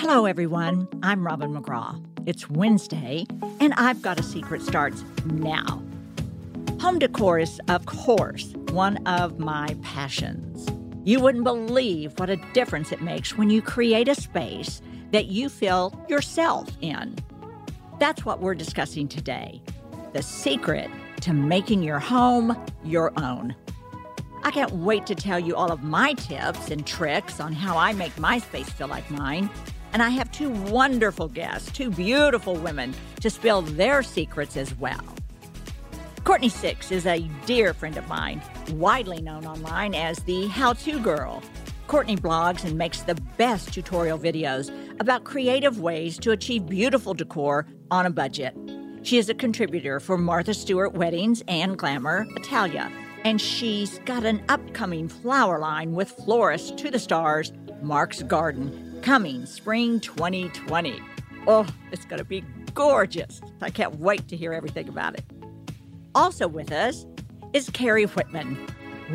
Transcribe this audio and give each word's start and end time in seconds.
Hello, 0.00 0.26
everyone. 0.26 0.86
I'm 1.02 1.26
Robin 1.26 1.52
McGraw. 1.52 2.00
It's 2.24 2.48
Wednesday, 2.48 3.26
and 3.58 3.74
I've 3.74 4.00
got 4.00 4.20
a 4.20 4.22
secret 4.22 4.62
starts 4.62 5.02
now. 5.24 5.82
Home 6.80 7.00
decor 7.00 7.40
is, 7.40 7.60
of 7.66 7.84
course, 7.86 8.54
one 8.70 9.04
of 9.08 9.40
my 9.40 9.76
passions. 9.82 10.68
You 11.02 11.18
wouldn't 11.18 11.42
believe 11.42 12.16
what 12.16 12.30
a 12.30 12.36
difference 12.54 12.92
it 12.92 13.02
makes 13.02 13.36
when 13.36 13.50
you 13.50 13.60
create 13.60 14.06
a 14.06 14.14
space 14.14 14.80
that 15.10 15.26
you 15.26 15.48
feel 15.48 15.92
yourself 16.08 16.68
in. 16.80 17.16
That's 17.98 18.24
what 18.24 18.40
we're 18.40 18.54
discussing 18.54 19.08
today 19.08 19.60
the 20.12 20.22
secret 20.22 20.92
to 21.22 21.32
making 21.32 21.82
your 21.82 21.98
home 21.98 22.56
your 22.84 23.12
own. 23.16 23.56
I 24.44 24.52
can't 24.52 24.70
wait 24.70 25.06
to 25.06 25.16
tell 25.16 25.40
you 25.40 25.56
all 25.56 25.72
of 25.72 25.82
my 25.82 26.12
tips 26.12 26.70
and 26.70 26.86
tricks 26.86 27.40
on 27.40 27.52
how 27.52 27.76
I 27.76 27.92
make 27.94 28.16
my 28.16 28.38
space 28.38 28.70
feel 28.70 28.86
like 28.86 29.10
mine. 29.10 29.50
And 29.92 30.02
I 30.02 30.10
have 30.10 30.30
two 30.30 30.50
wonderful 30.50 31.28
guests, 31.28 31.70
two 31.72 31.90
beautiful 31.90 32.56
women, 32.56 32.94
to 33.20 33.30
spill 33.30 33.62
their 33.62 34.02
secrets 34.02 34.56
as 34.56 34.74
well. 34.78 35.02
Courtney 36.24 36.50
Sixx 36.50 36.92
is 36.92 37.06
a 37.06 37.20
dear 37.46 37.72
friend 37.72 37.96
of 37.96 38.06
mine, 38.06 38.42
widely 38.72 39.22
known 39.22 39.46
online 39.46 39.94
as 39.94 40.18
the 40.24 40.46
How 40.48 40.74
To 40.74 40.98
Girl. 40.98 41.42
Courtney 41.86 42.16
blogs 42.16 42.64
and 42.64 42.76
makes 42.76 43.00
the 43.00 43.14
best 43.38 43.72
tutorial 43.72 44.18
videos 44.18 44.70
about 45.00 45.24
creative 45.24 45.80
ways 45.80 46.18
to 46.18 46.32
achieve 46.32 46.66
beautiful 46.66 47.14
decor 47.14 47.66
on 47.90 48.04
a 48.04 48.10
budget. 48.10 48.54
She 49.04 49.16
is 49.16 49.30
a 49.30 49.34
contributor 49.34 50.00
for 50.00 50.18
Martha 50.18 50.52
Stewart 50.52 50.92
Weddings 50.92 51.42
and 51.48 51.78
Glamour 51.78 52.26
Italia, 52.36 52.92
and 53.24 53.40
she's 53.40 53.98
got 54.00 54.24
an 54.24 54.42
upcoming 54.50 55.08
flower 55.08 55.58
line 55.58 55.92
with 55.92 56.10
florist 56.10 56.76
to 56.76 56.90
the 56.90 56.98
stars, 56.98 57.54
Mark's 57.80 58.22
Garden, 58.22 58.87
coming 59.02 59.46
spring 59.46 60.00
2020. 60.00 61.00
Oh, 61.46 61.66
it's 61.92 62.04
going 62.04 62.18
to 62.18 62.24
be 62.24 62.44
gorgeous. 62.74 63.40
I 63.62 63.70
can't 63.70 63.98
wait 63.98 64.28
to 64.28 64.36
hear 64.36 64.52
everything 64.52 64.88
about 64.88 65.14
it. 65.14 65.24
Also 66.14 66.46
with 66.48 66.72
us 66.72 67.06
is 67.52 67.70
Kari 67.70 68.04
Whitman. 68.04 68.58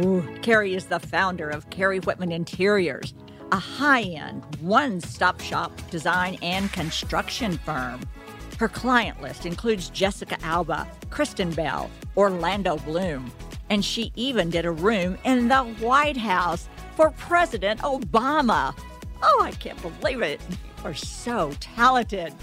Ooh, 0.04 0.28
Kari 0.42 0.74
is 0.74 0.86
the 0.86 1.00
founder 1.00 1.50
of 1.50 1.70
Kari 1.70 2.00
Whitman 2.00 2.32
Interiors, 2.32 3.14
a 3.52 3.58
high 3.58 4.02
end, 4.02 4.44
one 4.62 5.00
stop 5.02 5.40
shop 5.40 5.72
design 5.92 6.38
and 6.42 6.72
construction 6.72 7.58
firm. 7.60 8.02
Her 8.60 8.68
client 8.68 9.22
list 9.22 9.46
includes 9.46 9.90
Jessica 9.90 10.38
Alba, 10.44 10.88
Kristen 11.10 11.52
Bell, 11.52 11.92
Orlando 12.18 12.78
Bloom, 12.78 13.32
and 13.70 13.84
she 13.84 14.12
even 14.16 14.50
did 14.50 14.66
a 14.66 14.72
room 14.72 15.18
in 15.24 15.48
the 15.48 15.64
White 15.64 16.18
House 16.18 16.68
for 16.96 17.12
President 17.12 17.82
Obama. 17.82 18.76
Oh, 19.26 19.42
I 19.42 19.52
can't 19.52 19.82
believe 19.82 20.22
it. 20.22 20.42
You 20.50 20.58
are 20.84 20.94
so 20.94 21.54
talented. 21.62 22.34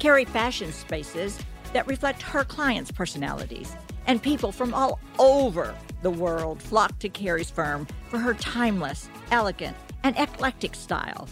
Kari 0.00 0.24
fashion 0.24 0.72
spaces 0.72 1.38
that 1.72 1.86
reflect 1.86 2.20
her 2.22 2.42
clients' 2.42 2.90
personalities, 2.90 3.72
and 4.06 4.20
people 4.20 4.50
from 4.50 4.74
all 4.74 4.98
over 5.20 5.72
the 6.02 6.10
world 6.10 6.60
flock 6.60 6.98
to 6.98 7.08
Kari's 7.08 7.50
firm 7.50 7.86
for 8.08 8.18
her 8.18 8.34
timeless, 8.34 9.08
elegant, 9.30 9.76
and 10.02 10.16
eclectic 10.18 10.74
style. 10.74 11.28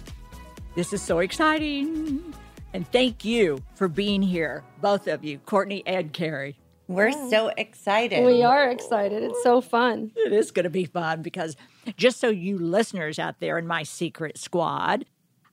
This 0.77 0.93
is 0.93 1.03
so 1.03 1.19
exciting. 1.19 2.35
And 2.73 2.87
thank 2.93 3.25
you 3.25 3.63
for 3.75 3.89
being 3.89 4.23
here, 4.23 4.63
both 4.81 5.09
of 5.09 5.25
you, 5.25 5.39
Courtney 5.39 5.83
and 5.87 6.13
Kari. 6.13 6.57
We're 6.89 7.13
so 7.13 7.53
excited. 7.57 8.25
We 8.25 8.43
are 8.43 8.71
excited. 8.71 9.23
It's 9.23 9.43
so 9.43 9.61
fun. 9.61 10.11
It 10.17 10.33
is 10.33 10.51
going 10.51 10.65
to 10.65 10.71
be 10.71 10.87
fun 10.87 11.21
because 11.21 11.55
just 11.99 12.19
so 12.19 12.31
you 12.31 12.57
listeners 12.59 13.19
out 13.19 13.41
there 13.41 13.59
in 13.59 13.67
my 13.67 13.83
secret 13.83 14.39
squad, 14.39 15.05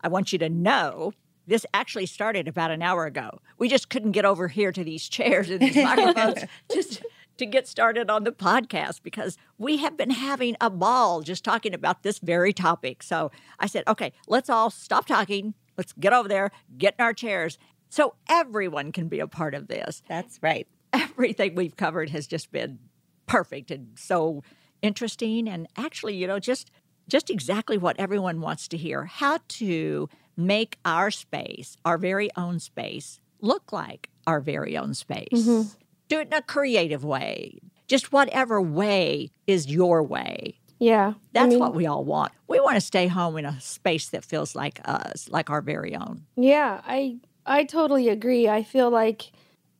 I 0.01 0.07
want 0.07 0.31
you 0.31 0.39
to 0.39 0.49
know 0.49 1.11
this 1.45 1.65
actually 1.73 2.05
started 2.05 2.47
about 2.47 2.71
an 2.71 2.81
hour 2.81 3.05
ago. 3.05 3.41
We 3.57 3.67
just 3.67 3.89
couldn't 3.89 4.13
get 4.13 4.23
over 4.23 4.47
here 4.47 4.71
to 4.71 4.83
these 4.83 5.09
chairs 5.09 5.49
and 5.49 5.59
these 5.59 5.75
microphones 5.83 6.45
just 6.71 7.03
to 7.37 7.45
get 7.45 7.67
started 7.67 8.09
on 8.09 8.23
the 8.23 8.31
podcast 8.31 9.03
because 9.03 9.37
we 9.57 9.75
have 9.77 9.97
been 9.97 10.11
having 10.11 10.55
a 10.61 10.69
ball 10.69 11.21
just 11.21 11.43
talking 11.43 11.73
about 11.73 12.01
this 12.03 12.19
very 12.19 12.53
topic. 12.53 13.03
So 13.03 13.29
I 13.59 13.67
said, 13.67 13.83
okay, 13.89 14.13
let's 14.27 14.49
all 14.49 14.69
stop 14.69 15.05
talking. 15.05 15.53
Let's 15.77 15.91
get 15.93 16.13
over 16.13 16.29
there, 16.29 16.51
get 16.77 16.95
in 16.97 17.03
our 17.03 17.13
chairs 17.13 17.57
so 17.89 18.15
everyone 18.29 18.93
can 18.93 19.09
be 19.09 19.19
a 19.19 19.27
part 19.27 19.53
of 19.53 19.67
this. 19.67 20.01
That's 20.07 20.39
right. 20.41 20.65
Everything 21.01 21.55
we've 21.55 21.75
covered 21.75 22.09
has 22.09 22.27
just 22.27 22.51
been 22.51 22.79
perfect 23.27 23.71
and 23.71 23.97
so 23.97 24.43
interesting 24.81 25.47
and 25.47 25.67
actually, 25.77 26.15
you 26.15 26.27
know, 26.27 26.39
just 26.39 26.71
just 27.07 27.29
exactly 27.29 27.77
what 27.77 27.99
everyone 27.99 28.41
wants 28.41 28.67
to 28.69 28.77
hear. 28.77 29.05
How 29.05 29.39
to 29.47 30.09
make 30.37 30.77
our 30.85 31.11
space, 31.11 31.77
our 31.85 31.97
very 31.97 32.29
own 32.35 32.59
space, 32.59 33.19
look 33.41 33.71
like 33.71 34.09
our 34.27 34.39
very 34.39 34.77
own 34.77 34.93
space. 34.93 35.27
Mm-hmm. 35.31 35.69
Do 36.07 36.19
it 36.19 36.27
in 36.27 36.33
a 36.33 36.41
creative 36.41 37.03
way. 37.03 37.59
Just 37.87 38.11
whatever 38.11 38.61
way 38.61 39.31
is 39.47 39.67
your 39.67 40.01
way. 40.03 40.59
Yeah. 40.79 41.13
That's 41.33 41.45
I 41.45 41.49
mean, 41.49 41.59
what 41.59 41.75
we 41.75 41.85
all 41.85 42.03
want. 42.03 42.31
We 42.47 42.59
want 42.59 42.75
to 42.75 42.81
stay 42.81 43.07
home 43.07 43.37
in 43.37 43.45
a 43.45 43.59
space 43.61 44.09
that 44.09 44.25
feels 44.25 44.55
like 44.55 44.81
us, 44.85 45.29
like 45.29 45.49
our 45.49 45.61
very 45.61 45.95
own. 45.95 46.25
Yeah, 46.35 46.81
I 46.85 47.17
I 47.45 47.63
totally 47.63 48.09
agree. 48.09 48.49
I 48.49 48.63
feel 48.63 48.89
like 48.89 49.31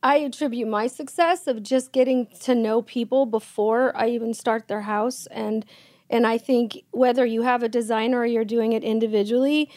I 0.06 0.18
attribute 0.18 0.68
my 0.68 0.86
success 0.86 1.48
of 1.48 1.64
just 1.64 1.90
getting 1.90 2.28
to 2.42 2.54
know 2.54 2.80
people 2.80 3.26
before 3.26 3.92
I 3.96 4.10
even 4.10 4.34
start 4.34 4.68
their 4.68 4.82
house 4.82 5.26
and 5.32 5.66
and 6.08 6.24
I 6.24 6.38
think 6.38 6.84
whether 6.92 7.26
you 7.26 7.42
have 7.42 7.64
a 7.64 7.68
designer 7.68 8.18
or 8.18 8.24
you're 8.26 8.44
doing 8.44 8.72
it 8.72 8.84
individually, 8.84 9.68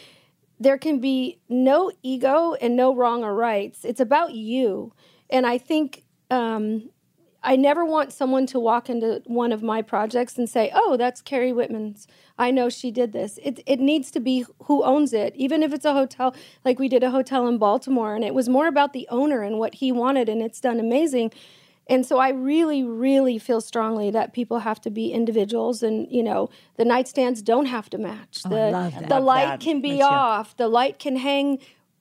there 0.60 0.78
can 0.78 1.00
be 1.00 1.40
no 1.48 1.90
ego 2.04 2.54
and 2.60 2.76
no 2.76 2.94
wrong 2.94 3.24
or 3.24 3.34
rights. 3.34 3.84
It's 3.84 3.98
about 3.98 4.32
you. 4.32 4.92
And 5.28 5.44
I 5.44 5.58
think 5.58 6.04
um, 6.30 6.90
I 7.42 7.56
never 7.56 7.84
want 7.84 8.12
someone 8.12 8.46
to 8.46 8.60
walk 8.60 8.88
into 8.88 9.22
one 9.26 9.50
of 9.50 9.64
my 9.64 9.82
projects 9.82 10.38
and 10.38 10.48
say, 10.48 10.70
"Oh, 10.72 10.96
that's 10.96 11.20
Kari 11.20 11.52
Whitman's. 11.52 12.06
I 12.40 12.50
know 12.50 12.68
she 12.68 12.90
did 12.90 13.12
this." 13.12 13.38
It 13.42 13.62
it 13.66 13.80
needs 13.80 14.10
to 14.12 14.20
be 14.20 14.44
who 14.64 14.82
owns 14.82 15.12
it, 15.12 15.34
even 15.36 15.62
if 15.62 15.72
it's 15.72 15.84
a 15.84 15.92
hotel. 15.92 16.34
Like 16.64 16.78
we 16.78 16.88
did 16.88 17.02
a 17.02 17.10
hotel 17.10 17.46
in 17.46 17.58
Baltimore, 17.58 18.14
and 18.14 18.24
it 18.24 18.34
was 18.34 18.48
more 18.48 18.66
about 18.66 18.92
the 18.92 19.06
owner 19.10 19.42
and 19.42 19.58
what 19.58 19.74
he 19.76 19.92
wanted, 19.92 20.28
and 20.28 20.42
it's 20.42 20.60
done 20.60 20.80
amazing. 20.80 21.32
And 21.90 22.06
so 22.06 22.18
I 22.18 22.28
really, 22.28 22.84
really 22.84 23.36
feel 23.38 23.60
strongly 23.60 24.12
that 24.12 24.32
people 24.32 24.60
have 24.60 24.80
to 24.82 24.90
be 24.90 25.12
individuals, 25.12 25.82
and 25.82 26.06
you 26.10 26.22
know, 26.22 26.48
the 26.76 26.84
nightstands 26.84 27.42
don't 27.42 27.66
have 27.66 27.90
to 27.90 27.98
match. 27.98 28.42
Oh, 28.46 28.48
the 28.48 29.06
the 29.08 29.20
light 29.20 29.46
that. 29.46 29.60
can 29.60 29.80
be 29.80 29.98
That's 29.98 30.04
off. 30.04 30.48
You. 30.50 30.64
The 30.64 30.68
light 30.68 30.98
can 31.00 31.16
hang 31.16 31.58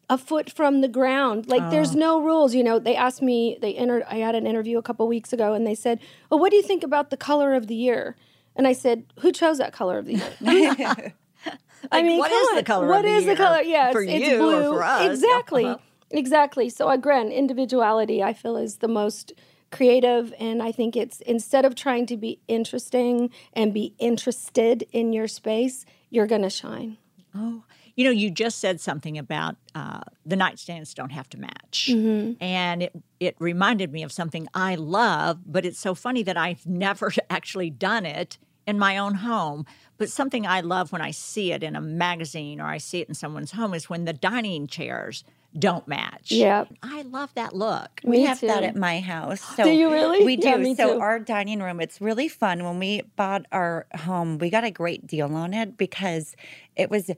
a 0.07 0.17
foot 0.17 0.51
from 0.51 0.81
the 0.81 0.87
ground. 0.87 1.47
Like 1.47 1.63
oh. 1.63 1.69
there's 1.69 1.95
no 1.95 2.21
rules. 2.21 2.53
You 2.53 2.63
know, 2.63 2.77
they 2.77 2.95
asked 2.95 3.21
me. 3.21 3.57
They 3.61 3.73
entered. 3.73 4.03
I 4.07 4.17
had 4.17 4.35
an 4.35 4.45
interview 4.45 4.77
a 4.77 4.83
couple 4.83 5.07
weeks 5.07 5.33
ago, 5.33 5.53
and 5.53 5.65
they 5.65 5.75
said, 5.75 5.99
"Oh, 6.31 6.37
what 6.37 6.51
do 6.51 6.57
you 6.57 6.63
think 6.63 6.83
about 6.83 7.09
the 7.09 7.17
color 7.17 7.55
of 7.55 7.65
the 7.65 7.75
year?" 7.75 8.15
And 8.59 8.67
I 8.67 8.73
said, 8.73 9.05
"Who 9.19 9.31
chose 9.31 9.57
that 9.59 9.71
color 9.71 9.99
of 9.99 10.05
the 10.05 10.21
year?" 10.41 11.13
I 11.93 12.03
mean, 12.03 12.19
what 12.19 12.29
is 12.29 12.55
the 12.55 12.63
color? 12.63 12.87
What 12.87 13.05
is 13.05 13.23
the, 13.23 13.31
the 13.31 13.37
color? 13.37 13.61
Yeah, 13.61 13.93
for 13.93 14.01
it's, 14.01 14.11
you 14.11 14.17
it's 14.19 14.37
blue. 14.37 14.69
or 14.69 14.75
for 14.75 14.83
us? 14.83 15.09
Exactly, 15.09 15.65
uh-huh. 15.65 15.77
exactly. 16.11 16.67
So 16.67 16.89
again, 16.89 17.31
individuality, 17.31 18.21
I 18.21 18.33
feel, 18.33 18.57
is 18.57 18.79
the 18.79 18.89
most 18.89 19.31
creative 19.71 20.33
and 20.39 20.63
i 20.63 20.71
think 20.71 20.95
it's 20.95 21.21
instead 21.21 21.63
of 21.63 21.75
trying 21.75 22.03
to 22.03 22.17
be 22.17 22.39
interesting 22.47 23.29
and 23.53 23.71
be 23.71 23.93
interested 23.99 24.83
in 24.91 25.13
your 25.13 25.27
space 25.27 25.85
you're 26.09 26.25
going 26.25 26.41
to 26.41 26.49
shine 26.49 26.97
oh 27.35 27.63
you 27.95 28.03
know 28.03 28.09
you 28.09 28.31
just 28.31 28.57
said 28.57 28.81
something 28.81 29.15
about 29.15 29.57
uh, 29.75 29.99
the 30.25 30.35
nightstands 30.35 30.95
don't 30.95 31.11
have 31.11 31.29
to 31.29 31.37
match 31.37 31.89
mm-hmm. 31.91 32.33
and 32.43 32.81
it, 32.81 32.93
it 33.19 33.35
reminded 33.37 33.91
me 33.91 34.01
of 34.01 34.11
something 34.11 34.47
i 34.55 34.73
love 34.73 35.39
but 35.45 35.67
it's 35.67 35.79
so 35.79 35.93
funny 35.93 36.23
that 36.23 36.35
i've 36.35 36.65
never 36.65 37.11
actually 37.29 37.69
done 37.69 38.07
it 38.07 38.39
in 38.67 38.77
my 38.77 38.97
own 38.97 39.15
home 39.15 39.65
but 39.97 40.09
something 40.09 40.45
i 40.45 40.61
love 40.61 40.91
when 40.91 41.01
i 41.01 41.11
see 41.11 41.51
it 41.51 41.63
in 41.63 41.75
a 41.75 41.81
magazine 41.81 42.61
or 42.61 42.65
i 42.65 42.77
see 42.77 42.99
it 42.99 43.07
in 43.07 43.13
someone's 43.13 43.51
home 43.51 43.73
is 43.73 43.89
when 43.89 44.05
the 44.05 44.13
dining 44.13 44.67
chairs 44.67 45.23
don't 45.57 45.87
match. 45.87 46.31
Yeah. 46.31 46.65
I 46.83 47.01
love 47.03 47.33
that 47.33 47.53
look. 47.53 48.01
We 48.03 48.21
have 48.21 48.39
that 48.41 48.63
at 48.63 48.75
my 48.75 48.99
house. 48.99 49.41
So 49.59 49.63
do 49.63 49.71
you 49.71 49.91
really? 49.91 50.23
We 50.23 50.37
do. 50.37 50.47
Yeah, 50.47 50.73
so 50.75 50.93
too. 50.93 50.99
our 51.01 51.19
dining 51.19 51.61
room, 51.61 51.81
it's 51.81 51.99
really 51.99 52.27
fun. 52.27 52.63
When 52.63 52.79
we 52.79 53.01
bought 53.15 53.45
our 53.51 53.87
home, 53.93 54.37
we 54.37 54.49
got 54.49 54.63
a 54.63 54.71
great 54.71 55.05
deal 55.05 55.33
on 55.33 55.53
it 55.53 55.75
because 55.75 56.35
it 56.75 56.89
was 56.89 57.11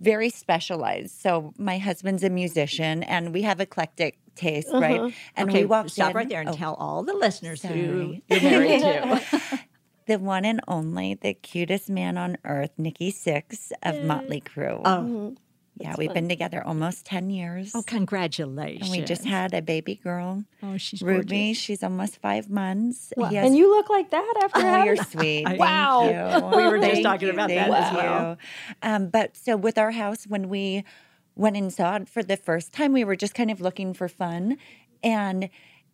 very 0.00 0.30
specialized. 0.30 1.20
So 1.20 1.52
my 1.58 1.78
husband's 1.78 2.24
a 2.24 2.30
musician 2.30 3.02
and 3.02 3.32
we 3.32 3.42
have 3.42 3.60
eclectic 3.60 4.18
taste, 4.34 4.68
uh-huh. 4.68 4.80
right? 4.80 5.14
And 5.36 5.48
okay, 5.48 5.60
we 5.60 5.66
walked 5.66 5.90
stop 5.90 6.10
in, 6.10 6.16
right 6.16 6.28
there 6.28 6.40
and 6.40 6.50
oh, 6.50 6.54
tell 6.54 6.74
all 6.74 7.02
the 7.02 7.14
listeners 7.14 7.62
sorry. 7.62 7.80
who 7.80 8.20
you're 8.28 8.40
married 8.42 8.80
to. 8.80 9.20
the 10.06 10.18
one 10.18 10.44
and 10.44 10.60
only, 10.68 11.14
the 11.14 11.34
cutest 11.34 11.88
man 11.90 12.16
on 12.18 12.38
earth, 12.44 12.70
Nikki 12.78 13.12
Sixx 13.12 13.72
of 13.82 14.04
Motley 14.04 14.40
Crue. 14.40 14.80
Oh. 14.84 14.88
Mm-hmm. 14.88 15.34
Yeah, 15.78 15.94
we've 15.98 16.08
fun. 16.08 16.14
been 16.14 16.28
together 16.30 16.62
almost 16.64 17.04
10 17.04 17.28
years. 17.28 17.72
Oh, 17.74 17.82
congratulations. 17.82 18.88
And 18.88 18.98
we 18.98 19.04
just 19.04 19.26
had 19.26 19.52
a 19.52 19.60
baby 19.60 19.96
girl. 19.96 20.42
Oh, 20.62 20.78
she's 20.78 21.02
Ruby. 21.02 21.48
Gorgeous. 21.48 21.58
She's 21.62 21.82
almost 21.82 22.16
five 22.22 22.48
months. 22.48 23.12
Wow. 23.14 23.26
Has, 23.26 23.46
and 23.46 23.54
you 23.54 23.68
look 23.68 23.90
like 23.90 24.08
that 24.08 24.34
after 24.42 24.60
oh, 24.60 24.62
having 24.62 24.86
you're 24.86 24.96
sweet. 25.04 25.46
wow. 25.58 26.50
we 26.56 26.66
were 26.66 26.78
just 26.78 27.02
talking 27.02 27.28
about 27.28 27.50
that 27.50 27.68
as 27.68 27.94
well. 27.94 28.38
Um, 28.80 29.08
but 29.08 29.36
so 29.36 29.54
with 29.58 29.76
our 29.76 29.90
house, 29.90 30.26
when 30.26 30.48
we 30.48 30.82
went 31.36 31.56
and 31.56 31.72
saw 31.72 31.96
it 31.96 32.08
for 32.08 32.22
the 32.22 32.36
first 32.36 32.72
time. 32.72 32.92
We 32.92 33.04
were 33.04 33.14
just 33.14 33.34
kind 33.34 33.50
of 33.50 33.60
looking 33.60 33.94
for 33.94 34.08
fun, 34.08 34.56
and 35.02 35.50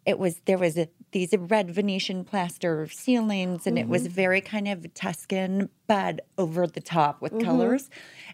it 0.06 0.18
was 0.18 0.40
there 0.46 0.56
was 0.56 0.78
a, 0.78 0.88
these 1.12 1.34
red 1.36 1.70
Venetian 1.70 2.24
plaster 2.24 2.88
ceilings, 2.88 3.66
and 3.66 3.78
it 3.78 3.86
was 3.86 4.02
mm-hmm. 4.02 4.12
very 4.12 4.40
kind 4.40 4.66
of 4.66 4.92
Tuscan, 4.94 5.68
but 5.86 6.26
over 6.38 6.66
the 6.66 6.80
top 6.80 7.20
with 7.20 7.32
mm-hmm. 7.32 7.44
colors. 7.44 7.90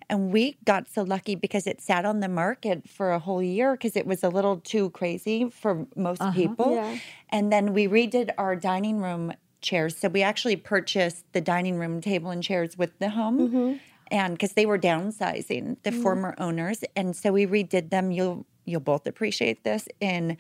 And 0.09 0.33
we 0.33 0.57
got 0.65 0.89
so 0.89 1.03
lucky 1.03 1.35
because 1.35 1.67
it 1.67 1.81
sat 1.81 2.05
on 2.05 2.21
the 2.21 2.29
market 2.29 2.89
for 2.89 3.13
a 3.13 3.19
whole 3.19 3.43
year 3.43 3.73
because 3.73 3.97
it 3.97 4.07
was 4.07 4.25
a 4.25 4.29
little 4.29 4.59
too 4.59 4.91
crazy 4.91 5.51
for 5.51 5.87
most 5.97 6.23
uh-huh. 6.23 6.33
people. 6.33 6.75
Yeah. 6.75 6.99
And 7.31 7.53
then 7.53 7.75
we 7.75 7.87
redid 7.87 8.31
our 8.39 8.57
dining 8.57 9.01
room 9.01 9.33
chairs. 9.61 9.97
So 9.97 10.09
we 10.09 10.23
actually 10.23 10.57
purchased 10.57 11.25
the 11.33 11.41
dining 11.41 11.79
room 11.79 12.01
table 12.01 12.31
and 12.31 12.43
chairs 12.43 12.79
with 12.79 12.99
the 13.01 13.11
home. 13.11 13.39
Mm-hmm. 13.39 13.77
And 14.11 14.35
because 14.35 14.53
they 14.53 14.65
were 14.65 14.79
downsizing, 14.79 15.77
the 15.83 15.93
former 15.93 16.35
owners. 16.39 16.83
And 16.97 17.15
so 17.15 17.33
we 17.33 17.45
redid 17.45 17.91
them. 17.91 18.11
You'll 18.11 18.47
you'll 18.65 18.81
both 18.81 19.07
appreciate 19.07 19.65
this 19.65 19.89
in 20.01 20.39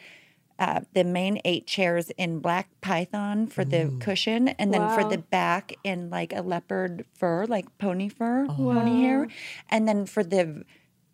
uh, 0.58 0.80
the 0.92 1.04
main 1.04 1.40
eight 1.44 1.66
chairs 1.66 2.10
in 2.10 2.40
black 2.40 2.68
python 2.80 3.46
for 3.46 3.64
the 3.64 3.96
cushion, 4.00 4.48
and 4.48 4.74
then 4.74 4.88
for 4.94 5.08
the 5.08 5.18
back 5.18 5.72
in 5.84 6.10
like 6.10 6.32
a 6.32 6.42
leopard 6.42 7.04
fur, 7.14 7.46
like 7.46 7.66
pony 7.78 8.08
fur, 8.08 8.46
pony 8.46 9.02
hair, 9.02 9.28
and 9.70 9.86
then 9.86 10.04
for 10.04 10.24
the 10.24 10.64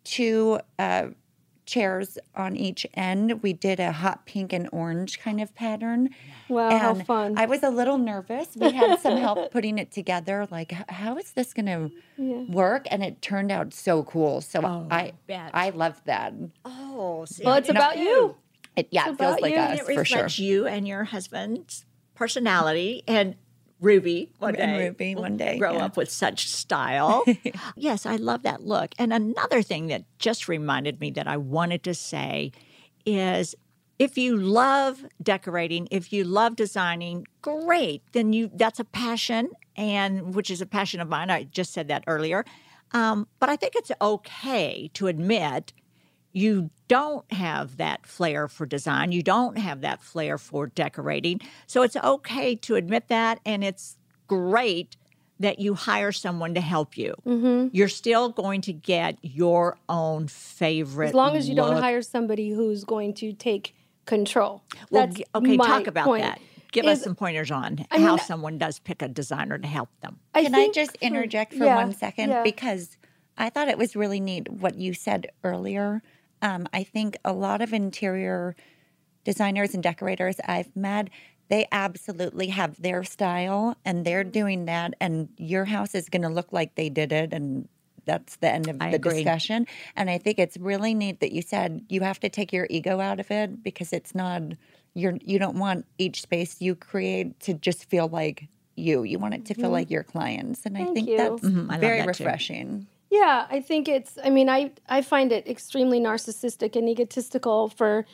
two 0.03 0.59
uh, 0.79 1.07
chairs 1.65 2.17
on 2.35 2.55
each 2.55 2.85
end, 2.93 3.41
we 3.43 3.53
did 3.53 3.79
a 3.79 3.91
hot 3.91 4.25
pink 4.25 4.53
and 4.53 4.69
orange 4.71 5.19
kind 5.19 5.41
of 5.41 5.53
pattern. 5.55 6.09
Wow, 6.47 6.77
how 6.77 6.93
fun. 6.95 7.37
I 7.37 7.45
was 7.45 7.63
a 7.63 7.69
little 7.69 7.97
nervous. 7.97 8.49
We 8.55 8.71
had 8.71 8.99
some 8.99 9.17
help 9.17 9.51
putting 9.51 9.77
it 9.77 9.91
together. 9.91 10.47
Like, 10.49 10.71
how 10.89 11.17
is 11.17 11.31
this 11.31 11.53
going 11.53 11.65
to 11.65 12.45
work? 12.49 12.85
And 12.91 13.03
it 13.03 13.21
turned 13.21 13.51
out 13.51 13.73
so 13.73 14.03
cool. 14.03 14.41
So 14.41 14.87
I, 14.89 15.13
bet. 15.27 15.51
I 15.53 15.71
loved 15.71 16.05
that. 16.05 16.33
Oh, 16.63 17.25
see, 17.25 17.43
well, 17.43 17.55
it's 17.55 17.69
about 17.69 17.97
you. 17.97 18.35
It, 18.75 18.87
yeah, 18.91 19.09
it 19.09 19.17
feels 19.17 19.39
like 19.39 19.53
you. 19.53 19.59
us 19.59 19.79
it 19.79 19.85
for 19.85 20.05
sure. 20.05 20.17
reflects 20.17 20.39
you 20.39 20.67
and 20.67 20.87
your 20.87 21.05
husband's 21.05 21.85
personality 22.13 23.03
and 23.07 23.35
Ruby 23.81 24.31
one 24.39 24.55
And 24.55 24.71
day. 24.77 24.87
Ruby 24.87 25.15
one 25.15 25.37
day, 25.37 25.57
Grow 25.57 25.73
yeah. 25.73 25.85
up 25.85 25.97
with 25.97 26.09
such 26.09 26.49
style. 26.49 27.23
yes, 27.75 28.05
I 28.05 28.15
love 28.15 28.43
that 28.43 28.63
look. 28.63 28.93
And 28.97 29.11
another 29.13 29.61
thing 29.61 29.87
that 29.87 30.05
just 30.17 30.47
reminded 30.47 30.99
me 30.99 31.11
that 31.11 31.27
I 31.27 31.37
wanted 31.37 31.83
to 31.83 31.93
say 31.93 32.51
is 33.05 33.53
if 33.99 34.17
you 34.17 34.35
love 34.37 35.05
decorating, 35.21 35.87
if 35.91 36.11
you 36.11 36.23
love 36.23 36.55
designing, 36.55 37.27
great. 37.41 38.01
Then 38.13 38.33
you 38.33 38.49
that's 38.53 38.79
a 38.79 38.85
passion 38.85 39.49
and 39.75 40.33
which 40.35 40.49
is 40.49 40.61
a 40.61 40.65
passion 40.65 40.99
of 40.99 41.07
mine. 41.09 41.29
I 41.29 41.43
just 41.43 41.73
said 41.73 41.87
that 41.89 42.03
earlier. 42.07 42.45
Um, 42.91 43.27
but 43.39 43.49
I 43.49 43.55
think 43.55 43.73
it's 43.75 43.91
okay 44.01 44.89
to 44.93 45.07
admit 45.07 45.73
you 46.35 46.69
don't 46.87 47.31
have 47.31 47.77
that 47.77 48.05
flair 48.05 48.47
for 48.47 48.65
design, 48.65 49.11
you 49.11 49.23
don't 49.23 49.57
have 49.57 49.81
that 49.81 50.01
flair 50.01 50.37
for 50.37 50.67
decorating. 50.67 51.39
So 51.67 51.81
it's 51.81 51.95
okay 51.95 52.55
to 52.57 52.75
admit 52.75 53.07
that, 53.07 53.39
and 53.45 53.63
it's 53.63 53.97
great 54.27 54.97
that 55.39 55.59
you 55.59 55.73
hire 55.73 56.11
someone 56.11 56.53
to 56.53 56.61
help 56.61 56.97
you. 56.97 57.13
Mm-hmm. 57.25 57.69
You're 57.75 57.89
still 57.89 58.29
going 58.29 58.61
to 58.61 58.73
get 58.73 59.17
your 59.21 59.77
own 59.89 60.27
favorite. 60.27 61.07
As 61.09 61.13
long 61.13 61.35
as 61.35 61.49
you 61.49 61.55
don't 61.55 61.77
hire 61.81 62.01
somebody 62.01 62.49
who's 62.51 62.83
going 62.85 63.13
to 63.15 63.33
take 63.33 63.75
control. 64.05 64.63
Well, 64.91 65.07
That's 65.07 65.21
okay, 65.35 65.57
my 65.57 65.65
talk 65.67 65.87
about 65.87 66.05
point. 66.05 66.23
that. 66.23 66.39
Give 66.71 66.85
us 66.85 67.03
some 67.03 67.15
pointers 67.15 67.51
on 67.51 67.85
I 67.91 67.99
how 67.99 68.15
mean- 68.17 68.25
someone 68.25 68.57
does 68.57 68.79
pick 68.79 69.01
a 69.01 69.07
designer 69.07 69.57
to 69.57 69.67
help 69.67 69.89
them. 70.01 70.19
I 70.33 70.43
Can 70.43 70.53
I 70.53 70.57
think 70.57 70.75
just 70.75 70.91
for- 70.97 71.05
interject 71.05 71.53
for 71.53 71.63
yeah, 71.65 71.75
one 71.77 71.93
second? 71.93 72.29
yeah. 72.29 72.43
Because 72.43 72.97
I 73.37 73.49
thought 73.49 73.67
it 73.69 73.77
was 73.77 73.95
really 73.95 74.19
neat 74.19 74.49
what 74.51 74.75
you 74.77 74.93
said 74.93 75.27
earlier. 75.43 76.01
Um, 76.41 76.67
I 76.73 76.83
think 76.83 77.17
a 77.25 77.33
lot 77.33 77.61
of 77.61 77.73
interior 77.73 78.55
designers 79.23 79.73
and 79.73 79.81
decorators 79.83 80.37
I've 80.45 80.75
met, 80.75 81.09
they 81.49 81.67
absolutely 81.71 82.47
have 82.47 82.81
their 82.81 83.03
style 83.03 83.75
and 83.85 84.05
they're 84.05 84.23
doing 84.23 84.65
that, 84.65 84.93
and 84.99 85.29
your 85.37 85.65
house 85.65 85.95
is 85.95 86.09
going 86.09 86.23
to 86.23 86.29
look 86.29 86.51
like 86.51 86.75
they 86.75 86.89
did 86.89 87.11
it. 87.11 87.33
And 87.33 87.67
that's 88.05 88.35
the 88.37 88.49
end 88.51 88.69
of 88.69 88.79
I 88.79 88.89
the 88.89 88.97
agree. 88.97 89.17
discussion. 89.17 89.65
And 89.95 90.09
I 90.09 90.17
think 90.19 90.37
it's 90.39 90.57
really 90.57 90.93
neat 90.93 91.19
that 91.21 91.31
you 91.31 91.41
said 91.41 91.85
you 91.89 92.01
have 92.01 92.19
to 92.19 92.29
take 92.29 92.53
your 92.53 92.67
ego 92.69 92.99
out 92.99 93.19
of 93.19 93.31
it 93.31 93.63
because 93.63 93.93
it's 93.93 94.13
not 94.13 94.41
you're 94.93 95.17
you 95.21 95.39
don't 95.39 95.57
want 95.57 95.85
each 95.97 96.21
space 96.21 96.61
you 96.61 96.75
create 96.75 97.39
to 97.41 97.53
just 97.55 97.89
feel 97.89 98.07
like 98.07 98.47
you. 98.75 99.03
You 99.03 99.19
want 99.19 99.33
it 99.33 99.45
to 99.45 99.53
feel 99.55 99.69
like 99.71 99.89
your 99.89 100.03
clients. 100.03 100.65
And 100.65 100.77
I 100.77 100.81
Mm-hmm. 100.81 100.93
Think 100.93 101.09
you. 101.09 101.17
that's 101.17 101.41
Mhm, 101.43 101.71
I 101.71 101.77
very 101.79 101.97
that 101.97 102.13
too. 102.13 102.23
Yeah, 103.15 103.47
I 103.49 103.61
think 103.61 103.87
it's. 103.87 104.17
I 104.23 104.29
mean, 104.29 104.49
I 104.49 104.71
I 104.89 105.01
find 105.01 105.31
it 105.31 105.47
extremely 105.47 105.99
narcissistic 105.99 106.75
and 106.75 106.89
egotistical 106.89 107.69
for 107.69 108.05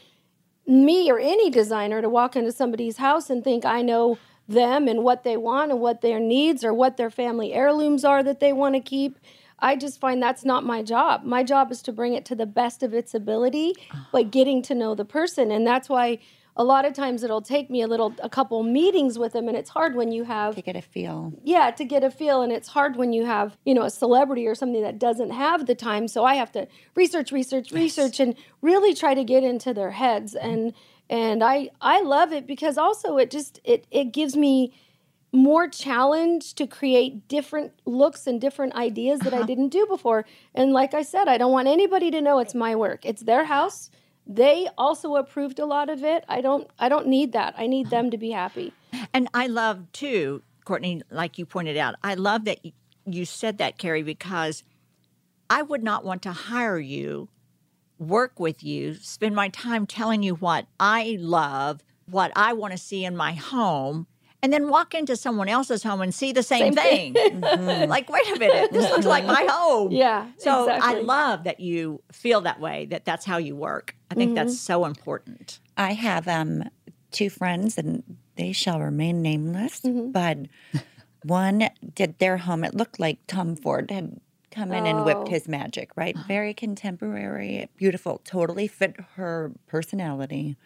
me 0.67 1.11
or 1.11 1.19
any 1.19 1.49
designer 1.49 2.01
to 2.01 2.09
walk 2.09 2.35
into 2.35 2.51
somebody's 2.51 2.97
house 2.97 3.29
and 3.29 3.43
think 3.43 3.65
I 3.65 3.81
know 3.81 4.19
them 4.47 4.87
and 4.87 5.03
what 5.03 5.23
they 5.23 5.37
want 5.37 5.71
and 5.71 5.79
what 5.79 6.01
their 6.01 6.19
needs 6.19 6.63
or 6.63 6.71
what 6.73 6.97
their 6.97 7.09
family 7.09 7.51
heirlooms 7.51 8.05
are 8.05 8.21
that 8.21 8.39
they 8.39 8.53
want 8.53 8.75
to 8.75 8.81
keep. 8.81 9.17
I 9.57 9.75
just 9.75 9.99
find 9.99 10.21
that's 10.21 10.45
not 10.45 10.63
my 10.63 10.83
job. 10.83 11.23
My 11.23 11.43
job 11.43 11.71
is 11.71 11.81
to 11.83 11.91
bring 11.91 12.13
it 12.13 12.25
to 12.25 12.35
the 12.35 12.45
best 12.45 12.83
of 12.83 12.93
its 12.93 13.15
ability, 13.15 13.73
ah. 13.91 14.07
but 14.11 14.29
getting 14.29 14.61
to 14.63 14.75
know 14.75 14.93
the 14.93 15.05
person, 15.05 15.51
and 15.51 15.65
that's 15.65 15.89
why 15.89 16.19
a 16.55 16.63
lot 16.63 16.85
of 16.85 16.93
times 16.93 17.23
it'll 17.23 17.41
take 17.41 17.69
me 17.69 17.81
a 17.81 17.87
little, 17.87 18.13
a 18.21 18.29
couple 18.29 18.61
meetings 18.63 19.17
with 19.17 19.33
them, 19.33 19.47
and 19.47 19.55
it's 19.55 19.69
hard 19.69 19.95
when 19.95 20.11
you 20.11 20.23
have 20.25 20.55
To 20.55 20.61
get 20.61 20.75
a 20.75 20.81
feel. 20.81 21.33
yeah 21.43 21.71
to 21.71 21.85
get 21.85 22.03
a 22.03 22.11
feel 22.11 22.41
and 22.41 22.51
it's 22.51 22.69
hard 22.69 22.95
when 22.95 23.13
you 23.13 23.25
have 23.25 23.57
you 23.65 23.73
know 23.73 23.83
a 23.83 23.89
celebrity 23.89 24.45
or 24.47 24.55
something 24.55 24.81
that 24.81 24.99
doesn't 24.99 25.31
have 25.31 25.65
the 25.65 25.75
time. 25.75 26.07
So 26.07 26.25
i 26.25 26.35
have 26.35 26.51
to 26.53 26.67
research 26.95 27.31
research 27.31 27.71
research 27.71 28.19
and 28.19 28.35
really 28.61 28.93
try 28.93 29.13
to 29.13 29.23
get 29.23 29.43
into 29.43 29.73
their 29.73 29.91
heads. 29.91 30.35
Mm-hmm. 30.35 30.49
And 30.49 30.73
and 31.09 31.43
i 31.43 31.69
i 31.81 32.01
love 32.01 32.31
it 32.31 32.47
because 32.47 32.77
also 32.77 33.17
it 33.17 33.29
just 33.29 33.59
it 33.63 33.85
it 33.91 34.11
gives 34.11 34.35
me 34.35 34.73
more 35.33 35.67
challenge 35.67 36.55
to 36.55 36.67
create 36.67 37.27
different 37.29 37.71
looks 37.85 38.27
and 38.27 38.41
different 38.41 38.73
ideas 38.75 39.21
that 39.21 39.33
i 39.33 39.37
uh-huh. 39.37 39.45
didn't 39.45 39.69
do 39.69 39.85
before. 39.87 40.25
And 40.53 40.73
like 40.73 40.93
i 40.93 41.01
said 41.01 41.27
i 41.27 41.37
don't 41.37 41.51
want 41.51 41.67
anybody 41.67 42.11
to 42.11 42.21
know 42.21 42.39
it's 42.39 42.55
my 42.55 42.75
work. 42.75 43.05
It's 43.05 43.23
their 43.23 43.45
house 43.45 43.89
they 44.25 44.67
also 44.77 45.15
approved 45.15 45.59
a 45.59 45.65
lot 45.65 45.89
of 45.89 46.03
it. 46.03 46.23
I 46.27 46.41
don't 46.41 46.69
i 46.79 46.89
don't 46.89 47.07
need 47.07 47.33
that. 47.33 47.55
I 47.57 47.67
need 47.67 47.89
them 47.89 48.11
to 48.11 48.17
be 48.17 48.31
happy. 48.31 48.73
And 49.13 49.27
I 49.33 49.47
love 49.47 49.91
too, 49.91 50.43
Courtney, 50.65 51.01
like 51.09 51.37
you 51.37 51.45
pointed 51.45 51.77
out, 51.77 51.95
I 52.03 52.13
love 52.15 52.45
that 52.45 52.59
you 53.05 53.25
said 53.25 53.57
that, 53.57 53.77
Kari, 53.77 54.03
because 54.03 54.63
I 55.49 55.61
would 55.61 55.83
not 55.83 56.05
want 56.05 56.21
to 56.23 56.31
hire 56.31 56.79
you, 56.79 57.29
work 57.97 58.39
with 58.39 58.63
you, 58.63 58.95
spend 58.95 59.35
my 59.35 59.49
time 59.49 59.85
telling 59.85 60.23
you 60.23 60.35
what 60.35 60.67
I 60.79 61.17
love, 61.19 61.83
what 62.05 62.31
I 62.35 62.53
want 62.53 62.71
to 62.71 62.77
see 62.77 63.05
in 63.05 63.15
my 63.15 63.33
home, 63.33 64.07
and 64.43 64.51
then 64.51 64.69
walk 64.69 64.93
into 64.93 65.15
someone 65.15 65.47
else's 65.49 65.83
home 65.83 66.01
and 66.01 66.13
see 66.13 66.31
the 66.31 66.43
same, 66.43 66.73
Same 66.73 67.13
thing. 67.13 67.41
Mhm. 67.41 67.87
Like, 67.87 68.09
wait 68.09 68.27
a 68.35 68.39
minute, 68.39 68.71
this 68.71 68.89
looks 68.89 69.05
like 69.05 69.25
my 69.25 69.45
home. 69.49 69.91
yeah 69.91 70.27
So 70.37 70.69
I 70.69 70.95
love 71.01 71.43
that 71.43 71.59
you 71.59 72.01
feel 72.11 72.41
that 72.41 72.59
way, 72.59 72.85
that 72.87 73.05
that's 73.05 73.25
how 73.25 73.37
you 73.37 73.55
work. 73.55 73.95
I 74.09 74.15
think 74.15 74.35
that's 74.35 74.59
so 74.59 74.85
important. 74.85 75.59
I 75.77 75.93
have 75.93 76.27
um 76.27 76.63
two 77.11 77.29
friends 77.29 77.77
and 77.77 78.03
they 78.35 78.51
shall 78.53 78.79
remain 78.79 79.21
nameless, 79.21 79.81
Mm-hmm. 79.81 80.11
but 80.11 80.37
one 81.23 81.69
did 81.93 82.17
their 82.19 82.37
home. 82.37 82.63
It 82.63 82.73
looked 82.73 82.99
like 82.99 83.19
Tom 83.27 83.55
Ford 83.55 83.91
had 83.91 84.19
come 84.49 84.71
in 84.73 84.85
and 84.85 85.05
whipped 85.05 85.27
Oh. 85.27 85.29
his 85.29 85.47
magic, 85.47 85.91
right? 85.95 86.17
Very 86.27 86.53
contemporary, 86.53 87.69
beautiful, 87.77 88.21
totally 88.25 88.67
fit 88.67 88.95
her 89.15 89.51
personality. 89.67 90.57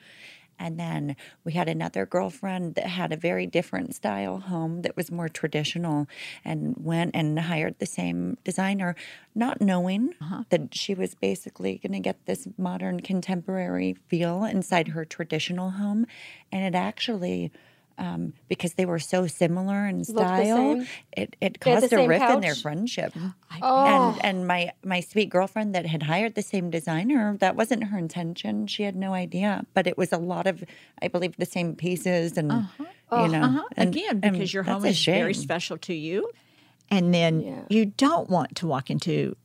And 0.59 0.79
then 0.79 1.15
we 1.43 1.53
had 1.53 1.67
another 1.67 2.05
girlfriend 2.05 2.75
that 2.75 2.87
had 2.87 3.11
a 3.11 3.17
very 3.17 3.45
different 3.45 3.95
style 3.95 4.39
home 4.39 4.81
that 4.83 4.95
was 4.95 5.11
more 5.11 5.29
traditional 5.29 6.07
and 6.43 6.75
went 6.77 7.11
and 7.13 7.39
hired 7.39 7.79
the 7.79 7.85
same 7.85 8.37
designer, 8.43 8.95
not 9.33 9.61
knowing 9.61 10.13
uh-huh. 10.21 10.43
that 10.49 10.73
she 10.73 10.93
was 10.93 11.15
basically 11.15 11.77
going 11.77 11.93
to 11.93 11.99
get 11.99 12.25
this 12.25 12.47
modern 12.57 12.99
contemporary 13.01 13.95
feel 14.07 14.43
inside 14.43 14.89
her 14.89 15.05
traditional 15.05 15.71
home. 15.71 16.05
And 16.51 16.63
it 16.63 16.77
actually, 16.77 17.51
um, 17.97 18.33
because 18.49 18.73
they 18.73 18.85
were 18.85 18.99
so 18.99 19.25
similar 19.27 19.87
in 19.87 20.03
style, 20.03 20.81
it, 21.15 21.35
it 21.39 21.57
They 21.61 21.71
had 21.71 21.83
the 21.83 21.87
caused 21.87 21.93
a 21.93 21.97
same 21.97 22.09
rift 22.09 22.29
in 22.29 22.41
their 22.41 22.53
couch? 22.53 22.61
friendship. 22.61 23.13
Oh. 23.61 23.85
And 23.85 24.25
and 24.25 24.47
my 24.47 24.71
my 24.83 24.99
sweet 24.99 25.29
girlfriend 25.29 25.73
that 25.75 25.85
had 25.85 26.03
hired 26.03 26.35
the 26.35 26.41
same 26.41 26.69
designer, 26.69 27.37
that 27.39 27.55
wasn't 27.55 27.85
her 27.85 27.97
intention. 27.97 28.67
She 28.67 28.83
had 28.83 28.95
no 28.95 29.13
idea, 29.13 29.65
but 29.73 29.87
it 29.87 29.97
was 29.97 30.11
a 30.11 30.17
lot 30.17 30.45
of, 30.47 30.63
I 31.01 31.07
believe, 31.07 31.37
the 31.37 31.45
same 31.45 31.75
pieces 31.75 32.37
and 32.37 32.51
you 33.11 33.27
know, 33.29 33.41
Uh-huh. 33.43 33.63
and- 33.77 33.95
Again, 33.95 34.19
and 34.23 34.33
because 34.33 34.53
your 34.53 34.63
home 34.63 34.83
a 34.83 34.89
is 34.89 35.05
very 35.05 35.33
special 35.33 35.77
to 35.79 35.93
you. 35.93 36.29
And 36.91 37.13
then 37.13 37.41
Yeah. 37.41 37.61
you 37.69 37.85
don't 37.85 38.29
want 38.29 38.55
to 38.57 38.67
walk 38.67 38.89
into 38.89 39.35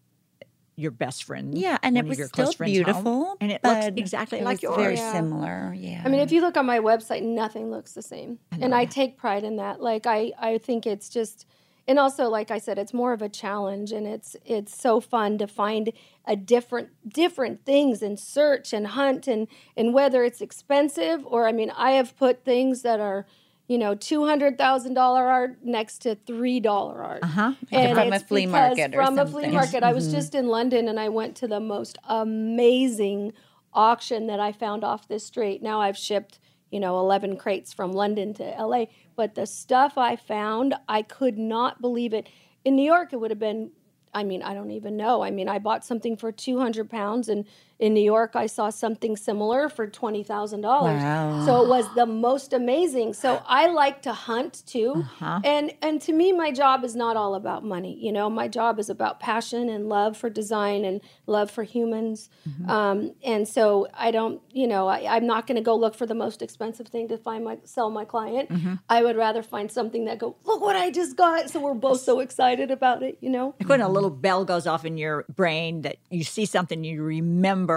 your 0.80 0.90
best 0.90 1.24
friend. 1.24 1.56
Yeah, 1.56 1.78
and 1.82 1.96
it 1.98 2.06
was 2.06 2.18
your 2.18 2.28
still 2.28 2.46
close 2.46 2.54
friends' 2.56 2.78
home, 2.78 2.84
beautiful, 2.84 3.36
and 3.40 3.52
it 3.52 3.62
looks 3.62 3.86
exactly 3.96 4.38
it 4.38 4.44
like 4.44 4.56
was 4.56 4.62
yours. 4.62 4.76
Very 4.76 4.96
Yeah. 4.96 5.12
similar, 5.12 5.74
yeah. 5.76 6.02
I 6.04 6.08
mean, 6.08 6.20
if 6.20 6.32
you 6.32 6.40
look 6.40 6.56
on 6.56 6.66
my 6.66 6.78
website, 6.78 7.22
nothing 7.22 7.70
looks 7.70 7.92
the 7.92 8.02
same, 8.02 8.38
and 8.60 8.74
I 8.74 8.84
take 8.84 9.16
pride 9.18 9.44
in 9.44 9.56
that. 9.56 9.80
Like, 9.80 10.06
I 10.06 10.32
I 10.38 10.58
think 10.58 10.86
it's 10.86 11.08
just 11.08 11.46
and 11.88 11.98
also 11.98 12.28
like 12.28 12.50
I 12.50 12.58
said, 12.58 12.78
it's 12.78 12.94
more 12.94 13.12
of 13.12 13.20
a 13.22 13.28
challenge, 13.28 13.90
and 13.92 14.06
it's 14.06 14.36
it's 14.44 14.80
so 14.80 15.00
fun 15.00 15.38
to 15.38 15.46
find 15.46 15.92
a 16.24 16.36
different 16.36 16.90
different 17.08 17.64
things 17.64 18.02
and 18.02 18.18
search 18.18 18.72
and 18.72 18.86
hunt 18.88 19.26
and 19.26 19.48
and 19.76 19.92
whether 19.92 20.22
it's 20.24 20.40
expensive 20.40 21.24
or 21.26 21.48
I 21.48 21.52
mean 21.52 21.70
I 21.76 21.92
have 21.92 22.16
put 22.16 22.44
things 22.44 22.82
that 22.82 23.00
are 23.00 23.26
you 23.70 23.78
know, 23.78 23.94
two 23.94 24.26
hundred 24.26 24.58
thousand 24.58 24.94
dollar 24.94 25.24
art 25.28 25.58
next 25.62 25.98
to 25.98 26.16
three 26.16 26.58
dollar 26.58 27.04
art. 27.04 27.20
Uh-huh. 27.22 27.52
And 27.70 27.94
From 27.96 28.12
a 28.12 28.18
flea 28.18 28.46
market 28.46 28.92
or 28.96 29.04
From 29.04 29.16
a 29.16 29.24
flea 29.24 29.42
something. 29.44 29.52
market. 29.54 29.82
I 29.84 29.92
was 29.92 30.06
Mm-hmm. 30.06 30.16
just 30.16 30.34
in 30.34 30.48
London 30.48 30.88
and 30.88 30.98
I 30.98 31.08
went 31.08 31.36
to 31.36 31.46
the 31.46 31.60
most 31.60 31.96
amazing 32.08 33.32
auction 33.72 34.26
that 34.26 34.40
I 34.40 34.50
found 34.50 34.82
off 34.82 35.06
this 35.06 35.24
street. 35.24 35.62
Now 35.62 35.80
I've 35.80 35.96
shipped, 35.96 36.40
you 36.72 36.80
know, 36.80 36.98
eleven 36.98 37.36
crates 37.36 37.72
from 37.72 37.92
London 37.92 38.34
to 38.34 38.42
LA. 38.58 38.86
But 39.14 39.36
the 39.36 39.46
stuff 39.46 39.96
I 39.96 40.16
found, 40.16 40.74
I 40.88 41.02
could 41.02 41.38
not 41.38 41.80
believe 41.80 42.12
it. 42.12 42.28
In 42.64 42.74
New 42.74 42.82
York 42.84 43.12
it 43.12 43.20
would 43.20 43.30
have 43.30 43.38
been 43.38 43.70
I 44.12 44.24
mean, 44.24 44.42
I 44.42 44.54
don't 44.54 44.72
even 44.72 44.96
know. 44.96 45.22
I 45.22 45.30
mean, 45.30 45.48
I 45.48 45.60
bought 45.60 45.84
something 45.84 46.16
for 46.16 46.32
two 46.32 46.58
hundred 46.58 46.90
pounds, 46.90 47.28
and 47.28 47.44
in 47.80 47.94
New 47.94 48.02
York, 48.02 48.36
I 48.36 48.44
saw 48.44 48.68
something 48.68 49.16
similar 49.16 49.70
for 49.70 49.86
twenty 49.86 50.22
thousand 50.22 50.60
dollars. 50.60 51.02
Wow. 51.02 51.46
So 51.46 51.62
it 51.62 51.68
was 51.68 51.92
the 51.94 52.04
most 52.04 52.52
amazing. 52.52 53.14
So 53.14 53.42
I 53.46 53.68
like 53.68 54.02
to 54.02 54.12
hunt 54.12 54.62
too, 54.66 54.92
uh-huh. 54.96 55.40
and 55.44 55.72
and 55.80 56.00
to 56.02 56.12
me, 56.12 56.30
my 56.32 56.52
job 56.52 56.84
is 56.84 56.94
not 56.94 57.16
all 57.16 57.34
about 57.34 57.64
money. 57.64 57.98
You 57.98 58.12
know, 58.12 58.28
my 58.28 58.48
job 58.48 58.78
is 58.78 58.90
about 58.90 59.18
passion 59.18 59.70
and 59.70 59.88
love 59.88 60.14
for 60.14 60.28
design 60.28 60.84
and 60.84 61.00
love 61.26 61.50
for 61.50 61.62
humans. 61.62 62.28
Mm-hmm. 62.46 62.68
Um, 62.68 63.14
and 63.24 63.48
so 63.48 63.88
I 63.94 64.10
don't, 64.10 64.42
you 64.52 64.66
know, 64.66 64.86
I, 64.86 65.16
I'm 65.16 65.26
not 65.26 65.46
going 65.46 65.56
to 65.56 65.62
go 65.62 65.74
look 65.74 65.94
for 65.94 66.04
the 66.04 66.14
most 66.14 66.42
expensive 66.42 66.88
thing 66.88 67.08
to 67.08 67.16
find 67.16 67.44
my 67.44 67.58
sell 67.64 67.88
my 67.88 68.04
client. 68.04 68.50
Mm-hmm. 68.50 68.74
I 68.90 69.02
would 69.02 69.16
rather 69.16 69.42
find 69.42 69.72
something 69.72 70.04
that 70.04 70.18
go 70.18 70.36
look 70.44 70.60
what 70.60 70.76
I 70.76 70.90
just 70.90 71.16
got. 71.16 71.48
So 71.48 71.58
we're 71.60 71.72
both 71.72 72.02
so 72.02 72.20
excited 72.20 72.70
about 72.70 73.02
it. 73.02 73.16
You 73.22 73.30
know. 73.30 73.54
Like 73.58 73.70
when 73.70 73.80
a 73.80 73.88
little 73.88 74.10
bell 74.10 74.44
goes 74.44 74.66
off 74.66 74.84
in 74.84 74.98
your 74.98 75.24
brain 75.34 75.80
that 75.82 75.96
you 76.10 76.24
see 76.24 76.44
something, 76.44 76.84
you 76.84 77.02
remember 77.02 77.69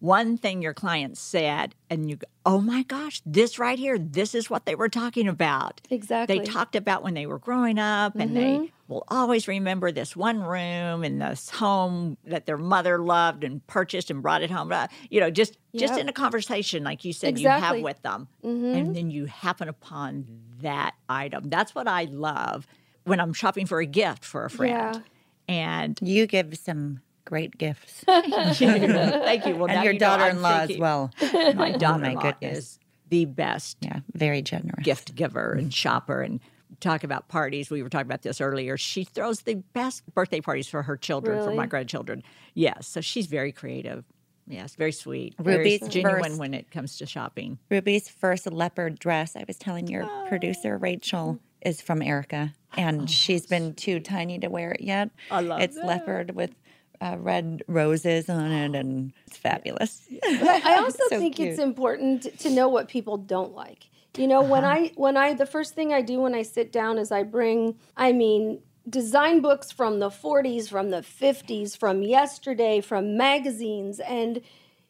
one 0.00 0.36
thing 0.36 0.62
your 0.62 0.74
client 0.74 1.16
said, 1.16 1.74
and 1.88 2.10
you 2.10 2.16
go, 2.16 2.26
oh 2.44 2.60
my 2.60 2.82
gosh, 2.82 3.22
this 3.24 3.56
right 3.58 3.78
here, 3.78 3.96
this 3.98 4.34
is 4.34 4.50
what 4.50 4.66
they 4.66 4.74
were 4.74 4.88
talking 4.88 5.28
about. 5.28 5.80
Exactly. 5.90 6.38
They 6.38 6.44
talked 6.44 6.74
about 6.74 7.04
when 7.04 7.14
they 7.14 7.26
were 7.26 7.38
growing 7.38 7.78
up, 7.78 8.16
and 8.16 8.32
Mm-hmm. 8.32 8.62
they 8.64 8.72
will 8.88 9.04
always 9.08 9.46
remember 9.46 9.92
this 9.92 10.16
one 10.16 10.40
room 10.42 11.04
and 11.04 11.22
this 11.22 11.48
home 11.50 12.16
that 12.26 12.46
their 12.46 12.58
mother 12.58 12.98
loved 12.98 13.44
and 13.44 13.64
purchased 13.68 14.10
and 14.10 14.20
brought 14.22 14.42
it 14.42 14.50
home. 14.50 14.72
Uh, 14.72 14.88
You 15.08 15.20
know, 15.20 15.30
just 15.30 15.56
just 15.74 15.96
in 15.98 16.08
a 16.08 16.12
conversation 16.12 16.82
like 16.84 17.04
you 17.04 17.12
said 17.12 17.38
you 17.38 17.48
have 17.48 17.58
Exactly. 17.76 17.78
Mm-hmm. 17.78 17.84
with 17.84 18.02
them, 18.02 18.28
and 18.42 18.96
then 18.96 19.10
you 19.10 19.26
happen 19.26 19.68
upon 19.68 20.26
that 20.62 20.94
item. 21.08 21.48
That's 21.48 21.74
what 21.76 21.86
I 21.86 22.04
love 22.10 22.66
when 23.04 23.20
I'm 23.20 23.32
shopping 23.32 23.66
for 23.66 23.78
a 23.80 23.86
gift 23.86 24.24
for 24.24 24.44
a 24.44 24.50
friend. 24.50 24.96
Yeah. 24.96 25.00
And 25.48 25.98
You 26.02 26.26
give 26.26 26.56
some 26.58 27.00
great 27.32 27.56
gifts. 27.56 28.04
Thank 28.06 28.60
you. 28.60 29.56
Well, 29.56 29.70
and 29.70 29.82
your 29.84 29.94
you 29.94 29.98
daughter-in-law 29.98 30.66
as 30.68 30.76
well. 30.76 31.10
Oh, 31.22 31.54
my 31.54 31.72
daughter-in-law 31.72 32.20
goodness. 32.20 32.58
is 32.58 32.78
the 33.08 33.24
best 33.24 33.78
Yeah, 33.80 34.00
very 34.12 34.42
generous. 34.42 34.84
gift 34.84 35.14
giver 35.14 35.52
and 35.52 35.72
shopper 35.72 36.20
and 36.20 36.40
talk 36.80 37.04
about 37.04 37.28
parties. 37.28 37.70
We 37.70 37.82
were 37.82 37.88
talking 37.88 38.06
about 38.06 38.20
this 38.20 38.42
earlier. 38.42 38.76
She 38.76 39.04
throws 39.04 39.40
the 39.40 39.54
best 39.54 40.02
birthday 40.14 40.42
parties 40.42 40.68
for 40.68 40.82
her 40.82 40.98
children, 40.98 41.42
for 41.42 41.54
my 41.54 41.64
grandchildren. 41.64 42.22
Yes, 42.52 42.86
so 42.86 43.00
she's 43.00 43.28
very 43.28 43.50
creative. 43.50 44.04
Yes, 44.46 44.74
very 44.74 44.92
sweet. 44.92 45.34
very 45.38 45.58
Ruby's 45.58 45.88
genuine 45.88 46.22
first- 46.24 46.38
when 46.38 46.52
it 46.52 46.70
comes 46.70 46.98
to 46.98 47.06
shopping. 47.06 47.58
Ruby's 47.70 48.10
first 48.10 48.50
leopard 48.52 48.98
dress, 48.98 49.36
I 49.36 49.44
was 49.48 49.56
telling 49.56 49.86
your 49.86 50.04
oh. 50.04 50.26
producer, 50.28 50.76
Rachel, 50.76 51.38
is 51.62 51.80
from 51.80 52.02
Erica. 52.02 52.52
And 52.76 53.02
oh, 53.02 53.06
she's 53.06 53.46
been 53.46 53.74
too 53.74 54.00
tiny 54.00 54.38
to 54.40 54.48
wear 54.48 54.72
it 54.72 54.82
yet. 54.82 55.10
I 55.30 55.40
love 55.40 55.62
It's 55.62 55.76
leopard 55.76 56.34
with 56.34 56.54
uh, 57.02 57.16
red 57.18 57.62
roses 57.68 58.28
on 58.30 58.52
it, 58.52 58.74
and 58.80 59.12
it's 59.26 59.36
fabulous. 59.36 60.02
I 60.24 60.76
also 60.84 60.98
So 61.08 61.18
think 61.18 61.36
cute. 61.36 61.50
it's 61.50 61.58
important 61.58 62.38
to 62.40 62.50
know 62.50 62.68
what 62.68 62.88
people 62.88 63.16
don't 63.16 63.54
like. 63.54 63.88
You 64.16 64.28
know, 64.28 64.42
when 64.42 64.64
Uh-huh. 64.64 64.74
I 64.74 64.92
when 64.96 65.16
I 65.16 65.34
the 65.34 65.46
first 65.46 65.74
thing 65.74 65.92
I 65.92 66.02
do 66.02 66.20
when 66.20 66.34
I 66.34 66.42
sit 66.42 66.72
down 66.72 66.98
is 66.98 67.10
I 67.10 67.22
bring 67.22 67.76
I 67.96 68.12
mean 68.12 68.60
design 68.88 69.40
books 69.40 69.70
from 69.72 70.00
the 70.00 70.10
40s, 70.10 70.68
from 70.68 70.90
the 70.90 71.02
50s, 71.02 71.76
from 71.76 72.02
yesterday, 72.02 72.80
from 72.80 73.16
magazines 73.16 74.00
and 74.00 74.40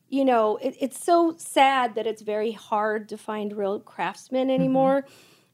you 0.08 0.26
know, 0.26 0.58
it, 0.58 0.76
it's 0.78 1.02
so 1.02 1.34
sad 1.38 1.94
that 1.94 2.06
it's 2.06 2.20
very 2.20 2.52
hard 2.52 3.08
to 3.08 3.16
find 3.16 3.56
real 3.56 3.80
craftsmen 3.80 4.48
Mm-hmm. 4.48 5.06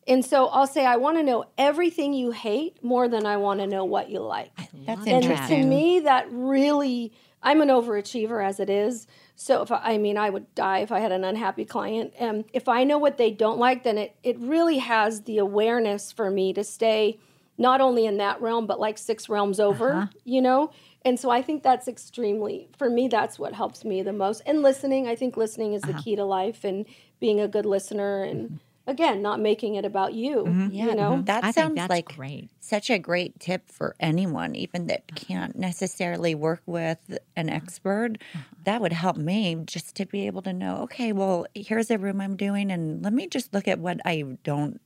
Anymore. 0.09 0.17
And 0.17 0.25
so 0.25 0.47
I'll 0.47 0.67
say 0.67 0.85
I 0.87 0.97
want 0.97 1.19
to 1.19 1.23
know 1.23 1.45
everything 1.57 2.12
you 2.12 2.31
hate 2.31 2.83
more 2.83 3.09
than 3.09 3.27
I 3.27 3.37
want 3.37 3.61
to 3.61 3.67
know 3.67 3.85
what 3.85 4.11
you 4.11 4.21
like. 4.21 4.50
That's 4.87 5.07
And 5.07 5.25
interesting. 5.25 5.62
to 5.62 5.67
me, 5.69 6.00
that 6.00 6.27
really, 6.31 7.12
I'm 7.43 7.61
an 7.61 7.69
overachiever 7.69 8.45
as 8.45 8.59
it 8.61 8.71
is. 8.71 9.07
So 9.37 9.62
if 9.62 9.71
I, 9.71 9.81
I 9.95 9.99
mean, 9.99 10.17
I 10.19 10.31
would 10.31 10.53
die 10.55 10.79
if 10.79 10.91
I 10.91 11.00
had 11.00 11.12
an 11.12 11.25
unhappy 11.25 11.65
client. 11.65 12.12
And 12.19 12.45
if 12.53 12.69
I 12.69 12.85
know 12.85 12.99
what 12.99 13.19
they 13.19 13.31
don't 13.31 13.59
like, 13.59 13.85
then 13.85 13.99
it 13.99 14.17
it 14.23 14.38
really 14.38 14.79
has 14.79 15.23
the 15.23 15.38
awareness 15.38 16.11
for 16.11 16.31
me 16.31 16.53
to 16.55 16.65
stay 16.65 17.19
not 17.61 17.81
only 17.81 18.07
in 18.07 18.19
that 18.19 18.41
realm 18.41 18.67
but 18.67 18.79
like 18.81 18.99
six 18.99 19.29
realms 19.29 19.61
over. 19.61 20.11
You 20.25 20.43
know. 20.43 20.71
And 21.05 21.19
so 21.19 21.31
I 21.31 21.43
think 21.43 21.62
that's 21.62 21.87
extremely 21.87 22.69
for 22.77 22.91
me. 22.91 23.07
That's 23.09 23.38
what 23.38 23.55
helps 23.55 23.85
me 23.85 24.03
the 24.03 24.12
most. 24.12 24.43
And 24.45 24.62
listening, 24.62 25.07
I 25.07 25.15
think 25.15 25.37
listening 25.37 25.73
is 25.73 25.83
the 25.83 25.93
key 25.95 26.17
to 26.17 26.25
life 26.25 26.65
and 26.65 26.87
being 27.21 27.41
a 27.41 27.49
good 27.49 27.67
listener 27.67 28.25
and. 28.25 28.59
Again, 28.88 29.21
not 29.21 29.38
making 29.38 29.75
it 29.75 29.85
about 29.85 30.14
you. 30.14 30.45
Mm-hmm. 30.45 30.75
You 30.75 30.95
know, 30.95 31.21
That 31.26 31.45
I 31.45 31.50
sounds 31.50 31.75
that's 31.76 31.90
like 31.90 32.16
great. 32.16 32.49
such 32.61 32.88
a 32.88 32.99
great 32.99 33.38
tip 33.38 33.71
for 33.71 33.95
anyone, 34.00 34.57
even 34.57 34.87
that 34.87 35.14
can't 35.14 35.57
necessarily 35.59 36.35
work 36.35 36.62
with 36.64 36.99
an 37.37 37.49
uh-huh. 37.50 37.57
expert. 37.57 38.16
Uh-huh. 38.35 38.45
That 38.64 38.80
would 38.80 38.95
help 38.95 39.18
me 39.18 39.57
just 39.66 39.95
to 39.97 40.07
be 40.07 40.26
able 40.26 40.40
to 40.42 40.54
know, 40.54 40.78
okay, 40.85 41.12
well, 41.12 41.47
here's 41.54 41.90
a 41.90 41.99
room 41.99 42.21
I'm 42.23 42.37
doing, 42.37 42.71
and 42.73 43.04
let 43.04 43.12
me 43.12 43.26
just 43.26 43.52
look 43.52 43.68
at 43.68 43.78
what 43.78 44.00
I 44.07 44.25
don't 44.42 44.80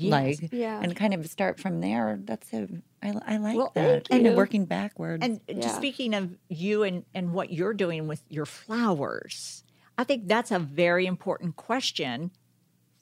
like 0.00 0.48
Yeah. 0.50 0.80
and 0.82 0.96
kind 0.96 1.14
of 1.14 1.24
start 1.28 1.60
from 1.60 1.80
there. 1.80 2.18
That's 2.24 2.52
a, 2.52 2.66
I, 3.02 3.14
I 3.24 3.36
like 3.36 3.56
Well, 3.56 3.70
that. 3.76 4.08
thank 4.08 4.18
You 4.18 4.24
know, 4.24 4.30
you. 4.32 4.36
working 4.36 4.64
backwards. 4.64 5.24
And 5.24 5.40
just 5.62 5.76
speaking 5.76 6.12
of 6.14 6.36
you 6.48 6.82
and, 6.82 7.04
and 7.14 7.32
what 7.32 7.52
you're 7.52 7.74
doing 7.74 8.08
with 8.08 8.24
your 8.28 8.46
flowers, 8.46 9.62
I 9.96 10.02
think 10.04 10.26
that's 10.26 10.50
a 10.50 10.58
very 10.58 11.06
important 11.06 11.54
question 11.56 12.32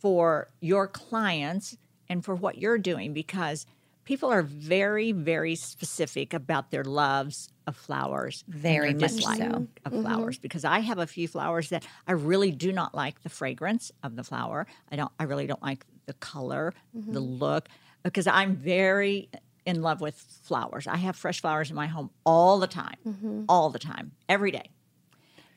for 0.01 0.51
your 0.61 0.89
clients 0.89 1.77
and 2.09 2.25
for 2.25 2.35
what 2.35 2.59
you're 2.59 2.79
doing 2.79 3.13
because 3.13 3.67
people 4.05 4.31
are 4.33 4.43
very, 4.43 5.13
very 5.13 5.55
specific 5.55 6.35
about 6.35 6.71
their 6.73 6.83
loves 6.83 7.49
of 7.67 7.77
flowers. 7.77 8.43
Very 8.49 8.93
much 8.93 9.13
so. 9.13 9.31
Of 9.85 9.93
mm-hmm. 9.93 10.03
flowers, 10.03 10.39
because 10.39 10.65
I 10.65 10.81
have 10.81 10.99
a 10.99 11.07
few 11.07 11.29
flowers 11.29 11.69
that 11.69 11.87
I 12.09 12.13
really 12.13 12.51
do 12.51 12.73
not 12.73 12.95
like 12.95 13.23
the 13.23 13.29
fragrance 13.29 13.93
of 14.03 14.17
the 14.17 14.25
flower. 14.25 14.67
I 14.91 14.97
don't. 14.97 15.13
I 15.21 15.25
really 15.25 15.47
don't 15.47 15.63
like 15.63 15.87
the 16.07 16.15
color, 16.15 16.75
the 16.93 17.21
mm-hmm. 17.21 17.39
look, 17.39 17.69
because 18.03 18.27
I'm 18.27 18.57
very 18.57 19.29
in 19.65 19.83
love 19.83 20.01
with 20.01 20.17
flowers. 20.43 20.89
I 20.89 20.97
have 20.97 21.15
fresh 21.15 21.41
flowers 21.41 21.71
in 21.71 21.77
my 21.77 21.87
home 21.87 22.11
all 22.27 22.59
the 22.59 22.67
time, 22.67 22.97
mm-hmm. 23.07 23.45
all 23.49 23.71
the 23.71 23.79
time, 23.79 24.11
every 24.29 24.51
day, 24.51 24.71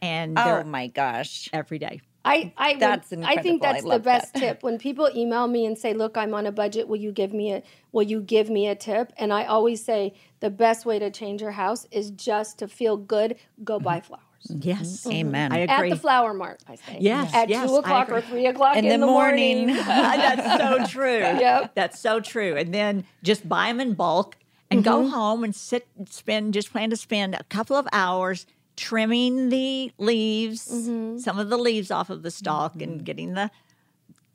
and 0.02 0.38
oh 0.38 0.64
my 0.64 0.88
gosh. 0.88 1.50
every 1.54 1.80
day. 1.80 2.02
I 2.26 2.54
I 2.58 2.74
would- 2.74 2.84
I 2.84 2.98
think 2.98 3.64
incredible. 3.64 3.66
I 3.66 3.74
that's 3.74 3.84
the 3.84 4.00
best 4.00 4.34
that. 4.34 4.40
tip. 4.40 4.64
When 4.64 4.78
people 4.78 5.10
email 5.14 5.48
me 5.48 5.66
and 5.66 5.78
say, 5.78 5.94
"Look, 5.94 6.18
I'm 6.18 6.34
on 6.34 6.46
a 6.46 6.52
budget. 6.52 6.88
Will 6.88 6.98
you 6.98 7.12
give 7.12 7.34
me 7.34 7.54
a 7.54 7.64
Will 7.92 8.04
you 8.04 8.22
give 8.22 8.50
me 8.50 8.68
a 8.68 8.76
tip?" 8.76 9.12
And 9.18 9.34
I 9.34 9.46
always 9.46 9.84
say 9.84 10.14
the 10.40 10.50
best 10.50 10.86
way 10.86 11.00
to 11.00 11.10
change 11.12 11.42
your 11.42 11.52
house 11.52 11.88
is 11.92 12.12
just 12.12 12.60
to 12.60 12.68
feel 12.68 12.98
good. 12.98 13.36
Go 13.64 13.80
buy 13.80 13.98
mm-hmm. 13.98 14.08
flowers 14.08 14.24
Yes, 14.50 15.02
mm-hmm. 15.02 15.12
Amen. 15.12 15.54
I 15.54 15.60
agree. 15.60 15.90
at 15.92 15.96
the 15.96 16.02
flower 16.02 16.34
mart. 16.34 16.62
I 16.68 16.76
say 16.76 16.98
Yes, 17.00 17.34
at 17.34 17.50
yes, 17.50 17.70
two 17.70 17.78
o'clock 17.78 18.10
or 18.10 18.22
three 18.22 18.46
o'clock 18.46 18.76
in, 18.76 18.86
In 18.86 19.00
the 19.00 19.06
morning. 19.06 19.68
morning. 19.68 19.76
That's 19.86 20.62
so 20.62 20.86
true. 20.86 21.20
Yep. 21.44 21.76
That's 21.76 22.00
so 22.00 22.20
true. 22.20 22.56
And 22.56 22.74
then 22.74 23.06
just 23.24 23.48
buy 23.48 23.68
them 23.68 23.80
in 23.80 23.94
bulk 23.94 24.38
and 24.70 24.84
go 24.84 25.02
mm-hmm. 25.02 25.10
home 25.10 25.44
and 25.44 25.56
sit, 25.56 25.88
spend, 26.10 26.54
just 26.54 26.72
plan 26.72 26.90
to 26.90 26.98
spend 26.98 27.36
a 27.36 27.44
couple 27.46 27.76
of 27.76 27.88
hours 27.92 28.46
trimming 28.76 29.50
the 29.50 29.92
leaves, 29.98 30.62
some 30.62 31.40
of 31.40 31.50
the 31.50 31.58
leaves 31.58 31.92
off 31.92 32.10
of 32.10 32.24
the 32.24 32.32
stalk 32.32 32.82
and 32.82 33.04
getting 33.04 33.34
the 33.34 33.52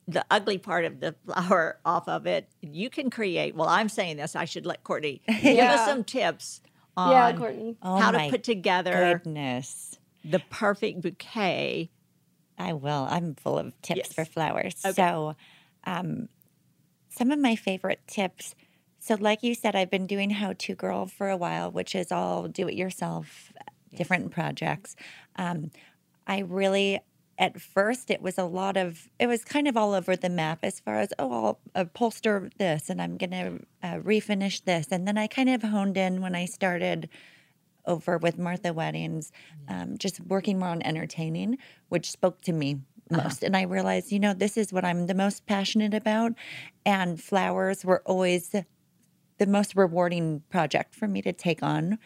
the 0.06 0.24
ugly 0.30 0.56
part 0.56 0.86
of 0.86 1.00
the 1.00 1.14
flower 1.26 1.78
off 1.84 2.08
of 2.08 2.26
it. 2.26 2.48
You 2.62 2.88
can 2.88 3.10
create. 3.10 3.54
Well, 3.54 3.68
I'm 3.68 3.90
saying 3.90 4.16
this. 4.16 4.34
I 4.34 4.46
should 4.46 4.64
let 4.64 4.82
Courtney 4.82 5.20
give 5.42 5.58
us 5.58 5.86
some 5.86 6.02
tips 6.02 6.62
on 6.96 7.10
yeah, 7.12 7.32
Courtney. 7.36 7.76
Oh 7.82 7.96
how 7.98 8.10
to 8.12 8.30
put 8.30 8.42
together 8.42 9.20
Goodness. 9.22 9.98
the 10.24 10.40
perfect 10.50 11.02
bouquet. 11.02 11.90
I 12.58 12.72
will. 12.72 13.06
I'm 13.08 13.34
full 13.34 13.58
of 13.58 13.80
tips 13.82 13.98
Yes. 13.98 14.12
for 14.14 14.24
flowers. 14.24 14.74
Okay. 14.84 14.94
So, 14.94 15.36
um, 15.84 16.28
some 17.10 17.30
of 17.30 17.38
my 17.38 17.54
favorite 17.54 18.00
tips. 18.06 18.54
So, 18.98 19.14
like 19.14 19.42
you 19.44 19.54
said, 19.54 19.76
I've 19.76 19.90
been 19.90 20.06
doing 20.08 20.30
How 20.30 20.54
To 20.58 20.74
Girl 20.74 21.06
for 21.06 21.28
a 21.28 21.36
while, 21.36 21.70
which 21.70 21.94
is 21.94 22.10
all 22.10 22.48
do 22.48 22.66
it 22.66 22.74
yourself, 22.74 23.52
different 23.94 24.30
projects. 24.30 24.96
Um, 25.36 25.70
I 26.26 26.40
really 26.40 27.00
at 27.40 27.60
first 27.60 28.10
it 28.10 28.20
was 28.20 28.36
a 28.36 28.44
lot 28.44 28.76
of 28.76 29.08
it 29.18 29.28
was 29.28 29.44
kind 29.44 29.68
of 29.68 29.76
all 29.76 29.94
over 29.94 30.16
the 30.16 30.28
map 30.28 30.58
as 30.62 30.80
far 30.80 30.96
as 30.96 31.12
oh 31.20 31.58
I'll 31.74 31.84
upholster 31.84 32.50
this 32.58 32.90
and 32.90 33.00
I'm 33.00 33.16
gonna 33.16 33.58
uh, 33.82 33.98
refinish 33.98 34.64
this 34.64 34.88
and 34.90 35.06
then 35.06 35.16
I 35.16 35.28
kind 35.28 35.48
of 35.48 35.62
honed 35.62 35.96
in 35.96 36.20
when 36.20 36.34
I 36.34 36.46
started 36.46 37.08
over 37.88 38.18
with 38.18 38.38
Martha 38.38 38.72
Weddings, 38.72 39.32
um, 39.66 39.98
just 39.98 40.20
working 40.20 40.58
more 40.58 40.68
on 40.68 40.82
entertaining, 40.82 41.58
which 41.88 42.10
spoke 42.10 42.42
to 42.42 42.52
me 42.52 42.80
most. 43.10 43.42
And 43.42 43.56
I 43.56 43.62
realized, 43.62 44.12
you 44.12 44.20
know, 44.20 44.34
this 44.34 44.56
is 44.56 44.72
what 44.72 44.84
I'm 44.84 45.06
the 45.06 45.14
most 45.14 45.46
passionate 45.46 45.94
about. 45.94 46.32
And 46.84 47.20
flowers 47.20 47.84
were 47.84 48.02
always 48.04 48.54
the 49.38 49.46
most 49.46 49.74
rewarding 49.74 50.42
project 50.50 50.94
for 50.94 51.08
me 51.08 51.22
to 51.22 51.32
take 51.32 51.62
on. 51.62 51.98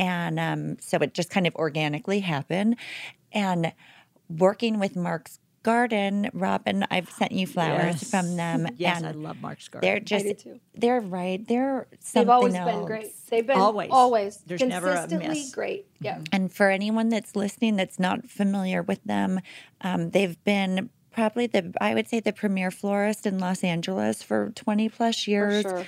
And 0.00 0.40
um, 0.40 0.78
so 0.80 0.96
it 0.98 1.12
just 1.12 1.28
kind 1.28 1.46
of 1.46 1.54
organically 1.56 2.20
happened. 2.20 2.76
And 3.32 3.72
working 4.30 4.78
with 4.78 4.96
Mark's 4.96 5.38
Garden, 5.62 6.30
Robin, 6.32 6.86
I've 6.90 7.10
sent 7.10 7.32
you 7.32 7.46
flowers 7.46 7.96
Yes. 8.00 8.10
from 8.10 8.36
them. 8.36 8.66
Yes, 8.78 8.96
and 8.96 9.06
I 9.06 9.10
love 9.10 9.42
Mark's 9.42 9.68
garden. 9.68 9.86
they're 9.86 9.96
I 9.96 10.00
just, 10.00 10.24
do 10.24 10.32
too. 10.34 10.60
they're 10.74 11.00
right. 11.02 11.46
They're 11.46 11.86
something 12.00 12.22
They've 12.22 12.30
always 12.30 12.54
else. 12.54 12.72
been 12.72 12.84
great. 12.86 13.26
They've 13.28 13.46
been 13.46 13.58
Always. 13.58 13.90
always, 13.92 14.38
There's 14.46 14.62
never 14.62 14.88
a 14.88 14.94
consistently 14.94 15.28
miss. 15.40 15.54
great. 15.54 15.86
Yeah. 16.00 16.20
And 16.32 16.50
for 16.50 16.70
anyone 16.70 17.10
that's 17.10 17.36
listening 17.36 17.76
that's 17.76 17.98
not 17.98 18.26
familiar 18.30 18.80
with 18.82 19.04
them, 19.04 19.40
um, 19.82 20.10
they've 20.10 20.42
been 20.44 20.88
probably 21.12 21.46
the 21.46 21.74
I 21.78 21.92
would 21.92 22.08
say 22.08 22.20
the 22.20 22.32
premier 22.32 22.70
florist 22.70 23.26
in 23.26 23.38
Los 23.38 23.62
Angeles 23.62 24.22
for 24.22 24.52
20 24.54 24.88
plus 24.88 25.24
For 25.24 25.30
years. 25.30 25.60
sure. 25.62 25.84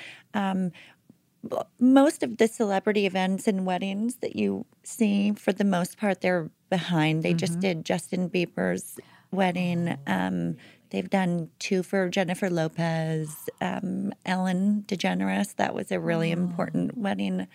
Most 1.78 2.22
of 2.22 2.36
the 2.38 2.46
celebrity 2.46 3.04
events 3.06 3.48
and 3.48 3.66
weddings 3.66 4.16
that 4.16 4.36
you 4.36 4.64
see, 4.84 5.32
for 5.32 5.52
the 5.52 5.64
most 5.64 5.98
part, 5.98 6.20
they're 6.20 6.50
behind. 6.70 7.22
They 7.22 7.34
just 7.34 7.58
did 7.60 7.84
Justin 7.84 8.30
Bieber's 8.30 8.98
wedding. 9.32 9.96
Um, 10.06 10.56
they've 10.90 11.10
done 11.10 11.50
two 11.58 11.82
for 11.82 12.08
Jennifer 12.08 12.48
Lopez, 12.48 13.48
um, 13.60 14.12
Ellen 14.24 14.84
DeGeneres. 14.86 15.56
That 15.56 15.74
was 15.74 15.90
a 15.90 15.98
really 15.98 16.30
important 16.30 16.96
wedding, 16.96 17.48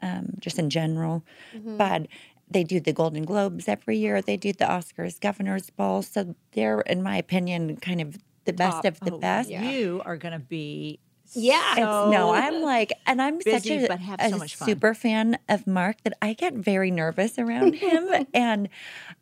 um, 0.00 0.34
just 0.40 0.58
in 0.58 0.70
general. 0.70 1.22
But 1.64 2.06
they 2.50 2.64
do 2.64 2.80
the 2.80 2.92
Golden 2.92 3.24
Globes 3.24 3.68
every 3.68 3.98
year. 3.98 4.22
They 4.22 4.36
do 4.36 4.52
the 4.52 4.64
Oscars, 4.64 5.20
Governor's 5.20 5.70
Ball. 5.70 6.02
So 6.02 6.34
they're, 6.52 6.80
in 6.80 7.02
my 7.02 7.16
opinion, 7.18 7.76
kind 7.76 8.00
of 8.00 8.16
the 8.44 8.52
best 8.52 8.82
Top. 8.82 8.84
of 8.86 9.00
the 9.00 9.12
Oh, 9.12 9.18
best. 9.18 9.48
You 9.50 10.02
are 10.04 10.16
going 10.16 10.32
to 10.32 10.38
be 10.38 10.98
Yeah. 11.34 11.72
It's, 11.72 11.80
no, 12.12 12.32
I'm 12.32 12.62
like, 12.62 12.92
and 13.06 13.20
I'm 13.20 13.40
such 13.40 13.66
a, 13.66 13.92
a 14.18 14.30
so 14.30 14.46
super 14.46 14.94
fan 14.94 15.38
of 15.48 15.66
Mark 15.66 16.02
that 16.04 16.16
I 16.22 16.32
get 16.32 16.54
very 16.54 16.90
nervous 16.90 17.38
around 17.38 17.74
him, 17.74 18.08
and 18.34 18.68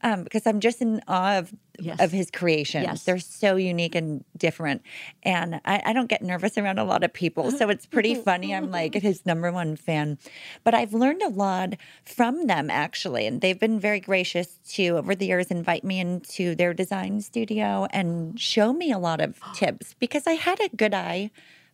um, 0.02 0.25
because 0.25 0.47
I'm 0.47 0.61
just 0.61 0.81
in 0.81 1.00
awe 1.09 1.38
of 1.38 1.52
Yes. 1.78 2.00
of 2.00 2.12
his 2.12 2.31
creations. 2.31 2.85
Yes. 2.85 3.04
They're 3.04 3.19
so 3.19 3.57
unique 3.57 3.95
and 3.95 4.25
different, 4.37 4.83
and 5.23 5.61
I, 5.64 5.83
I 5.87 5.92
don't 5.95 6.07
get 6.07 6.23
nervous 6.23 6.59
around 6.59 6.78
a 6.78 6.85
lot 6.85 7.02
of 7.02 7.12
people, 7.14 7.50
so 7.50 7.71
it's 7.71 7.87
pretty 7.87 8.14
funny. 8.28 8.54
I'm 8.54 8.71
like 8.71 8.95
his 8.95 9.25
number 9.25 9.50
one 9.50 9.76
fan, 9.76 10.19
but 10.64 10.75
I've 10.75 10.92
learned 10.92 11.23
a 11.23 11.31
lot 11.31 11.75
from 12.04 12.47
them 12.47 12.71
actually, 12.71 13.26
and 13.26 13.40
they've 13.40 13.59
been 13.59 13.81
very 13.81 14.00
gracious 14.00 14.59
to 14.75 14.99
over 14.99 15.14
the 15.14 15.26
years 15.26 15.47
invite 15.47 15.83
me 15.83 15.99
into 15.99 16.54
their 16.54 16.75
design 16.75 17.23
studio 17.23 17.87
and 17.90 18.38
show 18.38 18.75
me 18.75 18.92
a 18.92 18.99
lot 18.99 19.21
of 19.23 19.40
tips 19.54 19.95
because 19.99 20.26
I 20.26 20.33
had 20.33 20.61
a 20.61 20.69
good 20.76 20.92
eye 20.95 21.31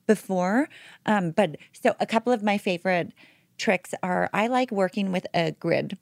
before. 0.08 0.68
Um, 1.06 1.30
but 1.30 1.56
so 1.72 1.94
a 2.00 2.06
couple 2.06 2.32
of 2.32 2.42
my 2.42 2.58
favorite 2.58 3.12
tricks 3.58 3.94
are 4.02 4.28
I 4.32 4.48
like 4.48 4.72
working 4.72 5.12
with 5.12 5.26
a 5.32 5.52
grid 5.52 5.96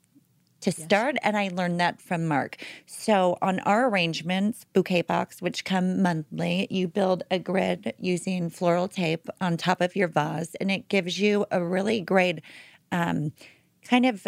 to 0.61 0.71
start, 0.71 1.17
and 1.21 1.37
I 1.37 1.49
learned 1.53 1.79
that 1.79 2.01
from 2.01 2.27
Mark. 2.27 2.57
So 2.87 3.37
on 3.43 3.59
our 3.59 3.87
arrangements, 3.87 4.65
bouquet 4.73 5.03
box, 5.03 5.39
which 5.39 5.63
come 5.63 6.01
monthly, 6.01 6.65
you 6.71 6.87
build 6.87 7.21
a 7.29 7.37
grid 7.37 7.93
using 7.99 8.49
floral 8.49 8.87
tape 8.87 9.27
on 9.39 9.57
top 9.57 9.81
of 9.81 9.95
your 9.95 10.07
vase, 10.07 10.55
and 10.55 10.71
it 10.71 10.89
gives 10.89 11.19
you 11.19 11.45
a 11.51 11.63
really 11.63 12.01
great 12.01 12.41
um, 12.91 13.33
kind 13.87 14.07
of 14.07 14.25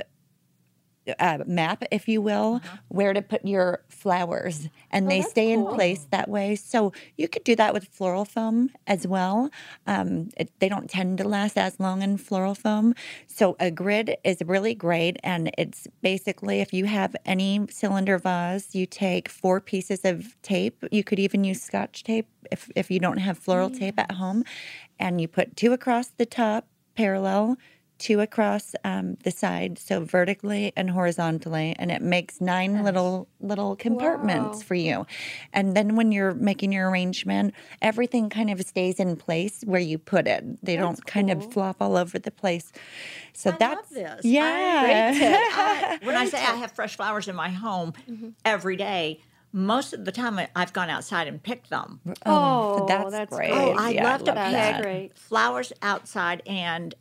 uh, 1.19 1.39
map, 1.45 1.83
if 1.91 2.07
you 2.07 2.21
will, 2.21 2.61
where 2.87 3.13
to 3.13 3.21
put 3.21 3.45
your 3.45 3.81
flowers, 3.87 4.69
and 4.91 5.09
they 5.09 5.19
that's 5.19 5.31
stay 5.31 5.51
in 5.51 5.65
place 5.65 6.07
that 6.11 6.29
way. 6.29 6.55
So 6.55 6.93
you 7.17 7.27
could 7.27 7.43
do 7.43 7.55
that 7.55 7.73
with 7.73 7.85
floral 7.85 8.25
foam 8.25 8.71
as 8.87 9.07
well. 9.07 9.49
Um, 9.87 10.29
it, 10.37 10.51
they 10.59 10.69
don't 10.69 10.89
tend 10.89 11.17
to 11.19 11.27
last 11.27 11.57
as 11.57 11.79
long 11.79 12.01
in 12.01 12.17
floral 12.17 12.55
foam. 12.55 12.93
So 13.27 13.55
a 13.59 13.71
grid 13.71 14.17
is 14.23 14.37
really 14.45 14.75
great, 14.75 15.17
and 15.23 15.51
it's 15.57 15.87
basically 16.01 16.61
if 16.61 16.73
you 16.73 16.85
have 16.85 17.15
any 17.25 17.65
cylinder 17.69 18.17
vase, 18.17 18.75
you 18.75 18.85
take 18.85 19.29
four 19.29 19.59
pieces 19.59 20.05
of 20.05 20.39
tape. 20.41 20.83
You 20.91 21.03
could 21.03 21.19
even 21.19 21.43
use 21.43 21.61
Scotch 21.61 22.03
tape 22.03 22.27
if 22.51 22.69
if 22.75 22.89
you 22.91 22.99
don't 22.99 23.17
have 23.17 23.37
floral 23.37 23.69
tape 23.69 23.99
at 23.99 24.13
home, 24.13 24.43
and 24.99 25.21
you 25.21 25.27
put 25.27 25.55
two 25.55 25.73
across 25.73 26.07
the 26.07 26.25
top 26.25 26.67
parallel 26.95 27.57
two 27.99 28.21
across 28.21 28.73
um, 28.83 29.15
the 29.23 29.29
side, 29.31 29.77
so 29.77 30.03
vertically 30.03 30.73
and 30.75 30.89
horizontally, 30.89 31.75
and 31.77 31.91
it 31.91 32.01
makes 32.01 32.39
nine 32.41 32.83
little 32.83 33.27
little 33.39 33.75
compartments 33.75 34.57
Wow. 34.59 34.63
for 34.63 34.75
you. 34.75 35.05
And 35.53 35.75
then 35.77 35.95
when 35.95 36.11
you're 36.11 36.33
making 36.33 36.71
your 36.71 36.89
arrangement, 36.89 37.53
everything 37.81 38.29
kind 38.29 38.49
of 38.49 38.59
stays 38.61 38.99
in 38.99 39.15
place 39.17 39.61
where 39.65 39.79
you 39.81 39.97
put 39.97 40.27
it. 40.27 40.43
They 40.65 40.75
don't 40.77 41.05
kind 41.05 41.29
of 41.29 41.51
flop 41.53 41.77
all 41.81 41.97
over 41.97 42.17
the 42.17 42.31
place. 42.31 42.71
So 43.33 43.49
I 43.49 43.53
love 43.53 43.59
that's 43.59 43.89
this. 43.89 44.25
yeah. 44.25 45.11
I- 45.53 45.99
when 46.05 46.15
I 46.15 46.25
say 46.25 46.37
I 46.37 46.55
have 46.63 46.71
fresh 46.71 46.95
flowers 46.95 47.27
in 47.27 47.35
my 47.35 47.49
home 47.49 47.93
Mm-hmm. 48.09 48.29
every 48.45 48.75
day, 48.75 49.21
most 49.51 49.93
of 49.93 50.05
the 50.05 50.11
time 50.11 50.39
I- 50.39 50.49
I've 50.55 50.73
gone 50.73 50.89
outside 50.89 51.27
and 51.27 51.41
picked 51.41 51.69
them. 51.69 51.99
Oh, 52.25 52.85
that's 52.87 53.11
that's, 53.11 53.35
great. 53.35 53.51
Oh, 53.51 53.71
I 53.77 53.89
Yeah, 53.89 54.05
I 54.07 54.11
love 54.11 54.23
to 54.25 54.33
pick 54.83 55.17
flowers 55.17 55.73
outside 55.81 56.41
and 56.45 56.93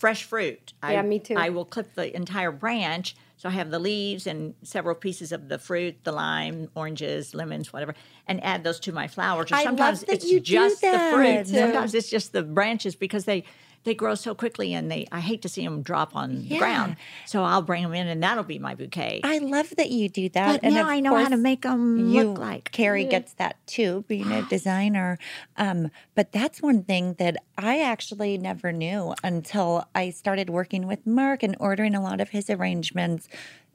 fresh 0.00 0.24
fruit. 0.24 0.72
I, 0.82 0.94
Yeah, 0.94 1.02
me 1.02 1.18
too. 1.18 1.34
I 1.36 1.50
will 1.50 1.66
clip 1.66 1.94
the 1.94 2.14
entire 2.16 2.50
branch. 2.50 3.14
So 3.36 3.48
I 3.48 3.52
have 3.52 3.70
the 3.70 3.78
leaves 3.78 4.26
and 4.26 4.54
several 4.62 4.94
pieces 4.94 5.32
of 5.32 5.48
the 5.48 5.58
fruit, 5.58 5.96
the 6.04 6.12
lime, 6.12 6.68
oranges, 6.74 7.34
lemons, 7.34 7.72
whatever, 7.72 7.94
and 8.26 8.42
add 8.44 8.64
those 8.64 8.80
to 8.80 8.92
my 8.92 9.08
flowers. 9.08 9.50
Or 9.50 9.54
I 9.54 9.58
love 9.58 9.64
sometimes 9.64 10.00
that 10.00 10.12
it's 10.12 10.30
you 10.30 10.40
do 10.40 10.52
just 10.52 10.80
the 10.80 11.10
fruit. 11.12 11.46
Too. 11.46 11.58
Sometimes 11.58 11.94
it's 11.94 12.10
just 12.10 12.32
the 12.32 12.42
branches 12.42 12.96
because 12.96 13.24
they 13.24 13.44
they 13.84 13.94
grow 13.94 14.14
so 14.14 14.34
quickly 14.34 14.74
and 14.74 14.90
they 14.90 15.06
I 15.10 15.20
hate 15.20 15.42
to 15.42 15.48
see 15.48 15.64
them 15.64 15.82
drop 15.82 16.14
on 16.14 16.46
the 16.48 16.58
ground. 16.58 16.96
So 17.26 17.42
I'll 17.42 17.62
bring 17.62 17.82
them 17.82 17.94
in 17.94 18.08
and 18.08 18.22
that'll 18.22 18.44
be 18.44 18.58
my 18.58 18.74
bouquet. 18.74 19.20
I 19.24 19.38
love 19.38 19.70
that 19.76 19.90
you 19.90 20.08
do 20.08 20.28
that. 20.30 20.60
but 20.62 20.70
now 20.72 20.88
I 20.88 21.00
know 21.00 21.16
how 21.16 21.28
to 21.28 21.36
make 21.36 21.62
them 21.62 22.10
you 22.10 22.24
look 22.24 22.38
like. 22.38 22.70
Kari 22.72 23.04
gets 23.04 23.32
that 23.34 23.56
too, 23.66 24.04
being 24.08 24.30
a 24.32 24.42
designer. 24.48 25.18
Um, 25.56 25.90
but 26.14 26.32
that's 26.32 26.60
one 26.60 26.82
thing 26.82 27.14
that 27.14 27.36
I 27.56 27.80
actually 27.80 28.36
never 28.38 28.72
knew 28.72 29.14
until 29.24 29.86
I 29.94 30.10
started 30.10 30.50
working 30.50 30.86
with 30.86 31.06
Mark 31.06 31.42
and 31.42 31.56
ordering 31.58 31.94
a 31.94 32.02
lot 32.02 32.20
of 32.20 32.30
his 32.30 32.50
arrangements. 32.50 33.28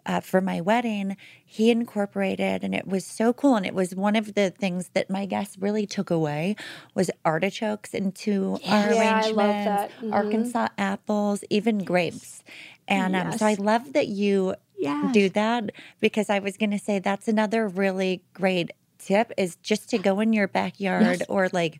Uh, 0.05 0.19
for 0.19 0.39
my 0.41 0.61
wedding, 0.61 1.17
he 1.45 1.71
incorporated, 1.71 2.63
and 2.63 2.75
it 2.75 2.87
was 2.87 3.05
so 3.05 3.33
cool. 3.33 3.55
And 3.55 3.65
it 3.65 3.73
was 3.73 3.95
one 3.95 4.15
of 4.15 4.35
the 4.35 4.51
things 4.51 4.89
that 4.93 5.09
my 5.09 5.25
guests 5.25 5.57
really 5.57 5.87
took 5.87 6.11
away 6.11 6.55
was 6.93 7.09
artichokes 7.23 7.93
into 7.93 8.59
our 8.69 8.91
Yeah, 8.93 8.97
I 8.97 8.99
arrangements. 8.99 9.93
Mhm. 10.03 10.13
Arkansas 10.13 10.67
apples, 10.77 11.43
even 11.49 11.79
grapes. 11.79 12.43
And 12.87 13.15
um, 13.15 13.31
so 13.31 13.45
I 13.45 13.55
love 13.55 13.93
that 13.93 14.07
you 14.07 14.55
Yes. 14.77 15.11
do 15.13 15.29
that 15.29 15.71
because 15.99 16.29
I 16.29 16.39
was 16.39 16.57
going 16.57 16.71
to 16.71 16.79
say 16.79 16.99
that's 16.99 17.27
another 17.27 17.67
really 17.67 18.23
great 18.33 18.71
tip 18.99 19.31
is 19.37 19.55
just 19.57 19.89
to 19.89 19.97
go 19.97 20.19
in 20.19 20.33
your 20.33 20.47
backyard 20.47 21.23
or 21.29 21.49
like 21.53 21.79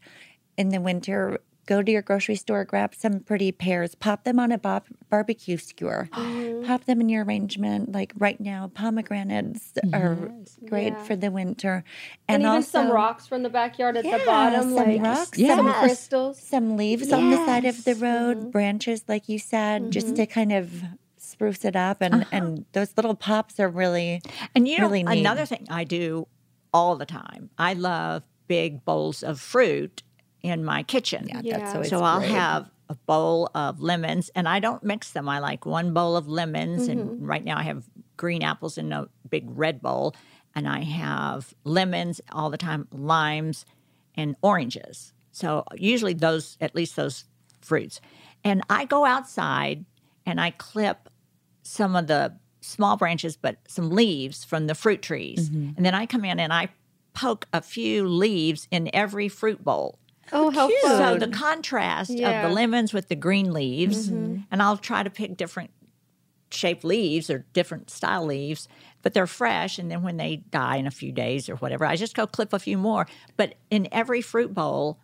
in 0.58 0.70
the 0.70 0.82
winter 0.82 1.40
go 1.66 1.82
to 1.82 1.92
your 1.92 2.02
grocery 2.02 2.36
store 2.36 2.64
grab 2.64 2.94
some 2.96 3.20
pretty 3.20 3.52
pears 3.52 3.96
pop 3.96 4.24
them 4.24 4.40
on 4.40 4.52
a 4.52 4.58
bob- 4.58 4.86
barbecue 5.10 5.58
skewer 5.58 6.10
oh. 6.14 6.64
pop 6.66 6.84
them 6.86 7.02
in 7.02 7.10
your 7.10 7.24
arrangement 7.24 7.92
like 7.92 8.14
right 8.18 8.40
now 8.40 8.70
pomegranates 8.74 9.74
are 9.94 10.18
great 10.68 10.94
Yeah. 10.94 11.04
for 11.04 11.16
the 11.16 11.32
winter 11.32 11.84
And, 12.28 12.44
even 12.44 12.64
some 12.64 12.90
rocks 12.92 13.28
from 13.28 13.44
the 13.44 13.50
backyard 13.50 13.98
at 13.98 14.06
Yeah, 14.06 14.18
the 14.18 14.26
bottom, 14.26 14.62
some 14.62 14.74
like 14.76 15.02
rocks, 15.02 15.38
some 15.38 15.66
Yes. 15.68 15.80
crystals. 15.80 16.40
some 16.40 16.78
leaves 16.78 17.12
on 17.12 17.30
the 17.30 17.38
side 17.46 17.66
of 17.66 17.84
the 17.84 17.92
Yes. 17.92 18.02
road 18.02 18.38
mm-hmm. 18.38 18.50
branches 18.50 19.04
like 19.08 19.30
you 19.30 19.40
said 19.40 19.92
just 19.92 20.08
mm-hmm. 20.08 20.16
to 20.16 20.26
kind 20.26 20.52
of 20.52 20.84
spruce 21.18 21.66
it 21.66 21.76
up 21.76 22.02
and 22.02 22.14
uh-huh. 22.14 22.26
and 22.32 22.66
those 22.74 22.94
little 22.96 23.16
pops 23.16 23.60
are 23.60 23.68
really 23.70 24.22
And 24.54 24.68
you 24.68 24.78
know, 24.78 24.86
really 24.86 25.04
neat. 25.04 25.20
another 25.20 25.46
thing 25.46 25.66
I 25.70 25.84
do 25.84 26.28
all 26.74 26.96
the 26.96 27.06
time, 27.06 27.50
I 27.58 27.74
love 27.74 28.24
big 28.48 28.86
bowls 28.86 29.24
of 29.24 29.40
fruit 29.40 30.04
in 30.46 30.64
my 30.64 30.84
kitchen. 30.84 31.28
yeah, 31.28 31.42
Yeah. 31.44 31.58
that's 31.58 31.74
always 31.74 31.90
so 31.90 32.04
I'll 32.04 32.20
great. 32.20 32.32
have 32.32 32.70
a 32.90 32.96
bowl 32.96 33.50
of 33.56 33.82
lemons, 33.82 34.30
and 34.36 34.48
I 34.48 34.60
don't 34.60 34.84
mix 34.84 35.12
them. 35.12 35.28
I 35.28 35.40
like 35.40 35.66
one 35.66 35.94
bowl 35.94 36.16
of 36.16 36.28
lemons, 36.28 36.88
and 36.88 37.02
mm-hmm. 37.02 37.26
right 37.26 37.44
now 37.44 37.58
I 37.58 37.64
have 37.64 37.86
green 38.18 38.44
apples 38.44 38.78
in 38.78 38.92
a 38.94 39.08
big 39.30 39.46
red 39.48 39.82
bowl, 39.82 40.16
and 40.54 40.68
I 40.68 40.82
have 40.82 41.54
lemons 41.64 42.22
all 42.32 42.50
the 42.50 42.58
time, 42.58 42.88
limes, 42.92 43.66
and 44.16 44.36
oranges. 44.42 45.14
So 45.32 45.66
usually 45.76 46.14
those, 46.14 46.58
at 46.62 46.76
least 46.76 46.96
those 46.96 47.26
fruits. 47.62 48.00
And 48.44 48.62
I 48.70 48.86
go 48.86 49.04
outside 49.04 49.84
and 50.26 50.40
I 50.40 50.52
clip 50.52 51.10
some 51.64 51.96
of 51.96 52.08
the 52.08 52.38
small 52.62 52.96
branches, 52.96 53.36
but 53.36 53.58
some 53.68 53.90
leaves 53.90 54.44
from 54.44 54.68
the 54.68 54.76
fruit 54.76 55.02
trees. 55.02 55.50
Mm-hmm. 55.50 55.72
And 55.76 55.86
then 55.86 55.94
I 55.94 56.06
come 56.06 56.24
in 56.24 56.40
and 56.40 56.54
I 56.54 56.70
poke 57.14 57.48
a 57.54 57.62
few 57.62 58.08
leaves 58.08 58.68
in 58.72 58.90
every 58.94 59.28
fruit 59.28 59.64
bowl. 59.64 60.00
Oh, 60.32 60.50
how 60.52 60.68
cute. 60.68 60.82
So 60.82 61.18
the 61.18 61.28
contrast 61.28 62.10
Yeah. 62.10 62.44
of 62.44 62.50
the 62.50 62.56
lemons 62.56 62.94
with 62.94 63.08
the 63.10 63.16
green 63.16 63.54
leaves, 63.54 64.10
mm-hmm. 64.10 64.42
and 64.52 64.62
I'll 64.62 64.78
try 64.78 65.04
to 65.04 65.10
pick 65.10 65.38
different 65.38 65.72
shaped 66.52 66.84
leaves 66.84 67.30
or 67.30 67.46
different 67.54 67.90
style 67.90 68.26
leaves, 68.26 68.68
but 69.02 69.14
they're 69.14 69.28
fresh. 69.28 69.78
And 69.78 69.92
then 69.92 70.04
when 70.04 70.18
they 70.18 70.38
die 70.38 70.78
in 70.78 70.88
a 70.88 70.92
few 70.92 71.12
days 71.12 71.50
or 71.50 71.56
whatever, 71.58 71.86
I 71.86 71.96
just 71.96 72.16
go 72.16 72.26
clip 72.26 72.54
a 72.54 72.60
few 72.60 72.78
more. 72.78 73.08
But 73.38 73.56
in 73.70 73.88
every 73.92 74.22
fruit 74.22 74.54
bowl, 74.54 75.00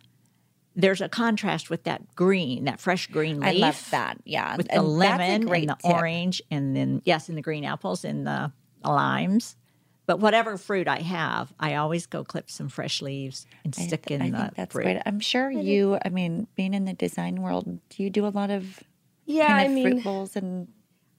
there's 0.74 1.00
a 1.02 1.08
contrast 1.08 1.68
with 1.68 1.84
that 1.84 2.14
green, 2.14 2.64
that 2.64 2.80
fresh 2.80 3.06
green 3.08 3.40
leaf. 3.40 3.48
I 3.48 3.52
love 3.58 3.88
that. 3.90 4.18
Yeah. 4.24 4.56
With 4.56 4.68
the 4.68 4.76
And 4.76 4.80
that's 4.80 4.88
a 4.88 4.90
lemon 4.90 5.48
and 5.48 5.68
the 5.68 5.74
tip. 5.74 5.84
orange, 5.84 6.42
and 6.50 6.74
then, 6.74 7.02
yes, 7.04 7.28
and 7.28 7.36
the 7.36 7.42
green 7.42 7.64
apples 7.64 8.04
and 8.04 8.26
the 8.26 8.52
limes. 8.84 9.56
But 10.04 10.18
whatever 10.18 10.56
fruit 10.56 10.88
I 10.88 10.98
have, 10.98 11.52
I 11.60 11.76
always 11.76 12.06
go 12.06 12.24
clip 12.24 12.50
some 12.50 12.68
fresh 12.68 13.00
leaves 13.00 13.46
and 13.64 13.74
I 13.78 13.82
stick 13.82 14.06
th- 14.06 14.20
in 14.20 14.26
I 14.26 14.30
the 14.30 14.36
think 14.36 14.54
that's 14.56 14.72
fruit. 14.72 14.82
great. 14.82 15.02
I'm 15.06 15.20
sure 15.20 15.48
you, 15.50 15.98
I 16.04 16.08
mean, 16.08 16.48
being 16.56 16.74
in 16.74 16.86
the 16.86 16.92
design 16.92 17.40
world, 17.40 17.78
do 17.88 18.02
you 18.02 18.10
do 18.10 18.26
a 18.26 18.28
lot 18.28 18.50
of 18.50 18.82
yeah, 19.26 19.46
kind 19.46 19.60
I 19.60 19.68
mean, 19.68 19.84
fruit 19.84 20.04
bowls 20.04 20.34
and 20.34 20.68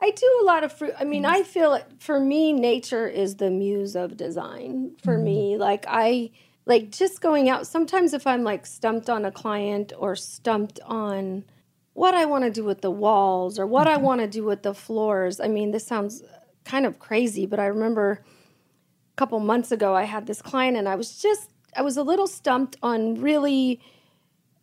I 0.03 0.11
do 0.11 0.39
a 0.41 0.43
lot 0.43 0.65
of 0.65 0.73
fruit. 0.73 0.93
I 0.99 1.05
mean, 1.05 1.25
I 1.25 1.43
feel 1.43 1.75
it 1.75 1.85
for 1.99 2.19
me, 2.19 2.51
nature 2.51 3.07
is 3.07 3.37
the 3.37 3.49
muse 3.49 3.95
of 3.95 4.17
design 4.17 4.97
for 5.01 5.17
me. 5.17 5.53
Mm-hmm. 5.53 5.61
Like, 5.61 5.85
I 5.87 6.31
like 6.65 6.91
just 6.91 7.21
going 7.21 7.47
out. 7.47 7.67
Sometimes, 7.67 8.13
if 8.13 8.27
I'm 8.27 8.43
like 8.43 8.65
stumped 8.65 9.09
on 9.09 9.23
a 9.23 9.31
client 9.31 9.93
or 9.97 10.17
stumped 10.17 10.81
on 10.85 11.45
what 11.93 12.13
I 12.15 12.25
want 12.25 12.43
to 12.43 12.51
do 12.51 12.65
with 12.65 12.81
the 12.81 12.91
walls 12.91 13.57
or 13.57 13.65
what 13.65 13.87
I 13.87 13.95
mm-hmm. 13.95 14.03
want 14.03 14.21
to 14.21 14.27
do 14.27 14.43
with 14.43 14.63
the 14.63 14.73
floors, 14.73 15.39
I 15.39 15.47
mean, 15.47 15.71
this 15.71 15.87
sounds 15.87 16.21
kind 16.65 16.85
of 16.85 16.99
crazy, 16.99 17.45
but 17.45 17.61
I 17.61 17.67
remember 17.67 18.11
a 18.11 18.32
couple 19.15 19.39
months 19.39 19.71
ago, 19.71 19.95
I 19.95 20.03
had 20.03 20.27
this 20.27 20.41
client 20.41 20.77
and 20.77 20.87
I 20.89 20.95
was 20.95 21.21
just, 21.21 21.49
I 21.75 21.81
was 21.81 21.97
a 21.97 22.03
little 22.03 22.27
stumped 22.27 22.77
on 22.81 23.15
really 23.15 23.79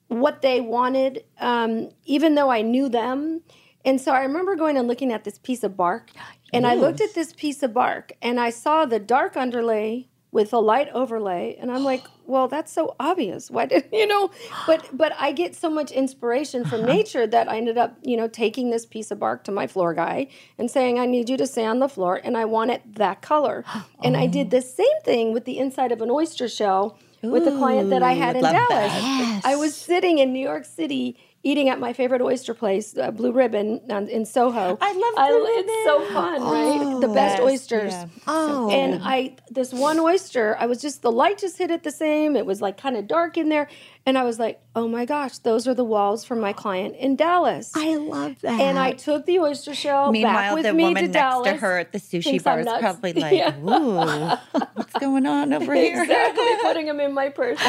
what 0.08 0.42
they 0.42 0.60
wanted, 0.60 1.24
um, 1.38 1.90
even 2.04 2.34
though 2.34 2.50
I 2.50 2.62
knew 2.62 2.88
them. 2.88 3.42
And 3.84 4.00
so 4.00 4.12
I 4.12 4.22
remember 4.22 4.56
going 4.56 4.76
and 4.76 4.86
looking 4.86 5.12
at 5.12 5.24
this 5.24 5.38
piece 5.38 5.64
of 5.64 5.76
bark, 5.76 6.10
and 6.52 6.66
I 6.66 6.74
looked 6.74 7.00
at 7.00 7.14
this 7.14 7.32
piece 7.32 7.62
of 7.62 7.72
bark, 7.72 8.12
and 8.20 8.38
I 8.38 8.50
saw 8.50 8.84
the 8.84 8.98
dark 8.98 9.36
underlay 9.38 10.09
with 10.32 10.52
a 10.52 10.58
light 10.58 10.88
overlay, 10.94 11.56
and 11.60 11.70
I'm 11.70 11.84
like, 11.84 12.04
well, 12.26 12.48
that's 12.48 12.72
so 12.72 12.94
obvious. 13.00 13.50
Why 13.50 13.66
did 13.66 13.88
you 13.92 14.06
know? 14.06 14.30
But 14.66 14.88
but 14.92 15.12
I 15.18 15.32
get 15.32 15.54
so 15.54 15.70
much 15.70 15.90
inspiration 15.90 16.64
from 16.64 16.84
nature 16.84 17.26
that 17.26 17.48
I 17.48 17.56
ended 17.56 17.78
up, 17.78 17.96
you 18.02 18.16
know, 18.16 18.28
taking 18.28 18.70
this 18.70 18.86
piece 18.86 19.10
of 19.10 19.18
bark 19.18 19.44
to 19.44 19.52
my 19.52 19.66
floor 19.66 19.94
guy 19.94 20.28
and 20.58 20.70
saying, 20.70 20.98
I 20.98 21.06
need 21.06 21.28
you 21.28 21.36
to 21.36 21.46
sand 21.46 21.82
the 21.82 21.88
floor, 21.88 22.20
and 22.22 22.36
I 22.36 22.44
want 22.44 22.70
it 22.70 22.94
that 22.94 23.22
color. 23.22 23.64
And 24.02 24.16
I 24.16 24.26
did 24.26 24.50
the 24.50 24.62
same 24.62 25.00
thing 25.04 25.34
with 25.34 25.44
the 25.44 25.58
inside 25.58 25.92
of 25.92 26.00
an 26.00 26.10
oyster 26.10 26.48
shell 26.48 26.98
with 27.22 27.46
a 27.46 27.50
client 27.50 27.90
that 27.90 28.02
I 28.02 28.12
had 28.12 28.34
in 28.34 28.42
Dallas. 28.42 28.68
that. 28.68 29.40
I 29.44 29.56
was 29.56 29.76
sitting 29.76 30.18
in 30.18 30.32
New 30.32 30.40
York 30.40 30.64
City 30.64 31.18
eating 31.42 31.68
at 31.70 31.80
my 31.80 31.92
favorite 31.92 32.20
oyster 32.20 32.52
place, 32.52 32.96
uh, 32.98 33.10
Blue 33.10 33.32
Ribbon 33.32 33.80
um, 33.88 34.08
in 34.08 34.26
Soho. 34.26 34.76
I 34.80 34.92
love 34.92 35.28
Blue 35.28 35.44
It's 35.46 35.84
so 35.84 36.04
fun, 36.12 36.42
right? 36.42 37.00
The 37.00 37.08
best 37.08 37.38
Yes, 37.38 37.40
oysters. 37.40 37.92
yeah. 37.92 38.06
Oh, 38.26 38.70
And 38.70 39.00
I, 39.02 39.36
this 39.50 39.72
one 39.72 39.98
oyster, 39.98 40.56
I 40.58 40.66
was 40.66 40.80
just 40.82 41.00
the 41.02 41.10
light 41.10 41.38
just 41.38 41.56
hit 41.58 41.70
it 41.70 41.82
the 41.82 41.90
same. 41.90 42.36
It 42.36 42.44
was 42.44 42.60
like 42.60 42.76
kind 42.76 42.96
of 42.96 43.06
dark 43.08 43.38
in 43.38 43.48
there, 43.48 43.68
and 44.06 44.16
I 44.18 44.22
was 44.24 44.38
like, 44.38 44.60
"Oh 44.74 44.88
my 44.88 45.04
gosh, 45.04 45.38
those 45.38 45.66
are 45.68 45.74
the 45.74 45.84
walls 45.84 46.24
from 46.24 46.40
my 46.40 46.52
client 46.52 46.96
in 46.96 47.16
Dallas." 47.16 47.72
I 47.74 47.96
love 47.96 48.36
that. 48.42 48.60
and 48.60 48.78
I 48.78 48.92
took 48.92 49.24
the 49.26 49.38
oyster 49.40 49.74
shell 49.74 50.06
back 50.06 50.12
Meanwhile, 50.12 50.54
with 50.54 50.64
the 50.64 50.72
me 50.74 50.84
woman 50.84 51.02
to 51.04 51.08
next 51.08 51.14
Dallas. 51.14 51.48
to 51.52 51.56
her 51.58 51.78
at 51.78 51.92
the 51.92 51.98
sushi 51.98 52.42
bar 52.42 52.60
I'm 52.60 52.66
is 52.66 52.72
probably 52.80 53.12
like, 53.24 53.36
Yeah. 53.36 53.56
"Ooh, 53.58 54.36
what's 54.74 54.89
going 55.00 55.26
on 55.26 55.52
over 55.52 55.74
here?" 55.74 56.02
exactly 56.02 56.46
putting 56.62 56.86
them 56.86 57.00
in 57.00 57.12
my 57.12 57.28
purse. 57.30 57.60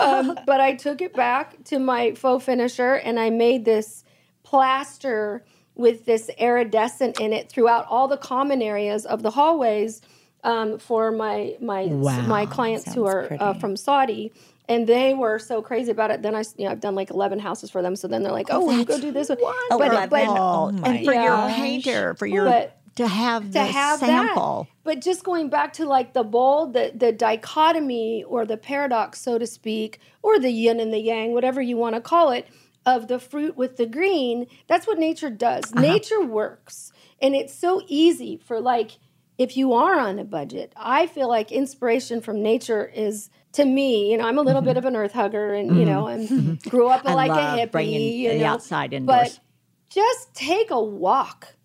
Um, 0.00 0.38
but 0.46 0.60
I 0.60 0.74
took 0.74 1.00
it 1.02 1.12
back 1.14 1.62
to 1.64 1.78
my 1.78 2.14
faux 2.14 2.44
finisher 2.44 2.94
and 2.94 3.18
I 3.18 3.30
made 3.30 3.64
this 3.64 4.04
plaster 4.42 5.44
with 5.74 6.06
this 6.06 6.30
iridescent 6.38 7.20
in 7.20 7.32
it 7.32 7.50
throughout 7.50 7.86
all 7.90 8.08
the 8.08 8.16
common 8.16 8.62
areas 8.62 9.04
of 9.04 9.22
the 9.22 9.30
hallways 9.30 10.00
um, 10.44 10.78
for 10.78 11.10
my 11.12 11.56
my 11.60 11.84
Wow. 11.86 12.22
my 12.22 12.46
clients 12.46 12.94
who 12.94 13.04
are 13.06 13.28
uh, 13.38 13.52
from 13.54 13.76
Saudi. 13.76 14.32
And 14.68 14.88
they 14.88 15.14
were 15.14 15.38
so 15.38 15.62
crazy 15.62 15.92
about 15.92 16.10
it. 16.10 16.22
Then 16.22 16.34
I, 16.34 16.42
you 16.56 16.64
know, 16.64 16.72
I've 16.72 16.80
done 16.80 16.96
like 16.96 17.10
eleven 17.10 17.38
houses 17.38 17.70
for 17.70 17.82
them. 17.82 17.94
So 17.94 18.08
then 18.08 18.24
they're 18.24 18.32
like, 18.32 18.48
"Oh, 18.50 18.64
will 18.64 18.76
you 18.76 18.84
go 18.84 18.98
do 19.00 19.12
this?" 19.12 19.28
one?" 19.28 19.38
Oh, 19.40 19.78
But, 19.78 19.92
eleven. 19.92 20.08
but 20.10 20.26
Oh 20.28 20.68
and 20.82 21.04
for 21.04 21.14
your 21.14 21.36
painter, 21.50 22.14
for 22.14 22.26
your 22.26 22.46
But 22.46 22.75
to 22.96 23.06
have 23.06 23.44
to 23.44 23.50
the 23.50 23.64
have 23.64 24.00
sample. 24.00 24.64
that. 24.64 24.84
But 24.84 25.00
just 25.00 25.22
going 25.22 25.48
back 25.48 25.72
to 25.74 25.86
like 25.86 26.12
the 26.12 26.24
bold, 26.24 26.72
the 26.72 26.92
the 26.94 27.12
dichotomy 27.12 28.24
or 28.24 28.44
the 28.44 28.56
paradox, 28.56 29.20
so 29.20 29.38
to 29.38 29.46
speak, 29.46 30.00
or 30.22 30.38
the 30.38 30.50
yin 30.50 30.80
and 30.80 30.92
the 30.92 30.98
yang, 30.98 31.32
whatever 31.32 31.62
you 31.62 31.76
want 31.76 31.94
to 31.94 32.00
call 32.00 32.30
it, 32.30 32.48
of 32.84 33.08
the 33.08 33.18
fruit 33.18 33.56
with 33.56 33.76
the 33.76 33.86
green. 33.86 34.46
That's 34.66 34.86
what 34.86 34.98
nature 34.98 35.30
does. 35.30 35.72
Uh-huh. 35.72 35.80
Nature 35.80 36.24
works, 36.24 36.92
and 37.20 37.34
it's 37.34 37.54
so 37.54 37.82
easy 37.86 38.36
for 38.36 38.60
like 38.60 38.98
if 39.38 39.56
you 39.56 39.74
are 39.74 39.98
on 39.98 40.18
a 40.18 40.24
budget. 40.24 40.72
I 40.76 41.06
feel 41.06 41.28
like 41.28 41.52
inspiration 41.52 42.20
from 42.20 42.42
nature 42.42 42.84
is. 42.86 43.30
To 43.52 43.64
me, 43.64 44.10
you 44.10 44.18
know, 44.18 44.28
I'm 44.28 44.36
a 44.36 44.42
little 44.42 44.60
mm-hmm. 44.60 44.68
bit 44.68 44.76
of 44.76 44.84
an 44.84 44.96
earth 44.96 45.12
hugger, 45.12 45.54
and 45.54 45.78
you 45.78 45.86
know, 45.86 46.08
and 46.08 46.28
mm-hmm. 46.28 46.68
grew 46.68 46.88
up 46.88 47.04
like 47.06 47.30
a 47.30 47.58
hippie. 47.58 47.70
bringing 47.70 48.12
you 48.12 48.32
the 48.32 48.38
know, 48.40 48.44
outside 48.44 48.92
indoors. 48.92 49.30
but 49.30 49.40
just 49.88 50.34
take 50.34 50.70
a 50.70 50.78
walk. 50.78 51.55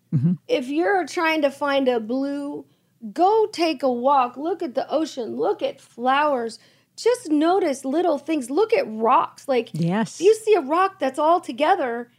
If 0.48 0.68
you're 0.68 1.06
trying 1.06 1.42
to 1.42 1.50
find 1.50 1.88
a 1.88 1.98
blue, 2.00 2.64
go 3.12 3.46
take 3.52 3.82
a 3.82 3.90
walk. 3.90 4.36
Look 4.36 4.62
at 4.62 4.74
the 4.74 4.88
ocean. 4.90 5.36
Look 5.36 5.62
at 5.62 5.80
flowers. 5.80 6.58
Just 6.96 7.30
notice 7.30 7.84
little 7.84 8.18
things. 8.18 8.50
Look 8.50 8.72
at 8.74 8.84
rocks. 8.86 9.48
Like 9.48 9.70
Yes. 9.72 10.20
you 10.20 10.34
see 10.34 10.54
a 10.54 10.60
rock 10.60 10.98
that's 10.98 11.18
all 11.18 11.40
together, 11.40 12.10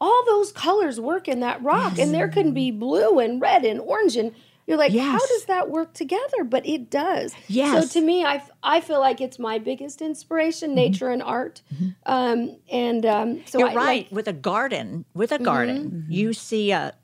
all 0.00 0.24
those 0.26 0.50
colors 0.52 0.98
work 0.98 1.28
in 1.28 1.40
that 1.40 1.62
rock, 1.62 1.98
and 1.98 2.12
there 2.14 2.28
can 2.28 2.52
be 2.54 2.70
blue 2.70 3.18
and 3.18 3.40
red 3.40 3.64
and 3.64 3.80
orange 3.80 4.16
and. 4.16 4.32
You're 4.64 4.78
like, 4.78 4.94
how 4.96 5.18
does 5.18 5.44
that 5.46 5.70
work 5.70 5.92
together? 5.92 6.44
But 6.44 6.64
it 6.64 6.88
does. 6.88 7.34
Yes. 7.48 7.90
So 7.92 7.98
to 8.00 8.06
me, 8.06 8.24
I, 8.24 8.40
I 8.62 8.80
feel 8.80 9.00
like 9.00 9.20
it's 9.20 9.36
my 9.36 9.58
biggest 9.58 10.00
inspiration, 10.00 10.72
nature 10.72 11.08
and 11.10 11.20
art. 11.20 11.62
Um, 12.06 12.58
and 12.70 13.04
um, 13.04 13.40
so 13.44 13.58
You're 13.58 13.70
I, 13.70 13.74
right. 13.74 13.84
like- 13.84 14.06
Mm-hmm. 14.06 14.14
with 14.14 14.28
a 14.28 14.32
garden, 14.32 15.04
with 15.14 15.32
a 15.32 15.40
garden, 15.40 16.06
you 16.08 16.32
see 16.32 16.70
a, 16.70 16.94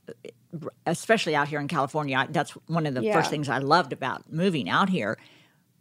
especially 0.87 1.35
out 1.37 1.49
here 1.49 1.61
in 1.61 1.69
California. 1.69 2.27
That's 2.31 2.53
one 2.67 2.87
of 2.87 2.95
the 2.95 3.03
Yeah. 3.03 3.13
first 3.13 3.31
things 3.31 3.49
I 3.49 3.59
loved 3.59 3.93
about 3.93 4.33
moving 4.33 4.69
out 4.69 4.89
here 4.89 5.19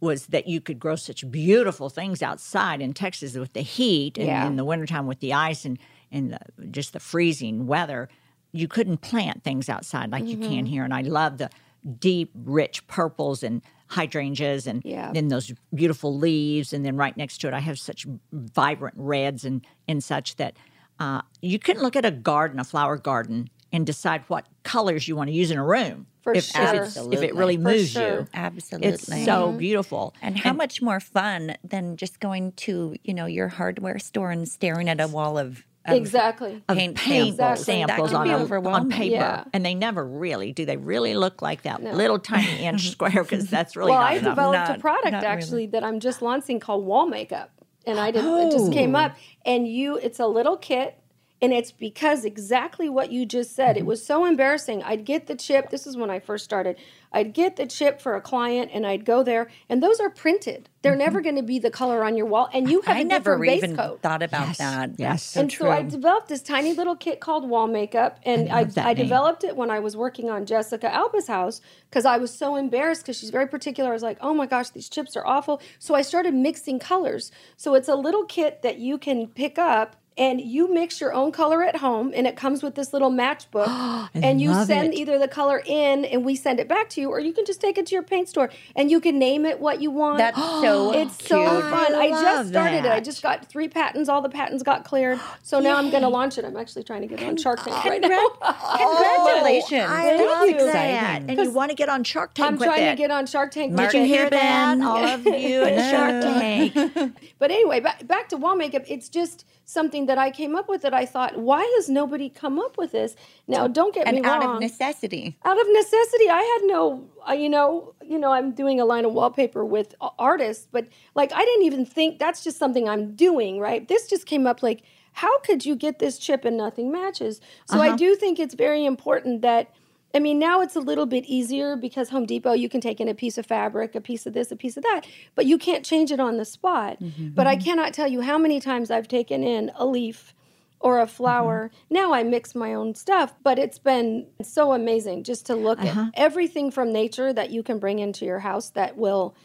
was 0.00 0.26
that 0.26 0.46
you 0.46 0.60
could 0.60 0.78
grow 0.78 0.94
such 0.94 1.28
beautiful 1.30 1.88
things 1.88 2.22
outside 2.22 2.80
in 2.80 2.92
Texas 2.92 3.34
with 3.36 3.52
the 3.52 3.62
heat 3.62 4.16
and 4.18 4.26
Yeah. 4.26 4.46
in 4.46 4.56
the 4.56 4.64
wintertime 4.64 5.06
with 5.06 5.20
the 5.20 5.32
ice 5.32 5.64
and, 5.64 5.78
and 6.12 6.32
the, 6.32 6.38
just 6.70 6.92
the 6.92 7.00
freezing 7.00 7.66
weather. 7.66 8.08
You 8.52 8.68
couldn't 8.68 8.98
plant 8.98 9.42
things 9.42 9.68
outside 9.68 10.12
like 10.12 10.26
you 10.28 10.36
Mm-hmm. 10.36 10.48
can 10.54 10.66
here. 10.66 10.84
And 10.84 10.94
I 10.94 11.00
love 11.00 11.38
the 11.38 11.50
deep, 11.98 12.30
rich 12.34 12.86
purples 12.86 13.42
and 13.42 13.62
hydrangeas 13.88 14.66
and 14.66 14.82
Yeah. 14.84 15.10
then 15.12 15.28
those 15.28 15.52
beautiful 15.74 16.16
leaves. 16.16 16.72
And 16.72 16.84
then 16.84 16.96
right 16.96 17.16
next 17.16 17.38
to 17.38 17.48
it, 17.48 17.54
I 17.54 17.60
have 17.60 17.78
such 17.78 18.06
vibrant 18.32 18.94
reds 18.98 19.44
and, 19.44 19.66
and 19.88 20.04
such 20.04 20.36
that 20.36 20.56
uh, 21.00 21.22
you 21.42 21.58
can 21.58 21.78
look 21.80 21.96
at 21.96 22.04
a 22.04 22.10
garden, 22.10 22.58
a 22.60 22.64
flower 22.64 22.96
garden, 22.98 23.48
and 23.72 23.86
decide 23.86 24.22
what 24.28 24.46
colors 24.62 25.06
you 25.08 25.16
want 25.16 25.28
to 25.28 25.34
use 25.34 25.50
in 25.50 25.58
a 25.58 25.64
room. 25.64 26.06
For 26.22 26.34
if, 26.34 26.44
sure. 26.44 26.84
if, 26.84 26.96
if 26.96 27.22
it 27.22 27.34
really 27.34 27.56
For 27.56 27.62
moves 27.62 27.90
sure. 27.90 28.20
you. 28.20 28.26
Absolutely. 28.34 28.88
It's 28.88 29.06
so 29.06 29.48
mm-hmm. 29.48 29.58
beautiful. 29.58 30.14
And 30.20 30.38
how 30.38 30.52
much 30.52 30.82
more 30.82 31.00
fun 31.00 31.56
than 31.64 31.96
just 31.96 32.20
going 32.20 32.52
to, 32.52 32.96
you 33.02 33.14
know, 33.14 33.26
your 33.26 33.48
hardware 33.48 33.98
store 33.98 34.30
and 34.30 34.46
staring 34.46 34.88
at 34.90 35.00
a 35.00 35.08
wall 35.08 35.38
of, 35.38 35.64
of 35.86 35.96
exactly. 35.96 36.62
of 36.68 36.76
paint 36.76 36.96
paint 36.96 37.36
samples. 37.36 37.64
samples, 37.64 38.12
on, 38.12 38.66
on 38.66 38.90
paper, 38.90 39.14
Yeah. 39.14 39.44
and 39.54 39.64
they 39.64 39.74
never 39.74 40.04
really 40.04 40.52
do. 40.52 40.66
They 40.66 40.76
really 40.76 41.14
look 41.14 41.40
like 41.40 41.62
that 41.62 41.82
little 41.82 42.18
tiny 42.18 42.58
inch 42.64 42.90
square 42.90 43.22
because 43.22 43.48
that's 43.48 43.74
really 43.74 43.92
well, 43.92 44.00
I 44.00 44.12
enough. 44.14 44.24
developed 44.24 44.68
Not- 44.68 44.76
a 44.76 44.80
product 44.80 45.12
not 45.12 45.22
really. 45.22 45.26
actually 45.26 45.66
that 45.68 45.82
I'm 45.84 45.98
just 46.00 46.20
launching 46.20 46.60
called 46.60 46.84
Wall 46.84 47.06
Makeup, 47.06 47.50
and 47.86 47.98
I 47.98 48.10
did 48.10 48.24
it 48.24 48.50
just 48.50 48.70
came 48.70 48.94
Oh. 48.94 48.98
up, 49.00 49.16
and 49.46 49.66
you 49.66 49.96
it's 49.96 50.20
a 50.20 50.26
little 50.26 50.58
kit. 50.58 50.98
And 51.40 51.52
it's 51.52 51.70
because 51.70 52.24
exactly 52.24 52.88
what 52.88 53.12
you 53.12 53.24
just 53.24 53.54
said. 53.54 53.76
Mm-hmm. 53.76 53.84
It 53.84 53.86
was 53.86 54.04
so 54.04 54.24
embarrassing. 54.24 54.82
I'd 54.82 55.04
get 55.04 55.28
the 55.28 55.36
chip. 55.36 55.70
This 55.70 55.86
is 55.86 55.96
when 55.96 56.10
I 56.10 56.18
first 56.18 56.44
started. 56.44 56.76
I'd 57.12 57.32
get 57.32 57.56
the 57.56 57.66
chip 57.66 58.02
for 58.02 58.16
a 58.16 58.20
client, 58.20 58.70
and 58.74 58.86
I'd 58.86 59.04
go 59.06 59.22
there, 59.22 59.48
and 59.68 59.82
those 59.82 59.98
are 60.00 60.10
printed. 60.10 60.68
They're 60.82 60.92
Mm-hmm. 60.92 60.98
never 60.98 61.20
going 61.22 61.36
to 61.36 61.42
be 61.42 61.58
the 61.58 61.70
color 61.70 62.04
on 62.04 62.16
your 62.16 62.26
wall, 62.26 62.48
and 62.52 62.68
you 62.68 62.80
have 62.82 62.96
I 62.96 63.00
a 63.00 63.04
never 63.04 63.36
different 63.36 63.42
base 63.46 63.64
even 63.64 63.76
coat. 63.76 64.02
thought 64.02 64.22
about 64.22 64.48
Yes, 64.48 64.58
that. 64.58 64.90
yes. 64.98 65.22
So 65.22 65.40
and 65.40 65.50
true. 65.50 65.66
so 65.66 65.70
I 65.72 65.82
developed 65.82 66.28
this 66.28 66.42
tiny 66.42 66.74
little 66.74 66.96
kit 66.96 67.20
called 67.20 67.48
Wall 67.48 67.66
Makeup, 67.66 68.18
and 68.24 68.50
I, 68.50 68.60
love 68.62 68.74
that 68.74 68.86
I 68.86 68.94
developed 68.94 69.42
it 69.44 69.56
when 69.56 69.70
I 69.70 69.78
was 69.78 69.96
working 69.96 70.28
on 70.28 70.44
Jessica 70.44 70.92
Alba's 70.92 71.28
house 71.28 71.60
because 71.88 72.04
I 72.04 72.18
was 72.18 72.32
so 72.34 72.56
embarrassed 72.56 73.02
because 73.02 73.16
she's 73.18 73.30
very 73.30 73.46
particular. 73.46 73.90
I 73.90 73.94
was 73.94 74.02
like, 74.02 74.18
oh 74.20 74.34
my 74.34 74.46
gosh, 74.46 74.70
these 74.70 74.88
chips 74.88 75.16
are 75.16 75.26
awful. 75.26 75.62
So 75.78 75.94
I 75.94 76.02
started 76.02 76.34
mixing 76.34 76.78
colors. 76.78 77.30
So 77.56 77.74
it's 77.74 77.88
a 77.88 77.94
little 77.96 78.24
kit 78.24 78.60
that 78.62 78.78
you 78.78 78.98
can 78.98 79.28
pick 79.28 79.58
up. 79.58 79.96
And 80.18 80.40
you 80.40 80.72
mix 80.72 81.00
your 81.00 81.14
own 81.14 81.32
color 81.32 81.62
at 81.62 81.76
home 81.76 82.12
and 82.14 82.26
it 82.26 82.36
comes 82.36 82.62
with 82.62 82.74
this 82.74 82.92
little 82.92 83.10
matchbook 83.10 84.10
and 84.14 84.40
you 84.40 84.52
send 84.64 84.92
it. 84.92 84.98
either 84.98 85.18
the 85.18 85.28
color 85.28 85.62
in 85.64 86.04
and 86.04 86.24
we 86.24 86.34
send 86.34 86.58
it 86.60 86.68
back 86.68 86.88
to 86.90 87.00
you 87.00 87.08
or 87.10 87.20
you 87.20 87.32
can 87.32 87.44
just 87.46 87.60
take 87.60 87.78
it 87.78 87.86
to 87.86 87.94
your 87.94 88.02
paint 88.02 88.28
store 88.28 88.50
and 88.76 88.90
you 88.90 89.00
can 89.00 89.18
name 89.18 89.46
it 89.46 89.60
what 89.60 89.80
you 89.80 89.90
want 89.90 90.18
That's 90.18 90.36
so 90.64 90.92
it's 90.92 91.26
so 91.26 91.44
fun 91.62 91.94
i, 91.94 91.98
I 91.98 92.10
just 92.10 92.24
love 92.24 92.48
started 92.48 92.84
it 92.84 92.90
i 92.92 93.00
just 93.00 93.22
got 93.22 93.46
three 93.46 93.68
patents 93.68 94.08
all 94.08 94.20
the 94.20 94.28
patents 94.28 94.62
got 94.62 94.84
cleared 94.84 95.20
so 95.42 95.60
now 95.60 95.76
i'm 95.76 95.90
going 95.90 96.02
to 96.02 96.08
launch 96.08 96.36
it 96.38 96.44
i'm 96.44 96.56
actually 96.56 96.82
trying 96.84 97.02
to 97.02 97.06
get 97.06 97.20
it 97.22 97.26
on 97.28 97.36
shark 97.36 97.62
tank 97.62 97.84
right 97.84 98.00
now 98.00 98.26
Congratulations. 98.78 99.84
I 99.88 100.16
Thank 100.16 100.30
love 100.30 100.48
you. 100.48 100.72
that. 100.72 101.22
And 101.28 101.38
you 101.38 101.50
want 101.50 101.70
to 101.70 101.76
get 101.76 101.88
on 101.88 102.04
Shark 102.04 102.34
Tank 102.34 102.52
i'm 102.52 102.58
trying 102.58 102.82
it. 102.84 102.90
to 102.90 102.96
get 102.96 103.10
on 103.10 103.26
shark 103.26 103.50
tank 103.52 103.76
Did 103.76 103.92
you 103.92 104.04
hear 104.04 104.28
that? 104.30 104.80
All 104.80 105.04
of 105.04 105.24
you 105.26 105.62
at 105.62 105.90
Shark 105.90 106.22
Tank. 106.22 107.14
But 107.38 107.50
anyway, 107.52 107.78
back, 107.80 108.04
back 108.06 108.28
to 108.30 108.36
wall 108.36 108.56
makeup. 108.56 108.82
It's 108.88 109.08
just 109.08 109.44
something 109.68 110.06
that 110.06 110.16
I 110.16 110.30
came 110.30 110.56
up 110.56 110.66
with 110.66 110.80
that 110.80 110.94
I 110.94 111.04
thought, 111.04 111.36
why 111.36 111.62
has 111.76 111.90
nobody 111.90 112.30
come 112.30 112.58
up 112.58 112.78
with 112.78 112.92
this? 112.92 113.14
Now, 113.46 113.68
don't 113.68 113.94
get 113.94 114.06
me 114.10 114.16
And 114.16 114.26
out 114.26 114.42
wrong. 114.42 114.54
of 114.54 114.60
necessity. 114.62 115.36
out 115.44 115.60
of 115.60 115.66
necessity, 115.70 116.30
I 116.30 116.40
had 116.42 116.66
no, 116.66 117.06
uh, 117.28 117.32
you 117.32 117.50
know, 117.50 117.94
you 118.02 118.18
know, 118.18 118.32
I'm 118.32 118.52
doing 118.52 118.80
a 118.80 118.86
line 118.86 119.04
of 119.04 119.12
wallpaper 119.12 119.66
with 119.66 119.94
artists, 120.18 120.66
but 120.72 120.86
like 121.14 121.32
I 121.34 121.44
didn't 121.44 121.64
even 121.66 121.84
think 121.84 122.18
that's 122.18 122.42
just 122.42 122.58
something 122.58 122.88
I'm 122.88 123.14
doing, 123.14 123.60
right? 123.60 123.86
This 123.86 124.08
just 124.08 124.24
came 124.24 124.46
up 124.46 124.62
like, 124.62 124.82
how 125.12 125.38
could 125.40 125.66
you 125.66 125.76
get 125.76 125.98
this 125.98 126.18
chip 126.18 126.46
and 126.46 126.56
nothing 126.56 126.90
matches? 126.90 127.40
So 127.66 127.78
I 127.80 127.94
do 127.94 128.14
think 128.16 128.38
it's 128.38 128.54
very 128.54 128.86
important 128.86 129.42
that. 129.42 129.70
I 130.14 130.20
mean, 130.20 130.38
now 130.38 130.62
it's 130.62 130.74
a 130.74 130.80
little 130.80 131.06
bit 131.06 131.24
easier 131.26 131.76
because 131.76 132.08
Home 132.08 132.24
Depot, 132.24 132.52
you 132.52 132.68
can 132.68 132.80
take 132.80 133.00
in 133.00 133.08
a 133.08 133.14
piece 133.14 133.36
of 133.36 133.44
fabric, 133.44 133.94
a 133.94 134.00
piece 134.00 134.26
of 134.26 134.32
this, 134.32 134.50
a 134.50 134.56
piece 134.56 134.76
of 134.76 134.82
that, 134.82 135.02
but 135.34 135.44
you 135.44 135.58
can't 135.58 135.84
change 135.84 136.10
it 136.10 136.18
on 136.18 136.38
the 136.38 136.44
spot. 136.44 136.98
Mm-hmm. 137.00 137.28
But 137.28 137.46
I 137.46 137.56
mm-hmm. 137.56 137.64
cannot 137.64 137.92
tell 137.92 138.08
you 138.08 138.22
how 138.22 138.38
many 138.38 138.58
times 138.58 138.90
I've 138.90 139.08
taken 139.08 139.44
in 139.44 139.70
a 139.74 139.84
leaf 139.84 140.34
or 140.80 141.00
a 141.00 141.06
flower. 141.06 141.68
Mm-hmm. 141.68 141.94
Now 141.94 142.14
I 142.14 142.22
mix 142.22 142.54
my 142.54 142.72
own 142.72 142.94
stuff, 142.94 143.34
but 143.42 143.58
it's 143.58 143.78
been 143.78 144.26
so 144.42 144.72
amazing 144.72 145.24
just 145.24 145.44
to 145.46 145.56
look 145.56 145.80
at 145.80 145.88
uh-huh. 145.88 146.10
everything 146.14 146.70
from 146.70 146.92
nature 146.92 147.32
that 147.32 147.50
you 147.50 147.62
can 147.62 147.78
bring 147.78 147.98
into 147.98 148.24
your 148.24 148.38
house 148.38 148.70
that 148.70 148.96
will 148.96 149.36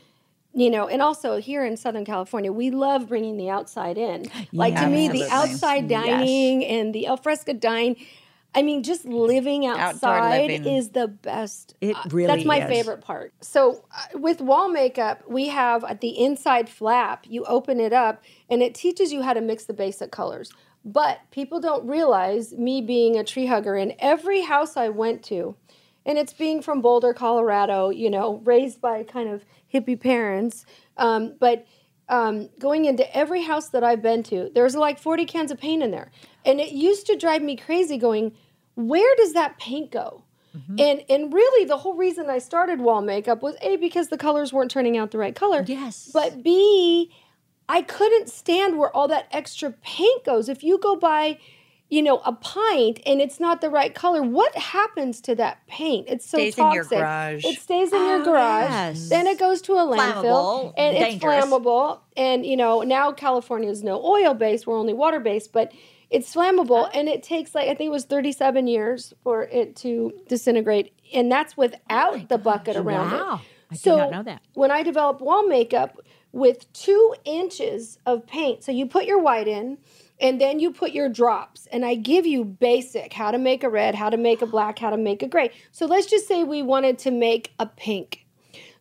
you 0.56 0.70
know, 0.70 0.88
and 0.88 1.02
also 1.02 1.38
here 1.38 1.66
in 1.66 1.76
Southern 1.76 2.06
California, 2.06 2.52
we 2.52 2.70
love 2.70 3.10
bringing 3.10 3.38
the 3.38 3.50
outside 3.50 3.98
in. 3.98 4.28
Like 4.54 4.76
to 4.76 4.88
me, 4.88 5.08
the 5.08 5.24
Absolutely. 5.24 5.32
outside 5.32 5.90
Yes. 5.90 6.06
dining 6.06 6.64
and 6.64 6.94
the 6.94 7.08
alfresco 7.08 7.54
dining, 7.54 7.96
I 8.56 8.62
mean, 8.62 8.84
just 8.84 9.06
living 9.06 9.66
outside 9.66 10.50
living. 10.50 10.66
is 10.66 10.90
the 10.90 11.08
best. 11.08 11.76
It 11.82 11.96
Uh, 11.96 12.04
really 12.12 12.28
That's 12.28 12.46
my 12.46 12.60
is. 12.64 12.68
favorite 12.70 13.02
part. 13.02 13.34
So 13.42 13.84
uh, 13.92 14.20
with 14.20 14.42
wall 14.42 14.70
makeup, 14.70 15.24
we 15.28 15.48
have 15.50 15.84
at 15.84 16.02
the 16.02 16.10
inside 16.24 16.70
flap, 16.70 17.26
you 17.28 17.44
open 17.46 17.80
it 17.80 17.94
up 17.94 18.24
and 18.50 18.62
it 18.62 18.76
teaches 18.76 19.12
you 19.12 19.22
how 19.22 19.34
to 19.34 19.42
mix 19.42 19.66
the 19.66 19.74
basic 19.74 20.12
colors. 20.12 20.52
But 20.86 21.22
people 21.32 21.60
don't 21.60 21.88
realize 21.88 22.54
me 22.54 22.82
being 22.82 23.18
a 23.18 23.24
tree 23.24 23.46
hugger 23.46 23.76
in 23.76 23.96
every 24.00 24.42
house 24.42 24.76
I 24.76 24.90
went 24.90 25.24
to, 25.26 25.56
and 26.06 26.18
it's 26.18 26.34
being 26.34 26.62
from 26.62 26.82
Boulder, 26.82 27.14
Colorado, 27.14 27.90
you 27.90 28.10
know, 28.10 28.42
raised 28.44 28.82
by 28.82 29.04
kind 29.04 29.30
of 29.30 29.46
hippie 29.74 30.00
parents. 30.00 30.66
Um, 30.98 31.36
but 31.40 31.66
um, 32.10 32.50
going 32.60 32.84
into 32.86 33.16
every 33.16 33.44
house 33.44 33.70
that 33.70 33.84
I've 33.84 34.02
been 34.02 34.24
to, 34.24 34.52
there's 34.54 34.76
like 34.76 35.00
40 35.00 35.26
cans 35.26 35.52
of 35.52 35.58
paint 35.58 35.84
in 35.84 35.92
there. 35.92 36.12
And 36.46 36.60
it 36.60 36.74
used 36.74 37.08
to 37.08 37.16
drive 37.16 37.42
me 37.42 37.56
crazy 37.56 37.98
going, 37.98 38.34
where 38.76 39.16
does 39.18 39.34
that 39.34 39.58
paint 39.60 39.92
go? 39.92 40.24
Mm-hmm. 40.56 40.76
And 40.80 41.04
and 41.10 41.34
really 41.34 41.66
the 41.66 41.78
whole 41.78 41.96
reason 41.96 42.30
I 42.30 42.38
started 42.38 42.80
wall 42.80 43.02
makeup 43.02 43.42
was 43.42 43.56
A, 43.62 43.76
because 43.78 44.10
the 44.10 44.18
colors 44.18 44.54
weren't 44.54 44.70
turning 44.72 44.98
out 44.98 45.12
the 45.12 45.18
right 45.18 45.36
color. 45.36 45.64
Yes. 45.68 46.12
But 46.14 46.44
B, 46.44 47.12
I 47.68 47.82
couldn't 47.82 48.30
stand 48.30 48.78
where 48.78 48.96
all 48.96 49.08
that 49.08 49.28
extra 49.32 49.72
paint 49.72 50.24
goes. 50.26 50.50
If 50.50 50.64
you 50.64 50.78
go 50.78 50.96
buy, 50.96 51.40
you 51.90 52.04
know, 52.04 52.18
a 52.20 52.34
pint 52.34 53.00
and 53.04 53.20
it's 53.20 53.40
not 53.40 53.62
the 53.62 53.70
right 53.72 53.96
color, 53.96 54.22
what 54.22 54.56
happens 54.56 55.22
to 55.22 55.34
that 55.36 55.66
paint? 55.68 56.08
It's 56.08 56.30
so 56.30 56.38
Stays 56.38 56.58
in 56.60 56.72
your 56.72 56.84
toxic. 56.84 57.00
garage. 57.00 57.46
It 57.46 57.60
stays 57.60 57.92
in 57.92 58.06
your 58.06 58.22
Oh, 58.22 58.26
garage. 58.26 58.70
yes. 58.70 59.10
Then 59.10 59.26
it 59.26 59.40
goes 59.40 59.60
to 59.64 59.74
a 59.74 59.78
Flammable, 59.88 59.96
landfill 59.98 60.74
and 60.78 60.96
it's 60.98 61.06
dangerous. 61.14 61.46
flammable. 61.46 62.00
And 62.16 62.46
you 62.46 62.58
know, 62.58 62.82
now 62.82 63.12
California 63.12 63.70
is 63.72 63.84
no 63.84 64.04
oil 64.04 64.36
based, 64.36 64.68
we're 64.68 64.78
only 64.78 64.94
water 64.94 65.20
based, 65.20 65.52
but 65.52 65.72
it's 66.14 66.34
flammable 66.34 66.90
and 66.94 67.10
it 67.10 67.24
takes 67.24 67.54
like 67.56 67.68
I 67.68 67.74
think 67.74 67.88
it 67.88 67.92
was 67.92 68.06
37 68.06 68.68
years 68.68 69.14
for 69.24 69.44
it 69.44 69.76
to 69.78 70.14
disintegrate. 70.30 70.94
And 71.14 71.32
that's 71.32 71.58
without 71.58 72.14
oh 72.16 72.26
the 72.30 72.38
bucket 72.38 72.78
around 72.78 73.14
it. 73.14 73.18
Wow. 73.18 73.42
I 73.72 73.74
did 73.74 73.80
So 73.82 73.98
not 73.98 74.12
know 74.12 74.24
that. 74.24 74.42
when 74.54 74.72
I 74.72 74.84
developed 74.84 75.22
wall 75.22 75.48
makeup 75.48 75.98
with 76.32 76.72
two 76.74 77.16
inches 77.26 77.98
of 78.06 78.26
paint, 78.28 78.64
so 78.64 78.72
you 78.72 78.86
put 78.86 79.06
your 79.06 79.20
white 79.20 79.48
in 79.48 79.80
and 80.22 80.40
then 80.40 80.60
you 80.60 80.72
put 80.72 80.92
your 80.92 81.10
drops, 81.10 81.68
and 81.72 81.84
I 81.84 81.96
give 81.96 82.26
you 82.26 82.46
basic 82.46 83.12
how 83.12 83.32
to 83.32 83.38
make 83.40 83.64
a 83.64 83.70
red, 83.70 83.96
how 83.96 84.10
to 84.10 84.16
make 84.16 84.42
a 84.42 84.46
black, 84.46 84.80
how 84.80 84.92
to 84.92 84.98
make 84.98 85.22
a 85.24 85.28
gray. 85.28 85.50
So 85.72 85.86
let's 85.88 86.06
just 86.06 86.28
say 86.28 86.44
we 86.44 86.62
wanted 86.62 87.00
to 87.00 87.12
make 87.12 87.52
a 87.60 87.66
pink. 87.66 88.26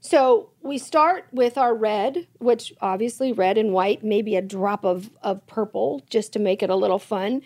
So 0.00 0.50
we 0.62 0.78
start 0.78 1.26
with 1.32 1.58
our 1.58 1.74
red, 1.74 2.26
which 2.38 2.72
obviously 2.80 3.32
red 3.32 3.58
and 3.58 3.72
white, 3.72 4.04
maybe 4.04 4.36
a 4.36 4.42
drop 4.42 4.84
of, 4.84 5.10
of 5.22 5.46
purple 5.46 6.02
just 6.08 6.32
to 6.34 6.38
make 6.38 6.62
it 6.62 6.70
a 6.70 6.76
little 6.76 6.98
fun. 6.98 7.42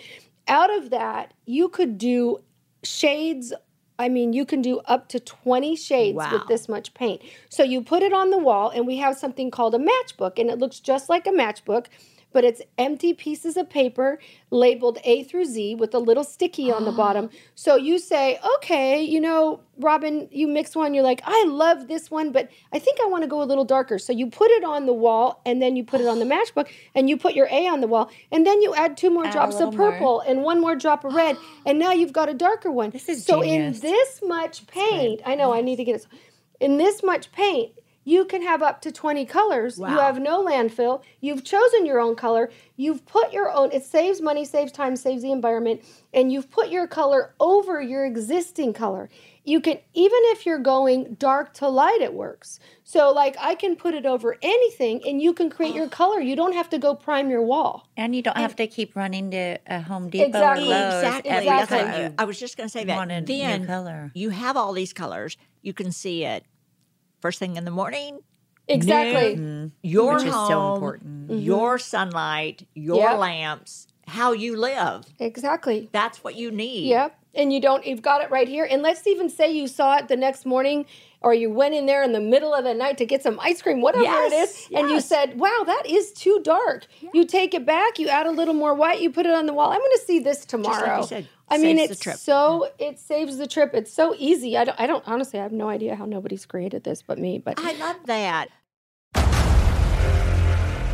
Out 0.48 0.74
of 0.76 0.90
that, 0.90 1.32
you 1.46 1.68
could 1.68 1.98
do 1.98 2.38
shades. 2.82 3.52
I 3.98 4.08
mean, 4.08 4.32
you 4.32 4.44
can 4.44 4.60
do 4.60 4.80
up 4.80 5.08
to 5.08 5.20
20 5.20 5.74
shades 5.76 6.16
Wow. 6.16 6.32
with 6.32 6.46
this 6.46 6.68
much 6.68 6.92
paint. 6.94 7.22
So 7.48 7.62
you 7.62 7.82
put 7.82 8.02
it 8.02 8.12
on 8.12 8.30
the 8.30 8.38
wall, 8.38 8.70
and 8.70 8.86
we 8.86 8.98
have 8.98 9.16
something 9.16 9.50
called 9.50 9.74
a 9.74 9.78
matchbook, 9.78 10.38
and 10.38 10.50
it 10.50 10.58
looks 10.58 10.78
just 10.80 11.08
like 11.08 11.26
a 11.26 11.30
matchbook, 11.30 11.86
but 12.36 12.44
it's 12.44 12.60
empty 12.76 13.14
pieces 13.14 13.56
of 13.56 13.70
paper 13.70 14.18
labeled 14.50 14.98
A 15.04 15.22
through 15.22 15.46
Z 15.46 15.76
with 15.76 15.94
a 15.94 15.98
little 15.98 16.22
sticky 16.22 16.70
on 16.70 16.84
the 16.84 16.92
bottom. 17.02 17.30
So 17.54 17.76
you 17.76 17.98
say, 17.98 18.38
okay, 18.56 19.02
you 19.02 19.22
know, 19.22 19.60
Robin, 19.78 20.28
you 20.30 20.46
mix 20.46 20.76
one, 20.76 20.92
you're 20.92 21.02
like, 21.02 21.22
I 21.24 21.46
love 21.48 21.88
this 21.88 22.10
one, 22.10 22.32
but 22.32 22.50
I 22.74 22.78
think 22.78 22.98
I 23.02 23.06
want 23.06 23.22
to 23.22 23.26
go 23.26 23.40
a 23.42 23.48
little 23.48 23.64
darker. 23.64 23.98
So 23.98 24.12
you 24.12 24.26
put 24.26 24.50
it 24.50 24.64
on 24.64 24.84
the 24.84 24.92
wall, 24.92 25.40
and 25.46 25.62
then 25.62 25.76
you 25.76 25.82
put 25.82 26.02
it 26.02 26.06
on 26.06 26.18
the 26.18 26.26
matchbook, 26.34 26.68
and 26.94 27.08
you 27.08 27.16
put 27.16 27.32
your 27.32 27.48
A 27.50 27.68
on 27.68 27.80
the 27.80 27.86
wall, 27.86 28.10
and 28.30 28.46
then 28.46 28.60
you 28.60 28.74
add 28.74 28.98
two 28.98 29.08
more 29.08 29.24
Add 29.24 29.32
drops 29.32 29.54
of 29.54 29.70
little 29.70 29.78
more. 29.78 29.92
purple 29.92 30.20
and 30.20 30.42
one 30.42 30.60
more 30.60 30.76
drop 30.76 31.06
of 31.06 31.14
red, 31.14 31.38
and 31.64 31.78
now 31.78 31.92
you've 31.92 32.12
got 32.12 32.28
a 32.28 32.34
darker 32.34 32.70
one. 32.70 32.90
This 32.90 33.08
is 33.08 33.24
so 33.24 33.42
genius. 33.42 33.82
in 33.82 33.90
this 33.90 34.20
much 34.22 34.66
paint, 34.66 35.22
I 35.24 35.36
know 35.36 35.54
I 35.54 35.62
need 35.62 35.76
to 35.76 35.84
get 35.84 35.96
it. 35.96 36.06
In 36.60 36.76
this 36.76 37.02
much 37.02 37.32
paint, 37.32 37.72
you 38.06 38.24
can 38.24 38.40
have 38.40 38.62
up 38.62 38.80
to 38.82 38.92
20 38.92 39.26
colors. 39.26 39.78
You 39.78 39.84
have 39.84 40.20
no 40.20 40.42
landfill. 40.44 41.02
You've 41.20 41.42
chosen 41.42 41.84
your 41.84 41.98
own 41.98 42.14
color. 42.14 42.50
You've 42.76 43.04
put 43.04 43.32
your 43.32 43.50
own, 43.50 43.72
it 43.72 43.82
saves 43.84 44.20
money, 44.22 44.44
saves 44.44 44.70
time, 44.70 44.94
saves 44.94 45.22
the 45.22 45.32
environment, 45.32 45.82
and 46.14 46.30
you've 46.32 46.48
put 46.48 46.68
your 46.68 46.86
color 46.86 47.34
over 47.40 47.82
your 47.82 48.06
existing 48.06 48.74
color. 48.74 49.10
You 49.42 49.60
can, 49.60 49.78
even 49.94 50.18
if 50.26 50.46
you're 50.46 50.60
going 50.60 51.14
dark 51.18 51.52
to 51.54 51.68
light, 51.68 51.98
it 52.00 52.14
works. 52.14 52.60
So, 52.84 53.10
like, 53.10 53.36
I 53.40 53.56
can 53.56 53.74
put 53.74 53.94
it 53.94 54.06
over 54.06 54.36
anything 54.40 55.02
and 55.04 55.20
you 55.20 55.32
can 55.32 55.50
create 55.50 55.74
your 55.74 55.88
color. 56.00 56.20
You 56.20 56.36
don't 56.36 56.54
have 56.54 56.70
to 56.70 56.78
go 56.78 56.94
prime 56.94 57.28
your 57.28 57.42
wall. 57.42 57.88
And 57.96 58.14
you 58.14 58.22
don't 58.22 58.36
have 58.36 58.54
to 58.56 58.68
keep 58.68 58.94
running 58.94 59.32
to 59.32 59.58
a 59.66 59.80
Home 59.80 60.10
Depot 60.10 60.26
Exactly. 60.26 60.66
or 60.66 60.70
Lowe's 60.70 60.94
Exactly. 61.02 61.48
Exactly. 61.48 62.14
I 62.18 62.24
was 62.24 62.38
just 62.38 62.56
going 62.56 62.68
to 62.68 62.72
say 62.72 62.84
that. 62.84 62.96
want 62.96 63.26
then 63.26 63.66
color. 63.66 64.12
you 64.14 64.30
have 64.30 64.56
all 64.56 64.72
these 64.72 64.92
colors. 64.92 65.36
You 65.62 65.72
can 65.72 65.90
see 65.90 66.24
it 66.24 66.44
first 67.26 67.40
thing 67.40 67.56
in 67.56 67.64
the 67.64 67.72
morning. 67.72 68.20
Exactly. 68.68 69.34
noon, 69.34 69.36
mm-hmm. 69.36 69.64
mm-hmm. 69.64 69.66
Your 69.82 70.14
Which 70.14 70.24
is 70.24 70.32
so 70.32 70.60
home, 70.60 70.74
important. 70.74 71.30
Mm-hmm. 71.30 71.38
Your 71.40 71.78
sunlight, 71.78 72.66
your 72.74 73.02
Yep. 73.10 73.18
lamps, 73.18 73.86
how 74.06 74.32
you 74.32 74.56
live. 74.56 75.06
Exactly. 75.18 75.88
That's 75.90 76.22
what 76.22 76.36
you 76.36 76.52
need. 76.52 76.86
Yep. 76.88 77.18
And 77.34 77.52
you 77.52 77.60
don't, 77.60 77.84
you've 77.84 78.00
got 78.00 78.22
it 78.22 78.30
right 78.30 78.46
here. 78.48 78.66
And 78.70 78.80
let's 78.80 79.06
even 79.08 79.28
say 79.28 79.50
you 79.50 79.66
saw 79.66 79.96
it 79.98 80.06
the 80.06 80.16
next 80.16 80.46
morning 80.46 80.86
or 81.20 81.34
you 81.34 81.50
went 81.50 81.74
in 81.74 81.86
there 81.86 82.02
in 82.04 82.12
the 82.12 82.20
middle 82.20 82.54
of 82.54 82.62
the 82.62 82.74
night 82.74 82.96
to 82.98 83.04
get 83.04 83.22
some 83.22 83.38
ice 83.40 83.60
cream, 83.60 83.80
whatever 83.80 84.04
it 84.04 84.32
Yes, 84.32 84.68
and 84.72 84.88
you 84.88 85.00
said, 85.00 85.38
wow, 85.38 85.64
that 85.66 85.82
is 85.86 86.12
too 86.12 86.40
dark. 86.44 86.86
You 87.12 87.24
take 87.26 87.52
it 87.54 87.66
back, 87.66 87.98
you 87.98 88.08
add 88.08 88.26
a 88.26 88.30
little 88.30 88.54
more 88.54 88.74
white, 88.74 89.00
you 89.00 89.10
put 89.10 89.26
it 89.26 89.34
on 89.34 89.46
the 89.46 89.52
wall. 89.52 89.70
I'm 89.70 89.80
going 89.80 89.90
to 89.96 90.04
see 90.06 90.20
this 90.20 90.40
like 90.40 90.48
tomorrow. 90.48 91.00
you 91.00 91.06
said, 91.06 91.28
I 91.48 91.58
mean, 91.58 91.76
saves 91.76 91.88
the 91.88 91.92
it's 91.92 92.00
trip. 92.00 92.16
so, 92.16 92.70
it 92.78 92.98
saves 92.98 93.36
the 93.36 93.46
trip. 93.46 93.70
It's 93.74 93.92
so 93.92 94.14
easy. 94.18 94.56
I 94.56 94.64
don't, 94.64 94.80
I 94.80 94.86
don't, 94.86 95.06
honestly, 95.06 95.38
I 95.38 95.42
have 95.42 95.52
no 95.52 95.68
idea 95.68 95.94
how 95.94 96.04
nobody's 96.04 96.44
created 96.44 96.84
this 96.84 97.02
but 97.02 97.18
me. 97.18 97.38
But 97.38 97.58
I 97.58 97.72
love 97.74 97.96
that. 98.06 98.48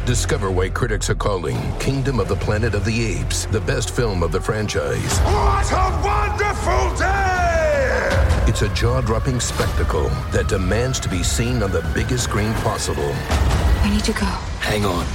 Discover 0.05 0.51
why 0.51 0.69
critics 0.69 1.09
are 1.11 1.15
calling 1.15 1.57
Kingdom 1.79 2.19
of 2.19 2.27
the 2.27 2.35
Planet 2.37 2.75
of 2.75 2.85
the 2.85 3.07
Apes 3.07 3.47
the 3.47 3.61
best 3.61 3.95
film 3.95 4.23
of 4.25 4.33
the 4.33 4.41
franchise. 4.41 5.19
What 5.21 5.71
a 5.71 6.03
wonderful 6.05 6.97
day! 6.99 8.45
It's 8.49 8.63
a 8.63 8.69
jaw 8.75 9.01
dropping 9.01 9.39
spectacle 9.39 10.09
that 10.33 10.49
demands 10.49 10.99
to 11.01 11.09
be 11.09 11.23
seen 11.23 11.63
on 11.63 11.71
the 11.71 11.89
biggest 11.95 12.25
screen 12.25 12.53
possible. 12.55 13.13
I 13.15 13.91
need 13.91 14.05
to 14.05 14.13
go. 14.13 14.27
Hang 14.61 14.85
on. 14.85 15.07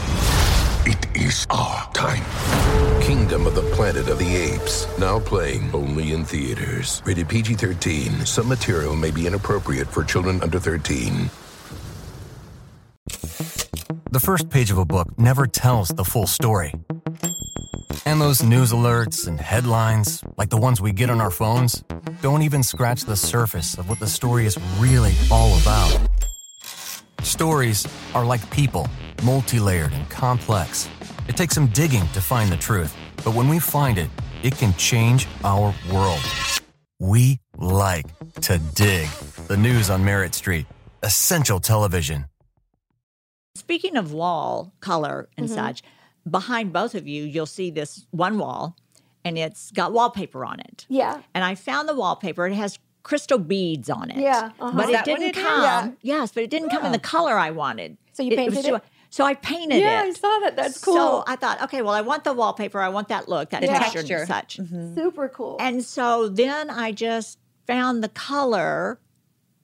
It 0.90 1.18
is 1.18 1.46
our 1.50 1.92
time. 1.92 2.24
Kingdom 3.02 3.46
of 3.46 3.56
the 3.56 3.62
Planet 3.76 4.08
of 4.08 4.20
the 4.20 4.38
Apes, 4.38 4.88
now 4.98 5.20
playing 5.20 5.70
only 5.74 6.14
in 6.14 6.24
theaters. 6.24 7.02
Rated 7.04 7.28
PG 7.28 7.56
13. 7.56 8.26
Some 8.26 8.48
material 8.48 8.96
may 8.96 9.12
be 9.12 9.28
inappropriate 9.28 9.90
for 9.90 10.06
children 10.06 10.42
under 10.42 10.62
13. 10.62 11.30
The 14.12 14.22
first 14.22 14.50
page 14.50 14.72
of 14.72 14.78
a 14.78 14.86
book 14.86 15.20
never 15.20 15.46
tells 15.46 15.90
the 15.90 16.06
full 16.06 16.26
story. 16.26 16.74
And 18.06 18.22
those 18.22 18.42
news 18.42 18.72
alerts 18.72 19.28
and 19.28 19.42
headlines, 19.42 20.24
like 20.38 20.50
the 20.50 20.58
ones 20.58 20.80
we 20.80 20.94
get 20.94 21.10
on 21.10 21.20
our 21.20 21.32
phones, 21.32 21.84
don't 22.22 22.44
even 22.44 22.64
scratch 22.64 23.04
the 23.04 23.18
surface 23.18 23.78
of 23.78 23.90
what 23.90 24.00
the 24.00 24.08
story 24.08 24.46
is 24.46 24.58
really 24.80 25.16
all 25.30 25.60
about. 25.60 26.00
Stories 27.42 27.88
are 28.16 28.26
like 28.26 28.50
people, 28.50 28.88
multi 29.24 29.60
layered 29.60 29.94
and 29.94 30.10
complex. 30.10 30.90
It 31.28 31.38
takes 31.38 31.54
some 31.54 31.68
digging 31.68 32.08
to 32.14 32.20
find 32.20 32.52
the 32.52 32.58
truth, 32.58 32.96
but 33.24 33.36
when 33.36 33.48
we 33.48 33.60
find 33.60 34.00
it, 34.00 34.10
it 34.42 34.58
can 34.58 34.74
change 34.74 35.28
our 35.44 35.72
world. 35.94 36.20
We 36.98 37.40
like 37.56 38.08
to 38.42 38.58
dig. 38.74 39.08
The 39.48 39.56
news 39.56 39.92
on 39.92 40.04
Merit 40.04 40.34
Street. 40.34 40.66
Essential 41.04 41.60
television. 41.60 42.26
Speaking 43.54 43.98
of 43.98 44.12
wall 44.14 44.74
color 44.80 45.30
and 45.38 45.46
Mm-hmm. 45.46 45.54
such, 45.56 45.84
behind 46.28 46.74
both 46.74 46.96
of 46.96 47.08
you, 47.08 47.24
you'll 47.24 47.46
see 47.46 47.70
this 47.70 48.08
one 48.10 48.40
wall 48.40 48.76
and 49.24 49.38
it's 49.38 49.70
got 49.70 49.94
wallpaper 49.94 50.44
on 50.44 50.60
it. 50.60 50.88
Yeah. 50.90 51.22
And 51.36 51.44
I 51.44 51.54
found 51.54 51.88
the 51.88 51.94
wallpaper. 51.96 52.48
It 52.48 52.56
has 52.56 52.80
crystal 53.08 53.38
beads 53.40 53.90
on 53.90 54.12
it. 54.12 54.18
Yeah, 54.18 54.52
uh-huh. 54.60 54.72
But 54.76 54.90
it 54.90 55.06
didn't 55.06 55.24
it 55.24 55.38
is? 55.38 55.42
come. 55.44 55.96
Yes, 56.02 56.34
but 56.34 56.44
it 56.44 56.50
didn't 56.50 56.70
come 56.70 56.86
in 56.86 56.92
the 56.92 57.00
color 57.00 57.38
I 57.38 57.52
wanted. 57.52 57.96
So 58.12 58.22
you 58.22 58.32
It- 58.34 58.40
it 58.40 58.46
was 58.48 58.56
painted 58.56 58.74
it? 58.76 58.84
So 59.10 59.24
I 59.24 59.34
painted 59.36 59.80
Yeah, 59.80 60.02
it. 60.02 60.06
Yeah, 60.06 60.10
I 60.10 60.12
saw 60.12 60.40
that. 60.44 60.56
That's 60.58 60.84
cool. 60.84 60.96
So. 60.96 61.24
I 61.26 61.38
thought, 61.38 61.62
okay, 61.64 61.82
well, 61.82 61.94
I 61.94 62.02
want 62.02 62.26
the 62.26 62.34
wallpaper. 62.34 62.82
I 62.82 62.90
want 62.90 63.08
that 63.08 63.30
look, 63.30 63.52
that 63.52 63.64
Yeah. 63.64 63.80
texture, 63.80 64.26
Texture. 64.26 64.64
and 64.64 64.96
such. 64.96 65.02
Super 65.02 65.30
cool. 65.30 65.56
And 65.62 65.86
so 65.86 66.28
then 66.28 66.70
I 66.70 66.92
just 66.92 67.40
found 67.66 68.04
the 68.04 68.10
color, 68.10 69.00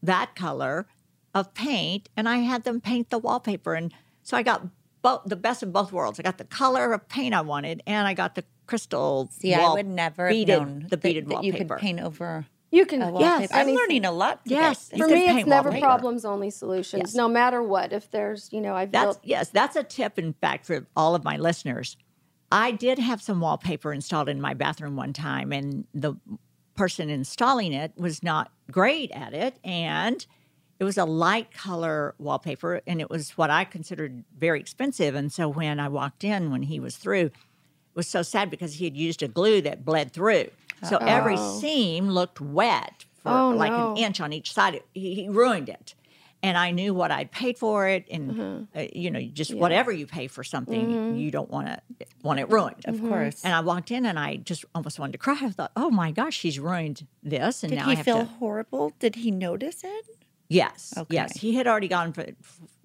that 0.01 0.35
color 0.35 0.87
of 1.33 1.53
paint, 1.53 2.07
and 2.15 2.29
I 2.29 2.37
had 2.37 2.63
them 2.63 2.79
paint 2.79 3.09
the 3.09 3.17
wallpaper. 3.17 3.73
And 3.73 3.91
so 4.21 4.37
I 4.37 4.43
got 4.43 4.67
both 5.01 5.23
the 5.25 5.35
best 5.35 5.61
of 5.61 5.73
both 5.73 5.91
worlds. 5.91 6.17
I 6.17 6.23
got 6.23 6.37
the 6.37 6.45
color 6.45 6.93
of 6.93 7.09
paint 7.09 7.35
I 7.35 7.41
wanted, 7.41 7.83
and 7.85 8.07
I 8.07 8.13
got 8.13 8.35
the 8.35 8.45
crystal. 8.67 9.27
See, 9.33 9.53
I 9.53 9.73
would 9.73 9.85
never 9.85 10.29
beaded, 10.29 10.53
have 10.53 10.61
known 10.61 10.79
the 10.83 10.87
that, 10.95 11.01
beaded 11.01 11.25
that 11.27 11.43
you 11.43 11.51
wallpaper. 11.51 11.75
could 11.75 11.81
paint 11.81 11.99
over 11.99 12.45
you 12.73 12.85
can 12.85 13.01
a 13.01 13.19
yes. 13.19 13.49
I'm 13.51 13.61
anything. 13.61 13.75
learning 13.77 14.05
a 14.05 14.11
lot. 14.11 14.43
Today. 14.43 14.55
Yes, 14.55 14.89
For 14.89 14.97
you 14.97 15.05
can 15.07 15.13
me, 15.13 15.39
it's 15.39 15.47
never 15.47 15.69
wallpaper. 15.69 15.85
problems, 15.85 16.25
only 16.25 16.49
solutions. 16.49 17.03
Yes. 17.11 17.15
No 17.15 17.27
matter 17.27 17.61
what. 17.61 17.93
If 17.93 18.09
there's, 18.11 18.51
you 18.51 18.59
know, 18.61 18.73
I've 18.75 18.91
That's 18.91 19.17
built. 19.17 19.19
yes, 19.23 19.49
that's 19.49 19.75
a 19.75 19.83
tip. 19.83 20.17
In 20.17 20.33
fact, 20.33 20.65
for 20.65 20.87
all 20.95 21.13
of 21.15 21.23
my 21.23 21.37
listeners, 21.37 21.95
I 22.51 22.71
did 22.71 22.99
have 22.99 23.21
some 23.21 23.39
wallpaper 23.39 23.93
installed 23.93 24.27
in 24.27 24.41
my 24.41 24.53
bathroom 24.53 24.95
one 24.95 25.13
time, 25.13 25.51
and 25.53 25.85
the 25.93 26.15
person 26.75 27.09
installing 27.09 27.73
it 27.73 27.93
was 27.95 28.23
not 28.23 28.51
great 28.71 29.11
at 29.11 29.33
it, 29.33 29.59
and 29.63 30.25
it 30.79 30.83
was 30.83 30.97
a 30.97 31.05
light 31.05 31.53
color 31.53 32.15
wallpaper, 32.17 32.81
and 32.87 32.99
it 32.99 33.09
was 33.09 33.37
what 33.37 33.51
I 33.51 33.63
considered 33.65 34.23
very 34.37 34.59
expensive. 34.59 35.13
And 35.13 35.31
so 35.31 35.47
when 35.47 35.79
I 35.79 35.87
walked 35.89 36.23
in, 36.23 36.51
when 36.51 36.63
he 36.63 36.79
was 36.79 36.97
through, 36.97 37.25
it 37.27 37.95
was 37.95 38.07
so 38.07 38.23
sad 38.23 38.49
because 38.49 38.73
he 38.75 38.85
had 38.85 38.97
used 38.97 39.21
a 39.21 39.27
glue 39.27 39.61
that 39.61 39.85
bled 39.85 40.11
through, 40.11 40.49
so 40.83 40.97
every 40.97 41.37
seam 41.37 42.09
looked 42.09 42.39
wet 42.41 43.05
for 43.21 43.31
Oh, 43.31 43.49
like 43.55 43.71
no. 43.71 43.91
an 43.91 43.97
inch 43.97 44.19
on 44.21 44.33
each 44.33 44.53
side. 44.53 44.81
He, 44.93 45.15
he 45.15 45.29
ruined 45.29 45.69
it 45.69 45.95
and 46.41 46.57
I 46.57 46.71
knew 46.71 46.93
what 46.93 47.09
I'd 47.09 47.31
paid 47.31 47.57
for 47.57 47.87
it, 47.87 48.05
and 48.11 48.31
Mm-hmm. 48.31 48.77
uh, 48.79 48.85
you 48.93 49.09
know, 49.11 49.21
just 49.21 49.53
whatever 49.55 49.93
you 49.93 50.05
pay 50.05 50.27
for 50.27 50.43
something, 50.43 51.15
you 51.15 51.31
don't 51.31 51.49
want 51.49 51.67
to 51.67 51.79
want 52.21 52.39
it 52.41 52.49
ruined. 52.49 52.83
Of 52.85 52.99
course. 53.01 53.41
And 53.45 53.53
I 53.55 53.61
walked 53.61 53.91
in, 53.91 54.05
and 54.05 54.19
I 54.19 54.35
just 54.37 54.65
almost 54.75 54.99
wanted 54.99 55.13
to 55.13 55.17
cry. 55.19 55.37
I 55.41 55.49
thought, 55.51 55.71
"Oh 55.77 55.89
my 55.89 56.11
gosh, 56.11 56.35
she's 56.35 56.59
ruined 56.59 57.07
this!" 57.23 57.63
And 57.63 57.69
Did 57.69 57.77
now 57.79 57.85
he 57.85 57.91
I 57.93 57.95
have 57.95 58.05
feel 58.05 58.17
to. 58.19 58.25
horrible? 58.25 58.91
Did 58.99 59.15
he 59.15 59.31
notice 59.31 59.85
it? 59.85 60.05
Yes, 60.49 60.93
Okay. 60.97 61.15
yes, 61.15 61.37
he 61.37 61.55
had 61.55 61.65
already 61.65 61.87
gone 61.87 62.11
for 62.11 62.25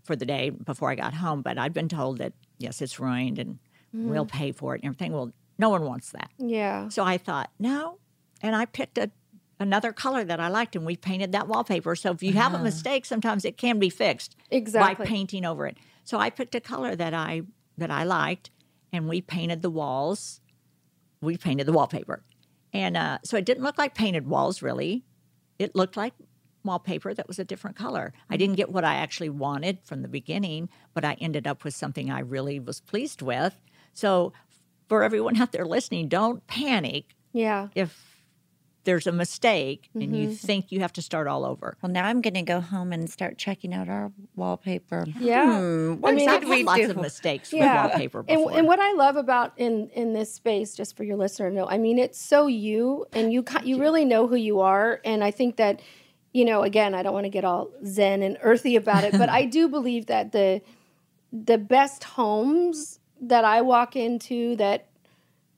for 0.05 0.15
the 0.15 0.25
day 0.25 0.51
before 0.51 0.91
I 0.91 0.95
got 0.95 1.13
home, 1.15 1.43
but 1.43 1.59
I'd 1.59 1.75
been 1.75 1.89
told 1.89 2.19
that 2.19 2.35
yes, 2.59 2.81
it's 2.81 3.01
ruined, 3.01 3.39
and 3.41 3.59
we'll 3.93 4.25
Mm-hmm. 4.25 4.39
pay 4.39 4.53
for 4.53 4.75
it 4.77 4.83
and 4.83 4.87
everything. 4.89 5.13
Well, 5.13 5.33
no 5.59 5.69
one 5.69 5.85
wants 5.85 6.13
that. 6.13 6.31
Yeah. 6.39 6.89
So 6.89 7.05
I 7.05 7.19
thought, 7.19 7.51
no. 7.59 7.99
And 8.41 8.55
I 8.55 8.65
picked 8.65 8.97
a, 8.99 9.11
another 9.59 9.93
color 9.93 10.25
that 10.25 10.39
I 10.41 10.49
liked 10.49 10.77
and 10.77 10.87
we 10.87 10.97
painted 10.97 11.33
that 11.33 11.49
wallpaper. 11.49 11.97
So 11.97 12.13
if 12.13 12.23
you 12.23 12.33
have 12.35 12.55
a 12.55 12.59
mistake, 12.59 13.05
sometimes 13.05 13.45
it 13.45 13.57
can 13.57 13.79
be 13.79 13.91
fixed 13.91 14.37
Exactly. 14.51 15.05
by 15.05 15.09
painting 15.09 15.45
over 15.45 15.67
it. 15.67 15.77
So 16.05 16.19
I 16.19 16.31
picked 16.31 16.55
a 16.55 16.61
color 16.61 16.95
that 16.97 17.13
I 17.13 17.43
that 17.77 17.91
I 17.91 18.05
liked 18.05 18.51
and 18.93 19.09
we 19.09 19.21
painted 19.21 19.63
the 19.63 19.71
walls. 19.71 20.41
We 21.21 21.37
painted 21.37 21.67
the 21.67 21.73
wallpaper. 21.73 22.23
And 22.73 22.97
uh, 22.97 23.19
so 23.25 23.37
it 23.37 23.45
didn't 23.45 23.65
look 23.65 23.79
like 23.79 23.95
painted 23.95 24.27
walls 24.29 24.63
really. 24.63 25.05
It 25.59 25.75
looked 25.75 25.97
like 25.97 26.15
wallpaper 26.65 27.15
that 27.15 27.27
was 27.27 27.39
a 27.39 27.45
different 27.45 27.77
color. 27.77 28.13
I 28.31 28.37
didn't 28.37 28.57
get 28.57 28.71
what 28.71 28.85
I 28.85 28.97
actually 28.97 29.31
wanted 29.31 29.81
from 29.85 30.03
the 30.03 30.09
beginning, 30.09 30.69
but 30.95 31.05
I 31.05 31.15
ended 31.21 31.47
up 31.47 31.65
with 31.65 31.75
something 31.75 32.11
I 32.11 32.21
really 32.21 32.61
was 32.61 32.81
pleased 32.81 33.23
with. 33.23 33.61
So 33.93 34.33
for 34.89 35.03
everyone 35.03 35.41
out 35.41 35.53
there 35.53 35.67
listening, 35.67 36.09
don't 36.09 36.47
panic 36.47 37.15
Yeah. 37.33 37.69
if 37.75 38.05
there's 38.85 39.07
a 39.07 39.13
mistake 39.13 39.91
and 39.93 40.05
Mm-hmm. 40.05 40.15
you 40.15 40.29
think 40.35 40.73
you 40.73 40.81
have 40.81 40.95
to 40.95 41.03
start 41.03 41.27
all 41.27 41.45
over. 41.45 41.77
Well, 41.83 41.93
now 41.93 42.07
I'm 42.07 42.23
going 42.23 42.35
to 42.35 42.43
go 42.43 42.61
home 42.61 42.91
and 42.91 43.11
start 43.11 43.37
checking 43.37 43.75
out 43.75 43.87
our 43.91 44.11
wallpaper. 44.35 45.05
Yeah. 45.21 45.59
Hmm, 45.61 45.95
what 46.01 46.13
I 46.13 46.17
mean, 46.17 46.27
did 46.29 46.43
I've 46.45 46.49
we 46.49 46.57
had 46.59 46.67
lots 46.67 46.81
do? 46.81 46.91
of 46.93 46.97
mistakes 46.97 47.53
Yeah. 47.53 47.83
with 47.85 47.91
wallpaper 47.93 48.19
And, 48.21 48.27
before. 48.45 48.53
and 48.57 48.67
what 48.67 48.79
I 48.81 48.93
love 48.95 49.17
about 49.17 49.53
in 49.59 49.91
in 49.91 50.15
this 50.15 50.33
space, 50.33 50.75
just 50.75 50.97
for 50.97 51.05
your 51.05 51.17
listener 51.19 51.51
to 51.51 51.55
know, 51.55 51.69
I 51.69 51.77
mean, 51.77 51.99
it's 51.99 52.19
so 52.19 52.47
you, 52.47 53.05
and 53.13 53.31
you 53.31 53.45
you 53.63 53.79
really 53.79 54.07
know 54.07 54.27
who 54.27 54.37
you 54.37 54.61
are, 54.61 55.01
and 55.05 55.23
I 55.23 55.33
think 55.33 55.57
that, 55.57 55.83
you 56.33 56.47
know, 56.47 56.63
again, 56.63 56.95
I 56.95 57.03
don't 57.03 57.13
want 57.13 57.25
to 57.25 57.31
get 57.31 57.45
all 57.45 57.69
zen 57.85 58.23
and 58.23 58.39
earthy 58.41 58.75
about 58.77 59.05
it, 59.05 59.13
but 59.13 59.29
I 59.41 59.45
do 59.45 59.69
believe 59.69 60.07
that 60.07 60.33
the 60.33 60.63
the 61.31 61.59
best 61.59 62.05
homes 62.05 62.98
that 63.21 63.45
I 63.45 63.61
walk 63.63 63.97
into 63.97 64.57
that 64.57 64.87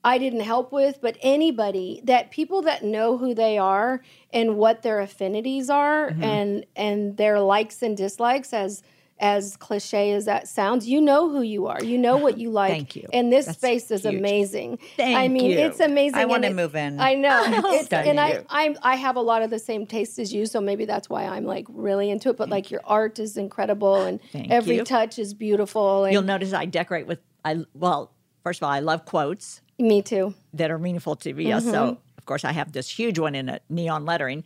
I 0.03 0.17
didn't 0.17 0.39
help 0.41 0.71
with, 0.71 0.99
but 0.99 1.15
anybody 1.21 2.01
that 2.05 2.31
people 2.31 2.63
that 2.63 2.83
know 2.83 3.17
who 3.17 3.35
they 3.35 3.57
are 3.59 4.01
and 4.33 4.55
what 4.57 4.81
their 4.81 4.99
affinities 4.99 5.69
are 5.69 6.09
Mm-hmm. 6.09 6.23
and 6.23 6.65
and 6.75 7.17
their 7.17 7.39
likes 7.39 7.81
and 7.83 7.95
dislikes 7.95 8.51
as 8.53 8.81
as 9.19 9.55
cliche 9.55 10.13
as 10.13 10.25
that 10.25 10.47
sounds, 10.47 10.89
you 10.89 10.99
know 10.99 11.29
who 11.29 11.43
you 11.43 11.67
are. 11.67 11.83
You 11.83 11.99
know 11.99 12.17
what 12.17 12.39
you 12.39 12.49
like. 12.61 12.71
Thank 12.71 12.95
you. 12.95 13.07
And 13.13 13.31
this 13.31 13.45
That's 13.45 13.57
space 13.59 13.91
is 13.91 14.01
huge. 14.01 14.15
amazing. 14.15 14.79
Thank 14.97 15.15
I 15.15 15.27
mean, 15.27 15.51
you. 15.51 15.59
it's 15.59 15.79
amazing. 15.79 16.17
I 16.17 16.25
want 16.25 16.41
to 16.41 16.51
move 16.51 16.75
in. 16.75 16.99
I 16.99 17.13
know. 17.13 17.43
It's, 17.75 17.93
and 17.93 18.19
I. 18.19 18.43
I'm, 18.49 18.75
I 18.81 18.95
have 18.95 19.17
a 19.17 19.21
lot 19.21 19.43
of 19.43 19.51
the 19.51 19.59
same 19.59 19.85
taste 19.85 20.17
as 20.17 20.33
you, 20.33 20.47
so 20.47 20.59
maybe 20.59 20.85
that's 20.85 21.07
why 21.07 21.25
I'm 21.25 21.45
like 21.45 21.67
really 21.69 22.09
into 22.09 22.29
it. 22.29 22.37
But 22.37 22.49
like 22.49 22.71
your 22.71 22.81
art 22.83 23.19
is 23.19 23.37
incredible, 23.37 23.97
and 24.01 24.19
Thank 24.31 24.49
every 24.49 24.77
you. 24.77 24.83
touch 24.83 25.19
is 25.19 25.35
beautiful. 25.35 26.05
And 26.05 26.13
You'll 26.13 26.23
notice 26.23 26.51
I 26.53 26.65
decorate 26.65 27.05
with 27.05 27.19
I 27.45 27.65
well, 27.73 28.11
first 28.43 28.59
of 28.59 28.63
all, 28.65 28.71
I 28.71 28.79
love 28.79 29.05
quotes 29.05 29.61
me 29.79 30.01
too. 30.01 30.33
that 30.53 30.69
are 30.71 30.79
meaningful 30.79 31.15
to 31.17 31.33
me. 31.33 31.45
Mm-hmm. 31.45 31.69
So 31.71 31.97
of 32.17 32.25
course 32.25 32.45
I 32.45 32.51
have 32.51 32.71
this 32.71 32.89
huge 32.89 33.17
one 33.19 33.35
in 33.35 33.49
a 33.49 33.59
neon 33.69 34.05
lettering. 34.05 34.43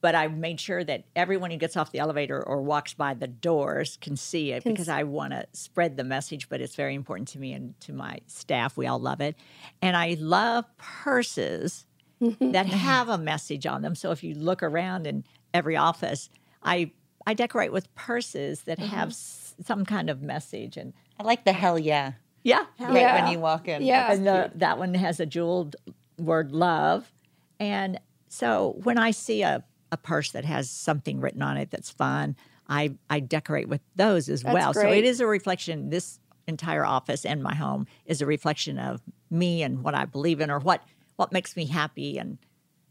But 0.00 0.16
I 0.16 0.26
made 0.26 0.58
sure 0.58 0.82
that 0.82 1.04
everyone 1.14 1.52
who 1.52 1.56
gets 1.58 1.76
off 1.76 1.92
the 1.92 2.00
elevator 2.00 2.42
or 2.42 2.60
walks 2.60 2.92
by 2.92 3.14
the 3.14 3.28
doors 3.28 3.98
can 4.00 4.16
see 4.16 4.50
it 4.50 4.64
because 4.64 4.88
I 4.88 5.04
want 5.04 5.32
to 5.32 5.46
spread 5.52 5.96
the 5.96 6.02
message, 6.02 6.48
but 6.48 6.60
it's 6.60 6.74
very 6.74 6.96
important 6.96 7.28
to 7.28 7.38
me 7.38 7.52
and 7.52 7.78
to 7.82 7.92
my 7.92 8.18
staff. 8.26 8.76
We 8.76 8.88
all 8.88 8.98
love 8.98 9.20
it. 9.20 9.36
And 9.80 9.96
I 9.96 10.16
love 10.18 10.64
purses 10.76 11.86
that 12.20 12.66
have 12.66 13.08
a 13.08 13.16
message 13.18 13.64
on 13.64 13.82
them. 13.82 13.94
So 13.94 14.10
if 14.10 14.24
you 14.24 14.34
look 14.34 14.60
around 14.64 15.06
in 15.06 15.22
every 15.54 15.76
office, 15.76 16.30
I 16.64 16.90
I 17.24 17.34
decorate 17.34 17.72
with 17.72 17.92
purses 17.94 18.62
that 18.62 18.80
have 18.80 19.10
s- 19.10 19.54
some 19.64 19.84
kind 19.84 20.10
of 20.10 20.20
message 20.20 20.76
and 20.76 20.92
I 21.22 21.24
like 21.24 21.44
the 21.44 21.52
hell 21.52 21.78
yeah. 21.78 22.12
yeah, 22.42 22.66
Right 22.80 22.96
Yeah. 22.96 23.22
when 23.22 23.32
you 23.32 23.38
walk 23.38 23.68
in. 23.68 23.82
Yeah. 23.82 24.12
and 24.12 24.26
the, 24.26 24.50
that 24.56 24.78
one 24.78 24.94
has 24.94 25.20
a 25.20 25.26
jeweled 25.26 25.76
word 26.18 26.52
love. 26.52 27.12
And 27.60 28.00
so 28.28 28.76
when 28.82 28.98
I 28.98 29.12
see 29.12 29.42
a, 29.42 29.64
a 29.92 29.96
purse 29.96 30.32
that 30.32 30.44
has 30.44 30.68
something 30.68 31.20
written 31.20 31.42
on 31.42 31.56
it 31.56 31.70
that's 31.70 31.90
fun, 31.90 32.36
I, 32.68 32.94
I 33.08 33.20
decorate 33.20 33.68
with 33.68 33.82
those 33.94 34.28
as 34.28 34.42
That's 34.42 34.54
well. 34.54 34.74
So 34.74 34.88
it 34.90 35.04
is 35.04 35.20
a 35.20 35.26
reflection, 35.26 35.90
this 35.90 36.18
entire 36.48 36.84
office 36.84 37.24
and 37.24 37.42
my 37.42 37.54
home 37.54 37.86
is 38.06 38.20
a 38.20 38.26
reflection 38.26 38.78
of 38.78 39.00
me 39.30 39.62
and 39.62 39.84
what 39.84 39.94
I 39.94 40.04
believe 40.06 40.40
in 40.40 40.50
or 40.50 40.58
what, 40.58 40.82
what 41.16 41.30
makes 41.32 41.56
me 41.56 41.66
happy 41.66 42.18
and 42.18 42.38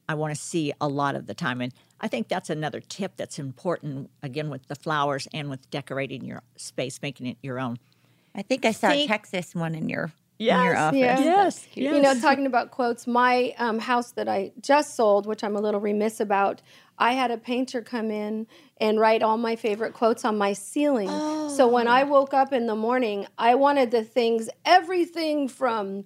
I 0.08 0.14
want 0.14 0.36
to 0.36 0.40
see 0.42 0.74
a 0.82 0.88
lot 0.88 1.16
of 1.16 1.26
the 1.28 1.34
time. 1.34 1.62
And 1.62 1.74
I 2.02 2.08
think 2.08 2.28
that's 2.28 2.50
another 2.50 2.82
tip 2.82 3.16
that's 3.16 3.40
important, 3.40 4.10
again, 4.22 4.50
with 4.50 4.68
the 4.68 4.76
flowers 4.76 5.28
and 5.34 5.50
with 5.50 5.70
decorating 5.70 6.26
your 6.26 6.44
space, 6.58 7.02
making 7.02 7.28
it 7.28 7.38
your 7.42 7.60
own. 7.60 7.78
I 8.36 8.42
think 8.42 8.66
I 8.66 8.72
saw 8.72 8.90
Think- 8.90 9.10
a 9.10 9.14
Texas 9.14 9.54
one 9.56 9.76
in 9.76 9.90
your 9.90 10.12
in 10.40 10.48
your 10.48 10.76
office. 10.76 10.98
yeah. 11.00 11.20
Yes, 11.20 11.68
You 11.76 12.02
know, 12.02 12.20
talking 12.20 12.48
about 12.48 12.72
quotes, 12.72 13.06
my 13.06 13.54
um, 13.60 13.78
house 13.78 14.12
that 14.14 14.28
I 14.28 14.52
just 14.60 14.96
sold, 14.96 15.28
which 15.28 15.44
I'm 15.44 15.56
a 15.56 15.62
little 15.62 15.80
remiss 15.80 16.20
about, 16.20 16.64
I 16.98 17.14
had 17.14 17.30
a 17.30 17.38
painter 17.38 17.84
come 17.84 18.10
in 18.10 18.48
and 18.78 19.00
write 19.00 19.22
all 19.22 19.38
my 19.38 19.56
favorite 19.56 19.94
quotes 19.94 20.26
on 20.26 20.40
my 20.40 20.54
ceiling. 20.54 21.10
So 21.50 21.68
when 21.68 21.88
I 21.88 22.04
woke 22.06 22.34
up 22.34 22.54
in 22.54 22.66
the 22.66 22.76
morning, 22.76 23.28
I 23.38 23.54
wanted 23.54 23.92
the 23.92 24.04
things, 24.04 24.50
everything 24.66 25.48
from 25.48 26.06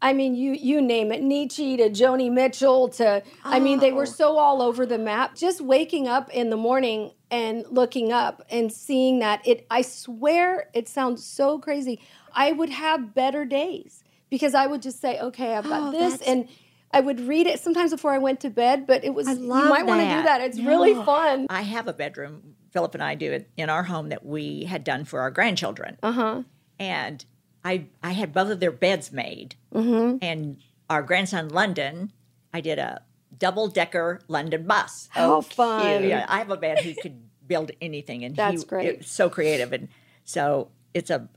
I 0.00 0.12
mean, 0.12 0.34
you 0.36 0.52
you 0.52 0.80
name 0.80 1.10
it, 1.10 1.22
Nietzsche 1.22 1.76
to 1.76 1.90
Joni 1.90 2.30
Mitchell 2.30 2.88
to 2.90 3.22
I 3.44 3.58
mean, 3.58 3.80
they 3.80 3.92
were 3.92 4.06
so 4.06 4.38
all 4.38 4.62
over 4.62 4.86
the 4.86 4.98
map. 4.98 5.34
Just 5.34 5.60
waking 5.60 6.06
up 6.06 6.30
in 6.30 6.50
the 6.50 6.56
morning 6.56 7.12
and 7.30 7.64
looking 7.68 8.12
up 8.12 8.42
and 8.48 8.72
seeing 8.72 9.18
that 9.18 9.46
it 9.46 9.66
I 9.70 9.82
swear 9.82 10.70
it 10.72 10.88
sounds 10.88 11.24
so 11.24 11.58
crazy. 11.58 12.00
I 12.32 12.52
would 12.52 12.68
have 12.70 13.12
better 13.14 13.44
days 13.44 14.04
because 14.30 14.54
I 14.54 14.66
would 14.66 14.82
just 14.82 15.00
say, 15.00 15.18
okay, 15.18 15.54
I've 15.54 15.64
got 15.64 15.88
Oh, 15.88 15.90
this, 15.98 16.20
and 16.22 16.48
I 16.92 17.00
would 17.00 17.18
read 17.20 17.46
it 17.46 17.58
sometimes 17.58 17.90
before 17.90 18.12
I 18.12 18.18
went 18.18 18.40
to 18.40 18.50
bed. 18.50 18.86
But 18.86 19.02
it 19.04 19.14
was 19.14 19.26
I 19.26 19.32
you 19.32 19.48
might 19.48 19.84
want 19.84 20.00
to 20.00 20.06
do 20.06 20.22
that. 20.22 20.38
that. 20.38 20.40
It's 20.42 20.60
really 20.60 20.94
fun. 20.94 21.46
I 21.50 21.62
have 21.62 21.88
a 21.88 21.92
bedroom. 21.92 22.54
Philip 22.70 22.94
and 22.94 23.02
I 23.02 23.14
do 23.14 23.32
it 23.32 23.50
in 23.56 23.70
our 23.70 23.82
home 23.82 24.10
that 24.10 24.24
we 24.24 24.64
had 24.64 24.84
done 24.84 25.04
for 25.06 25.20
our 25.20 25.30
grandchildren. 25.30 25.96
Uh 26.02 26.12
huh. 26.12 26.42
and 26.78 27.24
I 27.68 27.74
I 28.02 28.12
had 28.12 28.32
both 28.32 28.50
of 28.50 28.60
their 28.60 28.72
beds 28.72 29.12
made, 29.12 29.54
Mm-hmm. 29.74 30.18
and 30.22 30.56
our 30.88 31.02
grandson 31.02 31.48
London, 31.50 32.12
I 32.52 32.60
did 32.60 32.78
a 32.78 33.02
double 33.36 33.68
decker 33.68 34.20
London 34.28 34.66
bus. 34.66 35.08
How 35.12 35.42
cute. 35.42 35.52
fun. 35.52 36.08
Yeah, 36.08 36.24
I 36.28 36.38
have 36.38 36.50
a 36.50 36.58
man 36.58 36.76
who 36.82 36.94
could 36.94 37.18
build 37.46 37.70
anything, 37.80 38.24
and 38.24 38.34
That's 38.34 38.62
he, 38.62 38.68
great. 38.68 39.04
So 39.04 39.28
creative, 39.28 39.72
and 39.72 39.88
so 40.24 40.68
it's 40.94 41.10
a. 41.10 41.28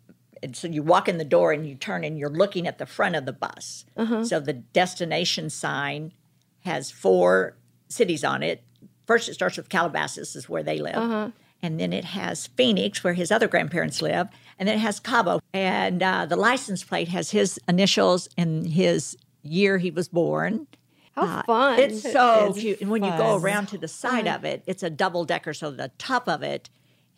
And 0.43 0.55
so 0.55 0.67
you 0.67 0.81
walk 0.81 1.07
in 1.07 1.19
the 1.19 1.23
door 1.37 1.51
and 1.51 1.67
you 1.69 1.75
turn 1.75 2.03
and 2.03 2.17
you're 2.17 2.37
looking 2.43 2.65
at 2.65 2.79
the 2.79 2.87
front 2.87 3.15
of 3.15 3.25
the 3.27 3.33
bus. 3.33 3.85
Uh-huh. 3.95 4.23
So 4.25 4.39
the 4.39 4.53
destination 4.53 5.51
sign 5.51 6.13
has 6.61 6.89
four 6.89 7.57
cities 7.89 8.23
on 8.23 8.41
it. 8.41 8.63
First, 9.05 9.29
it 9.29 9.35
starts 9.35 9.55
with 9.57 9.69
Calabasas, 9.69 10.35
is 10.35 10.49
where 10.49 10.63
they 10.63 10.79
live. 10.79 10.95
Uh-huh. 10.95 11.29
And 11.61 11.79
then 11.79 11.93
it 11.93 12.05
has 12.05 12.47
Phoenix, 12.57 13.03
where 13.03 13.13
his 13.13 13.29
other 13.31 13.47
grandparents 13.47 14.01
live. 14.01 14.29
And 14.61 14.67
then 14.67 14.77
it 14.77 14.81
has 14.81 14.99
Cabo. 14.99 15.41
And 15.53 16.03
uh, 16.03 16.27
the 16.27 16.35
license 16.35 16.83
plate 16.83 17.07
has 17.07 17.31
his 17.31 17.59
initials 17.67 18.29
and 18.37 18.67
his 18.67 19.17
year 19.41 19.79
he 19.79 19.89
was 19.89 20.07
born. 20.07 20.67
How 21.15 21.41
fun! 21.41 21.79
Uh, 21.79 21.81
It's 21.81 22.03
so 22.03 22.49
It's 22.49 22.59
cute. 22.59 22.79
And 22.79 22.91
when 22.91 23.03
you 23.03 23.09
go 23.17 23.37
around 23.37 23.65
to 23.69 23.79
the 23.79 23.87
side 23.87 24.27
of 24.27 24.45
it, 24.45 24.61
it's 24.67 24.83
a 24.83 24.89
double 24.91 25.25
decker. 25.25 25.55
So 25.55 25.71
the 25.71 25.89
top 25.97 26.29
of 26.29 26.43
it 26.43 26.69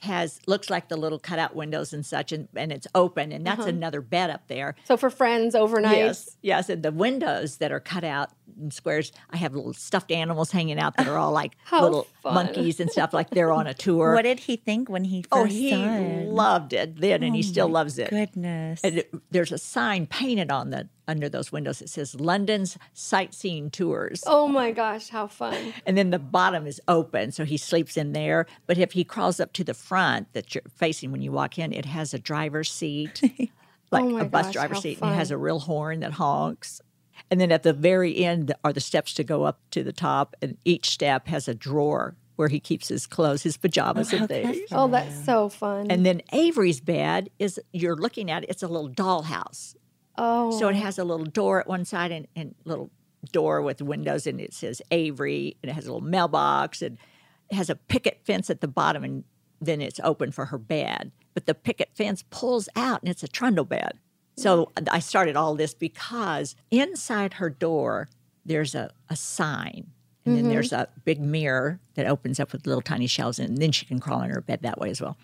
has 0.04 0.40
looks 0.48 0.70
like 0.70 0.88
the 0.90 0.96
little 0.96 1.20
cutout 1.20 1.56
windows 1.56 1.92
and 1.94 2.06
such, 2.06 2.32
and, 2.32 2.48
and 2.56 2.72
it's 2.72 2.88
open. 2.96 3.32
And 3.32 3.48
Uh-huh. 3.48 3.56
that's 3.58 3.68
another 3.70 4.02
bed 4.02 4.30
up 4.30 4.48
there. 4.48 4.76
so 4.86 4.96
for 4.98 5.10
friends 5.10 5.56
overnight. 5.56 5.98
Yes, 5.98 6.38
yes, 6.42 6.70
and 6.70 6.84
the 6.84 6.92
windows 6.92 7.58
that 7.58 7.72
are 7.72 7.80
cut 7.80 8.04
out 8.04 8.30
in 8.62 8.70
squares. 8.72 9.12
I 9.32 9.38
have 9.38 9.56
little 9.56 9.74
stuffed 9.74 10.12
animals 10.12 10.52
hanging 10.52 10.78
out 10.80 10.96
that 10.98 11.08
are 11.08 11.18
all 11.18 11.32
like 11.32 11.54
little 11.72 12.08
fun. 12.22 12.34
monkeys 12.36 12.80
and 12.80 12.90
stuff, 12.92 13.14
like 13.14 13.30
they're 13.32 13.52
on 13.52 13.66
a 13.68 13.74
tour. 13.74 14.14
What 14.14 14.22
did 14.24 14.40
he 14.42 14.56
think 14.58 14.90
when 14.90 15.04
he 15.06 15.24
first 15.24 15.32
oh, 15.34 15.44
he 15.46 15.72
saw 15.72 15.96
it? 15.98 16.28
loved 16.28 16.74
it 16.74 17.00
then, 17.00 17.24
and 17.24 17.36
he 17.36 17.42
Oh 17.42 17.52
still 17.52 17.68
my 17.68 17.80
loves 17.80 17.98
it. 17.98 18.10
Goodness. 18.10 18.82
And 18.84 19.00
it- 19.00 19.14
there's 19.32 19.52
a 19.52 19.58
sign 19.58 20.06
painted 20.06 20.52
on 20.52 20.70
the 20.70 20.88
under 21.08 21.30
those 21.30 21.52
windows. 21.52 21.82
It 21.82 21.90
says 21.90 22.16
London's 22.16 22.78
sightseeing 22.94 23.70
tours. 23.70 24.24
Oh 24.26 24.48
my 24.48 24.72
gosh, 24.72 25.10
how 25.10 25.28
fun! 25.28 25.74
And 25.86 25.98
then 25.98 26.12
the 26.12 26.20
bottom 26.20 26.66
is 26.66 26.82
open, 26.88 27.32
so 27.32 27.46
he 27.46 27.58
sleeps 27.58 27.98
in 27.98 28.14
there. 28.14 28.46
But 28.68 28.78
if 28.78 28.94
he 28.94 29.04
crawls 29.04 29.40
up 29.40 29.54
to 29.54 29.64
the 29.64 29.74
front 29.74 30.32
that 30.34 30.56
you're 30.56 30.64
facing 30.76 31.12
when 31.12 31.22
you 31.22 31.32
walk 31.32 31.60
in, 31.60 31.74
it 31.74 31.86
has 31.86 32.14
a 32.14 32.20
driver's 32.20 32.72
seat, 32.72 33.22
oh 33.40 33.48
like 33.92 34.04
Oh 34.04 34.18
a 34.18 34.26
bus 34.26 34.46
gosh, 34.48 34.54
driver's 34.54 34.78
how 34.78 34.82
seat, 34.82 35.02
and 35.02 35.12
it 35.12 35.16
has 35.16 35.32
a 35.32 35.38
real 35.38 35.60
horn 35.60 36.00
that 36.02 36.14
honks. 36.14 36.82
And 37.30 37.40
then 37.40 37.52
at 37.52 37.64
the 37.64 37.74
very 37.74 38.24
end 38.24 38.54
are 38.64 38.74
the 38.74 38.80
steps 38.80 39.14
to 39.16 39.24
go 39.24 39.44
up 39.44 39.60
to 39.72 39.84
the 39.84 39.94
top, 39.94 40.36
and 40.42 40.58
each 40.66 40.90
step 40.90 41.28
has 41.28 41.48
a 41.48 41.54
drawer 41.54 42.16
where 42.36 42.48
he 42.48 42.60
keeps 42.60 42.88
his 42.88 43.06
clothes, 43.06 43.44
his 43.44 43.58
pajamas, 43.58 44.14
oh, 44.14 44.18
and 44.18 44.28
things. 44.28 44.58
Oh, 44.72 44.88
that's 44.88 45.26
so 45.26 45.50
fun. 45.50 45.92
And 45.92 46.06
then 46.06 46.22
Avery's 46.32 46.80
bed 46.82 47.30
is 47.40 47.60
you're 47.72 47.96
looking 47.96 48.32
at 48.32 48.44
it, 48.44 48.50
it's 48.50 48.64
a 48.64 48.68
little 48.68 48.90
dollhouse. 48.90 49.76
Oh, 50.18 50.52
So 50.58 50.68
it 50.68 50.76
oh. 50.76 50.80
has 50.80 50.98
a 50.98 51.04
little 51.04 51.26
door 51.26 51.60
at 51.60 51.68
one 51.68 51.86
side 51.86 52.12
and, 52.12 52.28
and 52.36 52.56
little 52.66 52.90
door 53.32 53.62
with 53.62 53.82
windows, 53.82 54.28
and 54.28 54.40
it 54.40 54.54
says 54.54 54.82
Avery, 54.92 55.58
and 55.62 55.70
it 55.70 55.74
has 55.74 55.86
a 55.86 55.94
little 55.94 56.08
mailbox, 56.08 56.82
and 56.82 56.98
it 57.50 57.56
has 57.56 57.70
a 57.70 57.76
picket 57.76 58.22
fence 58.26 58.50
at 58.50 58.62
the 58.62 58.68
bottom, 58.68 59.04
and 59.04 59.24
then 59.62 59.82
it's 59.82 60.00
open 60.04 60.32
for 60.32 60.46
her 60.46 60.58
bed. 60.58 61.12
But 61.34 61.46
the 61.46 61.56
picket 61.56 61.90
fence 61.96 62.24
pulls 62.30 62.70
out, 62.76 63.02
and 63.02 63.10
it's 63.10 63.24
a 63.24 63.28
trundle 63.28 63.66
bed. 63.66 64.00
So 64.36 64.72
hmm. 64.78 64.86
I 64.92 65.00
started 65.00 65.36
all 65.36 65.56
this 65.56 65.74
because 65.74 66.56
inside 66.72 67.36
her 67.36 67.50
door, 67.50 68.10
there's 68.46 68.76
a, 68.76 68.92
a 69.10 69.16
sign. 69.16 69.88
And 70.26 70.38
then 70.38 70.48
there's 70.48 70.70
mm-hmm. 70.70 70.84
a 70.84 71.02
big 71.04 71.20
mirror 71.20 71.82
that 71.96 72.08
opens 72.08 72.40
up 72.40 72.54
with 72.54 72.66
little 72.66 72.82
tiny 72.82 73.08
shelves, 73.08 73.40
and 73.40 73.58
then 73.58 73.74
she 73.74 73.86
can 73.86 74.00
crawl 74.00 74.22
in 74.22 74.30
her 74.30 74.40
bed 74.40 74.62
that 74.62 74.80
way 74.80 74.90
as 74.90 75.02
well. 75.02 75.18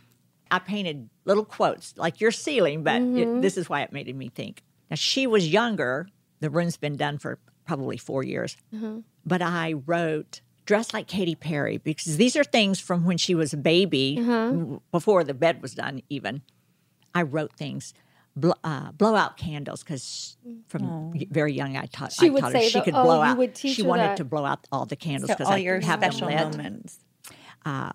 I 0.52 0.60
painted 0.60 1.10
little 1.24 1.46
quotes 1.46 1.96
like 1.96 2.20
your 2.20 2.32
ceiling, 2.32 2.84
but 2.84 2.96
it, 2.96 3.02
mm-hmm. 3.02 3.40
this 3.40 3.56
is 3.56 3.70
why 3.70 3.82
it 3.82 3.94
made 3.94 4.14
me 4.14 4.28
think. 4.28 4.62
Now, 4.90 4.96
she 4.96 5.28
was 5.28 5.48
younger. 5.48 6.08
The 6.40 6.50
room's 6.50 6.78
been 6.78 6.96
done 6.96 7.18
for 7.18 7.40
probably 7.66 7.98
four 7.98 8.24
years. 8.24 8.58
Mm-hmm. 8.74 9.00
But 9.26 9.42
I 9.42 9.74
wrote, 9.74 10.42
dress 10.66 10.94
like 10.94 11.08
Katy 11.08 11.36
Perry, 11.36 11.78
because 11.78 12.18
these 12.18 12.36
are 12.36 12.44
things 12.44 12.80
from 12.80 13.06
when 13.06 13.18
she 13.18 13.36
was 13.36 13.54
a 13.54 13.58
baby, 13.58 14.18
mm-hmm. 14.20 14.30
m- 14.74 14.82
before 14.92 15.24
the 15.24 15.34
bed 15.34 15.62
was 15.62 15.76
done, 15.76 16.02
even. 16.10 16.42
I 17.14 17.24
wrote 17.24 17.54
things. 17.54 17.94
Bl- 18.36 18.52
uh, 18.64 18.92
blow 18.94 19.16
out 19.16 19.38
candles 19.38 19.84
because 19.84 20.38
from 20.68 20.82
mm. 20.84 21.16
y- 21.16 21.28
very 21.30 21.52
young 21.54 21.76
I 21.76 21.88
taught. 21.88 22.14
She 22.14 22.28
I 22.28 22.30
would 22.30 22.42
taught 22.42 22.54
her 22.54 22.60
say 22.60 22.70
she 22.70 22.80
the- 22.80 22.86
could 22.86 22.94
oh, 22.96 23.04
blow 23.04 23.18
you 23.18 23.24
out. 23.24 23.38
would 23.38 23.56
teach 23.56 23.76
she 23.76 23.82
her 23.82 23.88
wanted 23.88 24.04
that. 24.04 24.18
to 24.18 24.24
blow 24.24 24.46
out 24.46 24.66
all 24.72 24.86
the 24.86 24.96
candles 24.96 25.30
because 25.30 25.48
all 25.48 25.54
I 25.54 25.58
your 25.58 25.80
have 25.82 26.00
special 26.00 26.30
them 26.30 26.52
lit 26.52 26.58
moments. 26.58 27.00
Uh, 27.66 27.92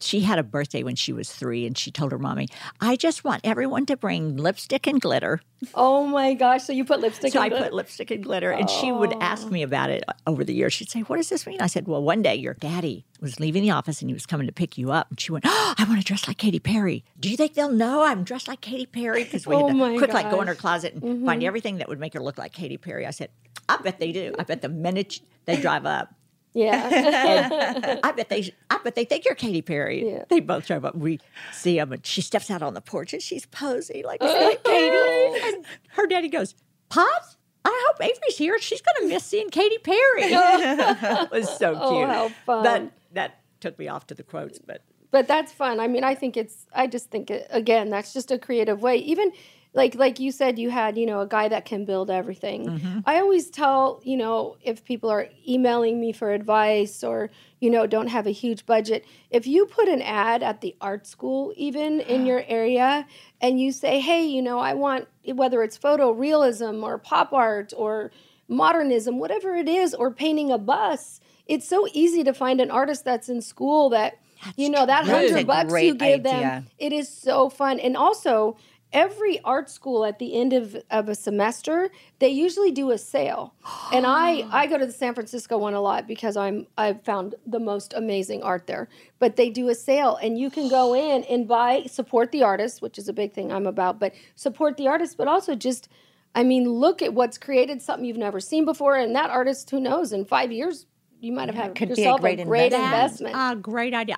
she 0.00 0.20
had 0.20 0.38
a 0.38 0.42
birthday 0.42 0.82
when 0.82 0.96
she 0.96 1.12
was 1.12 1.30
three 1.30 1.66
and 1.66 1.76
she 1.76 1.90
told 1.90 2.12
her 2.12 2.18
mommy 2.18 2.48
i 2.80 2.96
just 2.96 3.24
want 3.24 3.40
everyone 3.44 3.86
to 3.86 3.96
bring 3.96 4.36
lipstick 4.36 4.86
and 4.86 5.00
glitter. 5.00 5.40
Oh 5.74 6.06
my 6.06 6.34
gosh! 6.34 6.64
So 6.64 6.72
you 6.72 6.84
put 6.84 7.00
lipstick. 7.00 7.32
so 7.32 7.40
i 7.40 7.48
the- 7.48 7.56
put 7.56 7.72
lipstick 7.72 8.10
and 8.10 8.22
glitter 8.22 8.50
and 8.50 8.68
she 8.68 8.92
would 8.92 9.14
ask 9.20 9.50
me 9.50 9.62
about 9.62 9.90
it 9.90 10.04
uh, 10.06 10.12
over 10.26 10.44
the 10.44 10.52
years. 10.52 10.72
She'd 10.74 10.90
say 10.90 11.00
what 11.00 11.16
does 11.16 11.28
this 11.28 11.46
mean? 11.46 11.60
I 11.60 11.66
said 11.66 11.88
well 11.88 12.02
one 12.02 12.22
day 12.22 12.34
your 12.34 12.54
daddy 12.54 13.04
was 13.20 13.40
leaving 13.40 13.62
the 13.62 13.70
office 13.70 14.00
and 14.02 14.10
he 14.10 14.14
was 14.14 14.26
coming 14.26 14.46
to 14.46 14.52
pick 14.52 14.76
you 14.76 14.90
up. 14.92 15.08
And 15.10 15.18
she 15.18 15.32
went 15.32 15.44
oh, 15.46 15.74
i 15.78 15.84
want 15.84 15.98
to 15.98 16.04
dress 16.04 16.28
like 16.28 16.38
Katy 16.38 16.60
perry. 16.60 17.04
Do 17.18 17.30
you 17.30 17.36
think 17.36 17.54
they'll 17.54 17.70
know 17.70 18.04
i'm 18.04 18.24
dressed 18.24 18.48
like 18.48 18.60
Katy 18.60 18.86
perry? 18.86 19.24
Because 19.24 19.46
we 19.46 19.54
Oh 19.54 19.66
had 19.66 19.92
to 19.92 19.98
quick 19.98 20.12
like 20.12 20.30
go 20.30 20.40
in 20.42 20.48
her 20.48 20.54
closet 20.54 20.94
and 20.94 21.02
find 21.02 21.40
mm-hmm. 21.40 21.46
everything 21.46 21.78
that 21.78 21.88
would 21.88 22.00
make 22.00 22.14
her 22.14 22.20
look 22.20 22.38
like 22.38 22.52
Katy 22.52 22.76
perry. 22.76 23.06
I 23.06 23.10
said 23.10 23.30
i 23.68 23.76
bet 23.78 23.98
they 23.98 24.12
do. 24.12 24.34
I 24.38 24.44
bet 24.44 24.62
the 24.62 24.68
minute 24.68 25.20
they 25.46 25.60
drive 25.60 25.86
up 25.86 26.14
Yeah. 26.56 28.00
I 28.02 28.12
bet 28.12 28.30
they, 28.30 28.50
I 28.70 28.78
bet 28.82 28.94
they 28.94 29.04
think 29.04 29.26
you're 29.26 29.34
Katy 29.34 29.60
Perry. 29.60 30.10
Yeah. 30.10 30.24
They 30.30 30.40
both 30.40 30.66
drive 30.66 30.86
up. 30.86 30.94
We 30.94 31.20
see 31.52 31.76
them, 31.76 31.92
and 31.92 32.04
she 32.04 32.22
steps 32.22 32.50
out 32.50 32.62
on 32.62 32.72
the 32.72 32.80
porch 32.80 33.12
and 33.12 33.20
she's 33.20 33.44
posing 33.44 34.04
like 34.04 34.20
Katy. 34.64 35.40
And 35.44 35.66
her 35.88 36.06
daddy 36.06 36.28
goes, 36.28 36.54
"Pops, 36.88 37.36
I 37.62 37.86
hope 37.88 38.02
Avery's 38.02 38.38
here. 38.38 38.58
She's 38.58 38.80
going 38.80 39.08
to 39.08 39.14
miss 39.14 39.24
seeing 39.24 39.50
Katy 39.50 39.76
Perry." 39.78 40.22
it 40.22 40.32
oh, 41.02 41.28
was 41.30 41.46
so 41.58 41.72
cute. 41.72 41.82
Oh, 41.82 42.06
how 42.06 42.28
fun. 42.46 42.64
That 42.64 42.92
that 43.12 43.40
took 43.60 43.78
me 43.78 43.88
off 43.88 44.06
to 44.06 44.14
the 44.14 44.22
quotes, 44.22 44.58
but 44.58 44.80
but 45.10 45.28
that's 45.28 45.52
fun. 45.52 45.78
I 45.78 45.88
mean, 45.88 46.04
I 46.04 46.14
think 46.14 46.38
it's. 46.38 46.66
I 46.74 46.86
just 46.86 47.10
think 47.10 47.30
it, 47.30 47.46
again, 47.50 47.90
that's 47.90 48.14
just 48.14 48.30
a 48.30 48.38
creative 48.38 48.80
way. 48.80 48.96
Even 48.96 49.30
like 49.76 49.94
like 49.94 50.18
you 50.18 50.32
said, 50.32 50.58
you 50.58 50.70
had 50.70 50.96
you 50.96 51.04
know 51.04 51.20
a 51.20 51.26
guy 51.26 51.48
that 51.48 51.66
can 51.66 51.84
build 51.84 52.10
everything. 52.10 53.02
I 53.04 53.18
always 53.18 53.50
tell 53.50 54.00
you 54.02 54.16
know 54.16 54.56
if 54.62 54.84
people 54.84 55.10
are 55.10 55.28
emailing 55.46 56.00
me 56.00 56.12
for 56.12 56.32
advice 56.32 57.04
or 57.04 57.30
you 57.60 57.70
know 57.70 57.86
don't 57.86 58.08
have 58.08 58.26
a 58.26 58.30
huge 58.32 58.64
budget, 58.64 59.04
if 59.30 59.46
you 59.46 59.66
put 59.66 59.86
an 59.88 60.00
ad 60.00 60.42
at 60.42 60.62
the 60.62 60.74
art 60.80 61.06
school 61.06 61.52
even 61.56 62.00
in 62.14 62.24
your 62.24 62.42
area 62.48 63.06
and 63.40 63.60
you 63.60 63.70
say, 63.70 64.00
hey, 64.00 64.24
you 64.24 64.40
know, 64.40 64.58
I 64.58 64.72
want 64.72 65.08
whether 65.26 65.62
it's 65.62 65.76
photo 65.76 66.10
realism 66.10 66.82
or 66.82 66.96
pop 66.96 67.34
art 67.34 67.74
or 67.76 68.10
modernism, 68.48 69.18
whatever 69.18 69.54
it 69.56 69.68
is, 69.68 69.92
or 69.92 70.10
painting 70.10 70.50
a 70.50 70.58
bus. 70.58 71.20
It's 71.46 71.68
so 71.68 71.86
easy 71.92 72.24
to 72.24 72.32
find 72.32 72.62
an 72.62 72.70
artist 72.70 73.04
that's 73.04 73.28
in 73.28 73.42
school 73.42 73.90
that 73.90 74.18
you 74.56 74.70
know 74.70 74.86
that. 74.86 75.04
That's 75.04 75.30
hundred 75.30 75.46
bucks 75.46 75.82
you 75.82 75.94
give 75.94 76.20
idea. 76.20 76.22
them. 76.22 76.66
It 76.78 76.92
is 76.94 77.08
so 77.08 77.50
fun, 77.50 77.78
and 77.78 77.96
also 77.96 78.56
every 78.92 79.40
art 79.40 79.68
school 79.68 80.04
at 80.04 80.18
the 80.18 80.38
end 80.38 80.52
of, 80.52 80.76
of 80.90 81.08
a 81.08 81.14
semester 81.14 81.90
they 82.18 82.28
usually 82.28 82.70
do 82.70 82.90
a 82.90 82.98
sale 82.98 83.54
and 83.92 84.06
i 84.06 84.46
i 84.52 84.66
go 84.66 84.78
to 84.78 84.86
the 84.86 84.92
san 84.92 85.14
francisco 85.14 85.58
one 85.58 85.74
a 85.74 85.80
lot 85.80 86.06
because 86.06 86.36
i'm 86.36 86.66
i've 86.78 87.02
found 87.02 87.34
the 87.46 87.58
most 87.58 87.92
amazing 87.94 88.42
art 88.42 88.66
there 88.66 88.88
but 89.18 89.36
they 89.36 89.50
do 89.50 89.68
a 89.68 89.74
sale 89.74 90.16
and 90.16 90.38
you 90.38 90.50
can 90.50 90.68
go 90.68 90.94
in 90.94 91.24
and 91.24 91.48
buy 91.48 91.82
support 91.86 92.30
the 92.32 92.42
artist 92.42 92.80
which 92.80 92.98
is 92.98 93.08
a 93.08 93.12
big 93.12 93.32
thing 93.32 93.52
i'm 93.52 93.66
about 93.66 93.98
but 93.98 94.12
support 94.34 94.76
the 94.76 94.86
artist 94.86 95.16
but 95.16 95.26
also 95.26 95.54
just 95.54 95.88
i 96.34 96.42
mean 96.42 96.68
look 96.68 97.02
at 97.02 97.12
what's 97.12 97.38
created 97.38 97.82
something 97.82 98.04
you've 98.04 98.16
never 98.16 98.40
seen 98.40 98.64
before 98.64 98.96
and 98.96 99.16
that 99.16 99.30
artist 99.30 99.68
who 99.70 99.80
knows 99.80 100.12
in 100.12 100.24
five 100.24 100.52
years 100.52 100.86
you 101.20 101.32
might 101.32 101.48
have 101.48 101.54
had 101.54 101.74
could 101.74 101.88
be 101.88 101.94
a 101.94 101.96
yourself 101.96 102.20
great 102.20 102.44
great 102.44 102.72
investment. 102.72 103.34
investment 103.34 103.36
a 103.36 103.56
great 103.56 103.94
idea. 103.94 104.16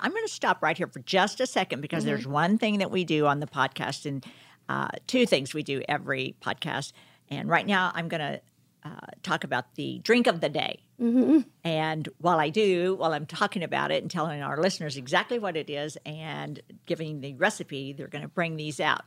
I'm 0.00 0.10
going 0.10 0.26
to 0.26 0.32
stop 0.32 0.62
right 0.62 0.76
here 0.76 0.86
for 0.86 1.00
just 1.00 1.40
a 1.40 1.46
second 1.46 1.80
because 1.80 2.02
Mm-hmm. 2.04 2.08
there's 2.10 2.26
one 2.26 2.58
thing 2.58 2.78
that 2.78 2.90
we 2.90 3.04
do 3.04 3.26
on 3.26 3.40
the 3.40 3.46
podcast, 3.46 4.06
and 4.06 4.24
uh, 4.68 4.88
two 5.06 5.26
things 5.26 5.54
we 5.54 5.62
do 5.62 5.82
every 5.88 6.34
podcast. 6.40 6.92
And 7.30 7.48
right 7.48 7.66
now, 7.66 7.90
I'm 7.94 8.08
going 8.08 8.20
to 8.20 8.40
uh, 8.84 9.06
talk 9.22 9.44
about 9.44 9.74
the 9.76 9.98
drink 10.00 10.26
of 10.26 10.40
the 10.40 10.48
day. 10.48 10.80
Mm-hmm. 11.00 11.40
And 11.64 12.08
while 12.18 12.38
I 12.38 12.50
do, 12.50 12.94
while 12.96 13.12
I'm 13.14 13.26
talking 13.26 13.62
about 13.62 13.90
it 13.90 14.02
and 14.02 14.10
telling 14.10 14.42
our 14.42 14.60
listeners 14.60 14.96
exactly 14.96 15.38
what 15.38 15.56
it 15.56 15.70
is 15.70 15.96
and 16.04 16.60
giving 16.86 17.20
the 17.20 17.34
recipe, 17.34 17.92
they're 17.92 18.08
going 18.08 18.22
to 18.22 18.28
bring 18.28 18.56
these 18.56 18.80
out. 18.80 19.02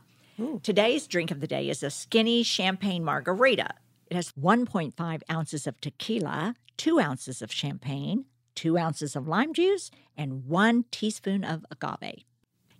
Today's 0.62 1.08
drink 1.08 1.32
of 1.32 1.40
the 1.40 1.48
day 1.48 1.68
is 1.68 1.82
a 1.82 1.90
skinny 1.90 2.44
champagne 2.44 3.02
margarita. 3.02 3.70
It 4.08 4.14
has 4.14 4.32
1.5 4.40 5.22
ounces 5.30 5.66
of 5.66 5.80
tequila, 5.80 6.54
two 6.76 7.00
ounces 7.00 7.42
of 7.42 7.52
champagne, 7.52 8.24
two 8.58 8.76
ounces 8.76 9.14
of 9.14 9.28
lime 9.28 9.54
juice, 9.54 9.88
and 10.16 10.44
one 10.44 10.84
teaspoon 10.90 11.44
of 11.44 11.64
agave. 11.70 12.24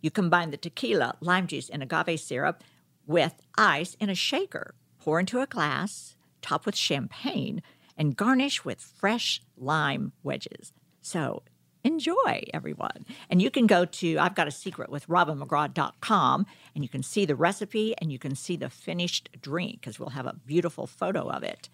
You 0.00 0.10
combine 0.10 0.50
the 0.50 0.56
tequila, 0.56 1.14
lime 1.20 1.46
juice, 1.46 1.70
and 1.70 1.84
agave 1.84 2.18
syrup 2.18 2.64
with 3.06 3.34
ice 3.56 3.94
in 4.00 4.10
a 4.10 4.14
shaker. 4.14 4.74
pour 4.98 5.20
into 5.20 5.40
a 5.40 5.46
glass, 5.46 6.16
top 6.42 6.66
with 6.66 6.74
champagne, 6.74 7.62
and 7.96 8.16
garnish 8.16 8.64
with 8.64 8.80
fresh 8.80 9.40
lime 9.56 10.12
wedges. 10.24 10.72
So 11.00 11.44
enjoy, 11.84 12.42
everyone. 12.52 13.06
And 13.30 13.40
you 13.40 13.48
can 13.48 13.68
go 13.68 13.84
to 13.84 14.18
I've 14.18 14.34
Got 14.34 14.48
a 14.48 14.50
Secret 14.50 14.90
with 14.90 15.06
robinmcgraw.com 15.06 16.46
and 16.74 16.84
you 16.84 16.88
can 16.88 17.04
see 17.04 17.24
the 17.24 17.36
recipe 17.36 17.94
and 17.98 18.10
you 18.10 18.18
can 18.18 18.34
see 18.34 18.56
the 18.56 18.68
finished 18.68 19.30
drink 19.40 19.80
because 19.80 20.00
we'll 20.00 20.10
have 20.10 20.26
a 20.26 20.40
beautiful 20.44 20.88
photo 20.88 21.30
of 21.30 21.44
it. 21.44 21.68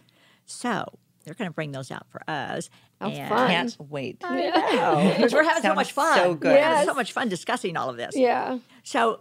So 0.45 0.99
they're 1.25 1.35
going 1.35 1.51
to 1.51 1.55
bring 1.55 1.73
those 1.73 1.91
out 1.91 2.07
for 2.11 2.23
us. 2.29 2.71
How 3.01 3.09
and- 3.09 3.29
fun. 3.29 3.49
Can't 3.49 3.77
wait. 3.91 4.19
Because 4.21 5.33
we're 5.33 5.43
having 5.43 5.63
so 5.63 5.75
much 5.75 5.93
fun. 5.93 6.17
so 6.19 6.35
good. 6.35 6.53
We're 6.53 6.63
having 6.63 6.79
Yes. 6.79 6.87
so 6.87 6.95
much 6.95 7.13
fun 7.13 7.29
discussing 7.29 7.77
all 7.77 7.89
of 7.89 7.97
this. 7.97 8.17
Yeah. 8.17 8.59
So 8.83 9.21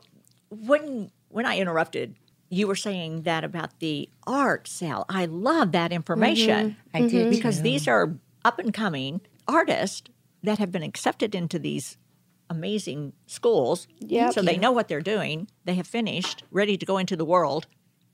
when 0.50 1.12
when 1.30 1.46
I 1.46 1.58
interrupted, 1.58 2.16
you 2.50 2.68
were 2.68 2.76
saying 2.76 3.24
that 3.24 3.44
about 3.44 3.80
the 3.80 4.10
art 4.28 4.68
sale. 4.68 5.06
I 5.10 5.26
love 5.26 5.72
that 5.72 5.92
information 5.92 6.72
mm-hmm. 6.72 6.98
I 6.98 7.02
did 7.02 7.12
mm-hmm. 7.14 7.30
because 7.32 7.58
too. 7.58 7.64
these 7.64 7.88
are 7.88 8.16
up 8.46 8.60
and 8.60 8.74
coming 8.74 9.22
artists 9.48 10.04
that 10.44 10.60
have 10.60 10.72
been 10.72 10.84
accepted 10.84 11.34
into 11.34 11.58
these 11.58 11.98
amazing 12.50 13.14
schools. 13.26 13.88
Yep. 14.00 14.34
So 14.34 14.42
they 14.42 14.58
know 14.58 14.72
what 14.72 14.88
they're 14.88 15.02
doing. 15.02 15.48
They 15.66 15.76
have 15.76 15.88
finished, 15.88 16.44
ready 16.52 16.78
to 16.78 16.86
go 16.86 16.98
into 16.98 17.16
the 17.16 17.26
world, 17.26 17.66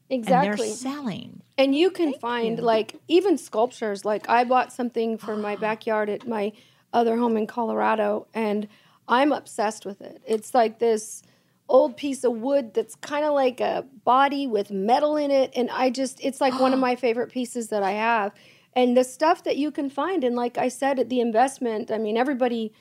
and 0.10 0.20
Exactly. 0.20 0.68
they're 0.68 0.76
selling. 0.76 1.42
And 1.58 1.76
you 1.76 1.92
can 1.92 2.14
find 2.14 2.60
like 2.60 2.96
even 3.08 3.38
sculptures. 3.38 4.06
Like 4.06 4.28
I 4.30 4.44
bought 4.44 4.74
something 4.74 5.18
for 5.18 5.36
my 5.36 5.56
backyard 5.68 6.10
at 6.10 6.28
my 6.28 6.54
other 6.94 7.18
home 7.18 7.38
in 7.38 7.48
Colorado, 7.48 8.28
and 8.34 8.68
I'm 9.08 9.32
obsessed 9.32 9.86
with 9.86 10.02
it. 10.02 10.22
It's 10.26 10.54
like 10.54 10.80
this 10.80 11.22
old 11.68 11.96
piece 11.96 12.24
of 12.24 12.34
wood 12.34 12.74
that's 12.74 12.96
kind 12.96 13.24
of 13.24 13.34
like 13.34 13.62
a 13.62 13.86
body 14.04 14.48
with 14.48 14.72
metal 14.72 15.16
in 15.18 15.32
it, 15.32 15.52
and 15.56 15.70
I 15.70 15.90
just 15.90 16.20
it's 16.24 16.42
like 16.42 16.60
one 16.60 16.74
of 16.74 16.80
my 16.90 16.96
favorite 16.96 17.32
pieces 17.32 17.70
that 17.70 17.84
I 17.84 17.92
have. 17.92 18.34
And 18.74 18.96
the 18.96 19.04
stuff 19.04 19.44
that 19.44 19.58
you 19.58 19.72
can 19.72 19.90
find, 19.90 20.24
and 20.24 20.36
like 20.36 20.58
I 20.58 20.70
said, 20.70 21.00
at 21.00 21.10
the 21.10 21.20
investment, 21.20 21.92
I 21.92 21.98
mean, 21.98 22.18
everybody 22.18 22.72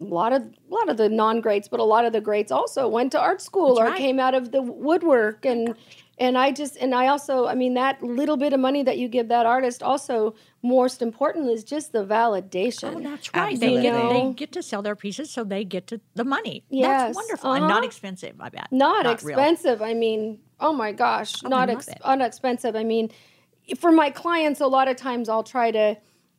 a 0.00 0.04
lot 0.04 0.32
of 0.32 0.42
a 0.42 0.74
lot 0.74 0.88
of 0.88 0.96
the 0.96 1.08
non 1.08 1.40
greats, 1.40 1.68
but 1.68 1.80
a 1.80 1.84
lot 1.84 2.04
of 2.04 2.12
the 2.12 2.20
greats 2.20 2.52
also 2.52 2.88
went 2.88 3.12
to 3.12 3.20
art 3.20 3.40
school 3.40 3.78
or 3.78 3.84
right. 3.84 3.96
came 3.96 4.18
out 4.18 4.34
of 4.34 4.52
the 4.52 4.62
woodwork 4.62 5.44
and 5.44 5.74
and 6.18 6.38
I 6.38 6.52
just 6.52 6.76
and 6.76 6.94
I 6.94 7.08
also 7.08 7.46
I 7.46 7.54
mean 7.54 7.74
that 7.74 8.02
little 8.02 8.36
bit 8.36 8.52
of 8.52 8.60
money 8.60 8.82
that 8.82 8.98
you 8.98 9.08
give 9.08 9.28
that 9.28 9.46
artist 9.46 9.82
also 9.82 10.34
most 10.62 11.02
important 11.02 11.50
is 11.50 11.64
just 11.64 11.92
the 11.92 12.04
validation. 12.04 12.96
Oh, 12.96 13.00
that's 13.00 13.34
right. 13.34 13.58
They 13.58 13.82
get, 13.82 14.08
they 14.10 14.32
get 14.32 14.52
to 14.52 14.62
sell 14.62 14.82
their 14.82 14.96
pieces, 14.96 15.30
so 15.30 15.44
they 15.44 15.64
get 15.64 15.86
to 15.88 16.00
the 16.14 16.24
money. 16.24 16.64
Yes, 16.70 16.88
That's 16.88 17.16
wonderful 17.16 17.52
and 17.52 17.68
not 17.68 17.78
uh-huh. 17.78 17.86
expensive. 17.86 18.40
I 18.40 18.48
bet 18.48 18.68
not, 18.70 19.04
real. 19.22 19.38
expensive. 19.38 19.82
I 19.82 19.94
mean, 19.94 20.38
oh 20.60 20.72
my 20.72 20.92
gosh, 20.92 21.42
not 21.42 21.68
love 21.68 21.78
ex- 21.78 21.88
it. 21.88 21.98
unexpensive. 22.02 22.76
I 22.76 22.84
mean, 22.84 23.10
for 23.78 23.92
my 23.92 24.10
clients, 24.10 24.60
a 24.60 24.66
lot 24.66 24.88
of 24.88 24.96
times 24.96 25.28
I'll 25.28 25.42
try 25.42 25.70
to, 25.70 25.96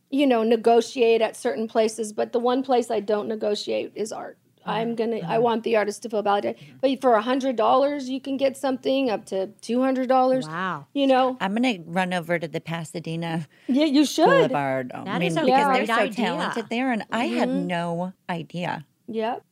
you 0.09 0.26
know, 0.26 0.43
negotiate 0.43 1.21
at 1.21 1.36
certain 1.36 1.67
places, 1.67 2.13
but 2.13 2.32
the 2.32 2.39
one 2.39 2.63
place 2.63 2.89
I 2.89 2.99
don't 3.01 3.28
negotiate 3.28 3.91
is 3.95 4.11
art. 4.11 4.38
I'm 4.66 4.89
uh-huh. 4.89 4.95
gonna. 4.95 5.16
I 5.18 5.20
uh-huh. 5.22 5.41
want 5.41 5.63
the 5.63 5.76
artist 5.78 6.03
to 6.03 6.09
feel 6.09 6.22
validated. 6.22 6.61
Mm-hmm. 6.61 6.78
But 6.82 7.01
for 7.01 7.13
a 7.13 7.22
hundred 7.22 7.55
dollars, 7.55 8.09
you 8.09 8.20
can 8.20 8.38
get 8.38 8.57
something 8.57 9.09
up 9.09 9.26
to 9.28 9.47
two 9.61 9.82
hundred 9.82 10.09
dollars. 10.09 10.47
Wow. 10.47 10.88
You 10.93 11.07
know, 11.07 11.38
I'm 11.39 11.53
gonna 11.53 11.78
run 11.86 12.13
over 12.13 12.39
to 12.39 12.47
the 12.47 12.61
Pasadena 12.61 13.47
yeah, 13.68 13.86
you 13.86 14.05
should. 14.05 14.26
Boulevard. 14.26 14.91
I 14.93 15.03
That 15.03 15.20
mean, 15.20 15.28
is 15.32 15.38
a 15.38 15.41
because 15.45 15.66
great 15.66 15.88
they're 15.88 15.95
so 15.95 16.01
idea. 16.03 16.16
talented 16.26 16.66
there, 16.70 16.91
and 16.91 17.05
I 17.11 17.26
had 17.28 17.49
Mm-hmm. 17.49 17.68
no 17.68 18.13
idea. 18.30 18.86
Yep. 19.07 19.43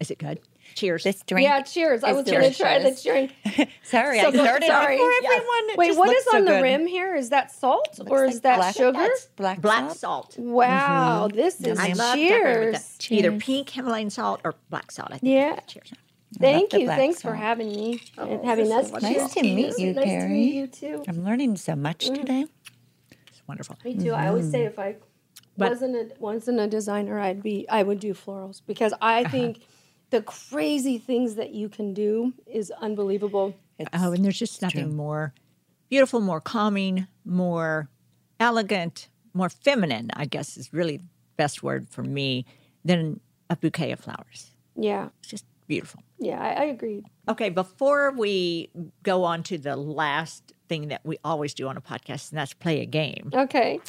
Is 0.00 0.10
it 0.10 0.18
good? 0.18 0.40
Cheers. 0.74 1.04
This 1.04 1.22
drink. 1.22 1.44
Yeah. 1.44 1.62
Cheers. 1.62 2.02
I 2.02 2.12
was 2.12 2.24
gonna 2.24 2.52
try 2.52 2.78
the 2.78 2.98
drink. 3.02 3.32
Sorry, 3.84 4.20
So 4.20 4.28
I 4.28 4.32
started 4.32 4.66
Sorry. 4.66 4.96
before 4.96 5.10
Yes. 5.22 5.32
everyone. 5.34 5.70
It 5.70 5.76
Wait, 5.78 5.86
just 5.88 5.98
what 5.98 6.08
looks 6.08 6.20
is 6.20 6.24
so 6.30 6.36
on 6.38 6.44
the 6.46 6.50
good. 6.52 6.62
rim 6.62 6.86
here? 6.86 7.14
Is 7.14 7.28
that 7.30 7.52
salt 7.52 7.96
Looks 7.98 8.10
or 8.10 8.20
like 8.26 8.34
is 8.34 8.40
that 8.40 8.56
black- 8.56 8.74
sugar? 8.74 8.92
that's 8.92 9.26
black, 9.36 9.60
black 9.60 9.90
salt. 9.94 10.32
salt. 10.32 10.38
Wow, 10.38 11.28
this 11.32 11.60
is 11.60 11.78
I 11.78 11.92
love 11.92 12.16
decorating 12.16 12.72
with 12.72 12.96
cheers. 12.98 13.18
Either 13.18 13.32
pink 13.38 13.70
Himalayan 13.70 14.10
salt 14.10 14.40
or 14.44 14.54
black 14.70 14.90
salt. 14.90 15.08
I 15.12 15.18
think. 15.18 15.32
Yeah. 15.32 15.60
Cheers. 15.66 15.92
Thank 16.40 16.72
you. 16.72 16.86
black 16.86 16.98
Thanks 16.98 17.22
for 17.22 17.34
having 17.34 17.68
me 17.68 18.02
and 18.18 18.44
having 18.44 18.72
us. 18.72 18.90
Nice 18.90 19.32
to 19.34 19.42
meet 19.42 19.78
you, 19.78 19.92
Nice 19.92 20.04
to 20.04 20.10
Kari. 20.10 20.28
meet 20.32 20.54
you 20.54 20.66
too. 20.66 21.04
I'm 21.06 21.24
learning 21.24 21.56
so 21.56 21.76
much 21.76 22.08
Mm. 22.08 22.14
today. 22.16 22.46
It's 23.28 23.42
wonderful. 23.46 23.76
Me 23.84 23.94
too. 23.96 24.12
I 24.12 24.26
always 24.26 24.50
say 24.50 24.64
if 24.64 24.78
I 24.78 24.96
But- 25.56 25.70
wasn't 25.70 25.94
a 25.94 26.08
wasn't 26.18 26.58
a 26.58 26.66
designer, 26.66 27.20
I'd 27.20 27.40
be 27.40 27.68
I 27.68 27.84
would 27.84 28.00
do 28.00 28.14
florals 28.14 28.62
because 28.66 28.92
I 29.00 29.20
Uh-huh. 29.22 29.52
Think 30.14 30.26
the 30.26 30.32
crazy 30.54 30.98
things 30.98 31.34
that 31.36 31.50
you 31.50 31.68
can 31.68 31.94
do 31.94 32.32
is 32.46 32.70
unbelievable. 32.80 33.54
Oh, 33.92 34.12
and 34.12 34.24
there's 34.24 34.38
just 34.38 34.62
nothing 34.62 34.96
more 34.96 35.34
beautiful, 35.90 36.20
more 36.20 36.40
calming, 36.40 37.06
more 37.24 37.88
elegant, 38.40 39.08
more 39.32 39.48
feminine, 39.48 40.10
I 40.14 40.26
guess 40.26 40.56
is 40.56 40.72
really 40.72 40.98
the 40.98 41.04
best 41.36 41.62
word 41.62 41.88
for 41.90 42.02
me, 42.02 42.44
than 42.84 43.20
a 43.50 43.56
bouquet 43.56 43.92
of 43.92 44.00
flowers. 44.00 44.50
Yeah, 44.76 45.08
It's 45.20 45.28
just 45.30 45.44
beautiful. 45.66 46.02
yeah, 46.18 46.40
I, 46.40 46.62
I 46.62 46.64
agree. 46.66 47.02
Okay, 47.28 47.48
before 47.48 48.12
we 48.12 48.70
go 49.02 49.24
on 49.24 49.42
to 49.44 49.58
the 49.58 49.76
last 49.76 50.52
thing 50.68 50.88
that 50.88 51.00
we 51.04 51.18
always 51.24 51.54
do 51.54 51.68
on 51.68 51.76
a 51.76 51.80
podcast, 51.80 52.30
and 52.30 52.38
that's 52.38 52.54
play 52.54 52.80
a 52.80 52.86
game, 52.86 53.30
Okay. 53.34 53.80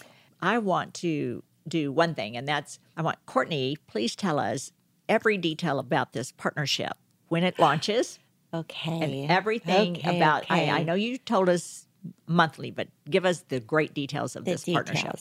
I 0.41 0.57
want 0.59 0.93
to 0.95 1.43
do 1.67 1.91
one 1.91 2.13
thing, 2.13 2.37
and 2.37 2.47
that's 2.47 2.79
I 2.97 3.01
want 3.01 3.17
Courtney, 3.25 3.77
please 3.87 4.15
tell 4.15 4.37
us 4.39 4.71
every 5.09 5.37
detail 5.37 5.79
about 5.79 6.13
this 6.13 6.31
partnership, 6.31 6.93
when 7.27 7.43
it 7.43 7.59
launches, 7.59 8.19
Okay. 8.53 9.01
and 9.01 9.31
everything 9.31 9.97
Okay, 9.97 10.17
about. 10.17 10.45
I, 10.49 10.69
I 10.69 10.83
know 10.83 10.93
you 10.93 11.17
told 11.17 11.49
us 11.49 11.87
monthly, 12.27 12.71
but 12.71 12.87
give 13.09 13.25
us 13.25 13.43
the 13.49 13.59
great 13.59 13.93
details 13.93 14.35
of 14.35 14.45
the 14.45 14.51
this 14.51 14.65
partnership. 14.65 15.17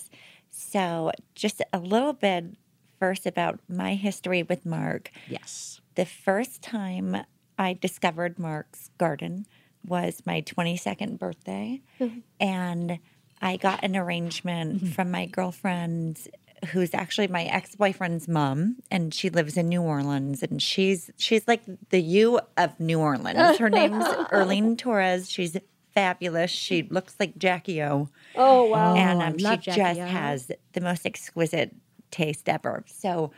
So, 0.51 1.11
just 1.35 1.63
a 1.73 1.79
little 1.79 2.13
bit 2.13 2.57
first 2.99 3.27
about 3.27 3.61
my 3.69 3.95
history 3.95 4.43
with 4.43 4.65
Mark. 4.65 5.11
Yes. 5.29 5.81
The 5.97 6.07
first 6.07 6.63
time 6.63 7.17
I 7.59 7.73
discovered 7.75 8.39
Mark's 8.39 8.91
garden 8.99 9.47
was 9.85 10.23
my 10.25 10.43
22nd 10.43 11.19
birthday. 11.19 11.81
Mm-hmm. 12.01 12.19
and 12.41 12.99
I 13.43 13.59
got 13.59 13.85
an 13.85 13.95
arrangement 13.97 14.77
mm-hmm. 14.77 14.93
from 14.93 15.11
my 15.11 15.27
girlfriend 15.27 16.19
who's 16.65 16.95
actually 16.95 17.29
my 17.29 17.45
ex-boyfriend's 17.45 18.29
mom 18.29 18.77
and 18.91 19.13
she 19.15 19.31
lives 19.31 19.57
in 19.57 19.69
New 19.69 19.83
Orleans 19.83 20.43
and 20.43 20.61
she's 20.63 21.11
she's 21.17 21.47
like 21.49 21.63
the 21.91 22.01
you 22.01 22.41
of 22.57 22.79
New 22.81 22.99
Orleans. 23.01 23.59
Her 23.59 23.71
name's 23.71 24.05
Erlene 24.33 24.77
Torres. 24.79 25.31
She's 25.31 25.57
fabulous. 25.93 26.51
She 26.51 26.83
looks 26.83 27.15
like 27.21 27.39
Jackie 27.39 27.83
O 27.83 28.09
Oh 28.35 28.65
wow. 28.65 28.95
and 28.95 29.23
um, 29.23 29.39
she 29.39 29.45
Jackie 29.45 29.71
just 29.73 30.01
O. 30.01 30.05
has 30.07 30.51
the 30.73 30.81
most 30.81 31.07
exquisite 31.07 31.75
taste 32.11 32.49
ever. 32.49 32.85
So 32.87 33.31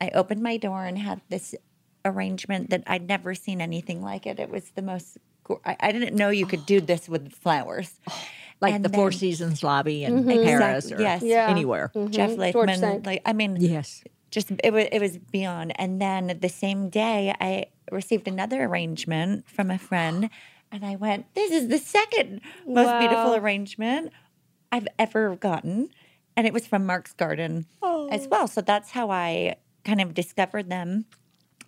I 0.00 0.10
opened 0.14 0.42
my 0.42 0.56
door 0.56 0.84
and 0.84 0.98
had 0.98 1.20
this 1.28 1.54
arrangement 2.04 2.70
that 2.70 2.82
I'd 2.86 3.06
never 3.08 3.34
seen 3.34 3.60
anything 3.60 4.02
like 4.02 4.26
it. 4.26 4.38
It 4.38 4.48
was 4.50 4.70
the 4.74 4.82
most. 4.82 5.18
go- 5.44 5.60
I, 5.64 5.76
I 5.80 5.92
didn't 5.92 6.14
know 6.16 6.30
you 6.30 6.46
could 6.46 6.64
do 6.66 6.80
this 6.80 7.08
with 7.08 7.32
flowers. 7.32 8.00
Like 8.60 8.74
And 8.74 8.84
the 8.84 8.88
Four 8.88 9.12
Seasons 9.12 9.62
lobby 9.62 10.04
in 10.04 10.24
Paris 10.26 10.86
Exactly, 10.86 11.04
or 11.04 11.08
yes. 11.08 11.22
Yeah. 11.22 11.48
anywhere. 11.48 11.90
Jeff 12.10 12.30
Mm-hmm. 12.30 12.50
George 12.52 12.68
Leatham, 12.68 13.02
like 13.04 13.22
I 13.24 13.32
mean, 13.32 13.56
Yes. 13.56 14.02
just 14.30 14.50
it 14.64 14.72
was 14.72 14.86
it 14.90 15.00
was 15.00 15.16
beyond. 15.18 15.72
And 15.80 16.00
then 16.00 16.38
the 16.40 16.48
same 16.48 16.88
day, 16.88 17.34
I 17.40 17.66
received 17.92 18.26
another 18.28 18.64
arrangement 18.64 19.48
from 19.48 19.70
a 19.70 19.78
friend, 19.78 20.28
and 20.72 20.84
I 20.84 20.96
went, 20.96 21.32
"This 21.34 21.50
is 21.52 21.68
the 21.68 21.78
second 21.78 22.40
most 22.66 22.98
beautiful 22.98 23.34
arrangement 23.36 24.12
I've 24.72 24.88
ever 24.98 25.36
gotten," 25.36 25.90
and 26.36 26.46
it 26.46 26.52
was 26.52 26.66
from 26.66 26.84
Mark's 26.84 27.12
Garden 27.12 27.66
as 28.10 28.26
Oh. 28.26 28.28
well. 28.30 28.48
So 28.48 28.60
that's 28.60 28.90
how 28.90 29.10
I 29.10 29.56
kind 29.84 30.00
of 30.00 30.14
discovered 30.14 30.68
them. 30.68 31.06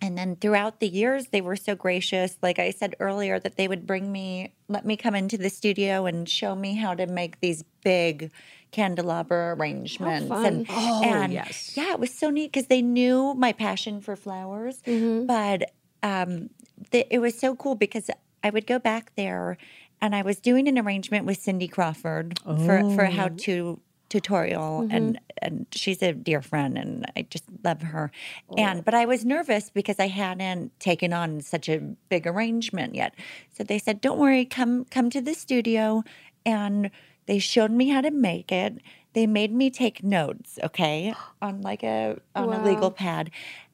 And 0.03 0.17
then 0.17 0.35
throughout 0.35 0.79
the 0.79 0.87
years, 0.87 1.27
they 1.27 1.41
were 1.41 1.55
so 1.55 1.75
gracious. 1.75 2.35
Like 2.41 2.57
I 2.57 2.71
said 2.71 2.95
earlier, 2.99 3.39
that 3.39 3.55
they 3.55 3.67
would 3.67 3.85
bring 3.85 4.11
me, 4.11 4.53
let 4.67 4.83
me 4.83 4.97
come 4.97 5.13
into 5.13 5.37
the 5.37 5.49
studio 5.49 6.07
and 6.07 6.27
show 6.27 6.55
me 6.55 6.73
how 6.75 6.95
to 6.95 7.05
make 7.05 7.39
these 7.39 7.63
big 7.83 8.31
candelabra 8.71 9.55
arrangements. 9.55 10.31
And, 10.31 10.65
Oh, 10.69 11.01
and 11.03 11.31
yes. 11.33 11.73
yeah, 11.77 11.91
it 11.91 11.99
was 11.99 12.11
so 12.13 12.29
neat 12.31 12.51
because 12.51 12.67
they 12.67 12.81
knew 12.81 13.33
my 13.35 13.51
passion 13.53 14.01
for 14.01 14.15
flowers. 14.15 14.81
But 15.27 15.71
um, 16.01 16.49
the, 16.91 17.05
it 17.13 17.19
was 17.19 17.37
so 17.37 17.55
cool 17.55 17.75
because 17.75 18.09
I 18.43 18.49
would 18.49 18.65
go 18.65 18.79
back 18.79 19.11
there 19.15 19.57
and 20.01 20.15
I 20.15 20.23
was 20.23 20.39
doing 20.39 20.67
an 20.67 20.79
arrangement 20.79 21.25
with 21.27 21.37
Cindy 21.37 21.67
Crawford 21.67 22.39
for, 22.43 22.95
for 22.95 23.05
how 23.05 23.27
to 23.41 23.79
tutorial 24.11 24.81
mm-hmm. 24.81 24.91
and 24.95 25.19
and 25.41 25.65
she's 25.71 26.01
a 26.03 26.11
dear 26.11 26.41
friend 26.41 26.77
and 26.77 27.09
I 27.15 27.23
just 27.23 27.45
love 27.63 27.81
her. 27.81 28.11
Oh, 28.49 28.55
and 28.57 28.83
but 28.83 28.93
I 28.93 29.05
was 29.05 29.23
nervous 29.25 29.69
because 29.69 29.99
I 29.99 30.07
hadn't 30.07 30.77
taken 30.79 31.13
on 31.13 31.41
such 31.41 31.69
a 31.69 31.79
big 32.09 32.27
arrangement 32.27 32.93
yet. 32.93 33.15
So 33.53 33.63
they 33.63 33.79
said, 33.79 34.01
"Don't 34.01 34.19
worry, 34.19 34.45
come 34.45 34.85
come 34.85 35.09
to 35.11 35.21
the 35.21 35.33
studio." 35.33 36.03
And 36.45 36.91
they 37.27 37.39
showed 37.39 37.71
me 37.71 37.89
how 37.89 38.01
to 38.01 38.11
make 38.11 38.51
it. 38.51 38.81
They 39.13 39.27
made 39.27 39.53
me 39.53 39.69
take 39.69 40.03
notes, 40.03 40.57
okay, 40.63 41.13
on 41.41 41.61
like 41.61 41.83
a 41.83 42.19
on 42.35 42.51
a 42.51 42.63
legal 42.63 42.91
pad. 42.91 43.31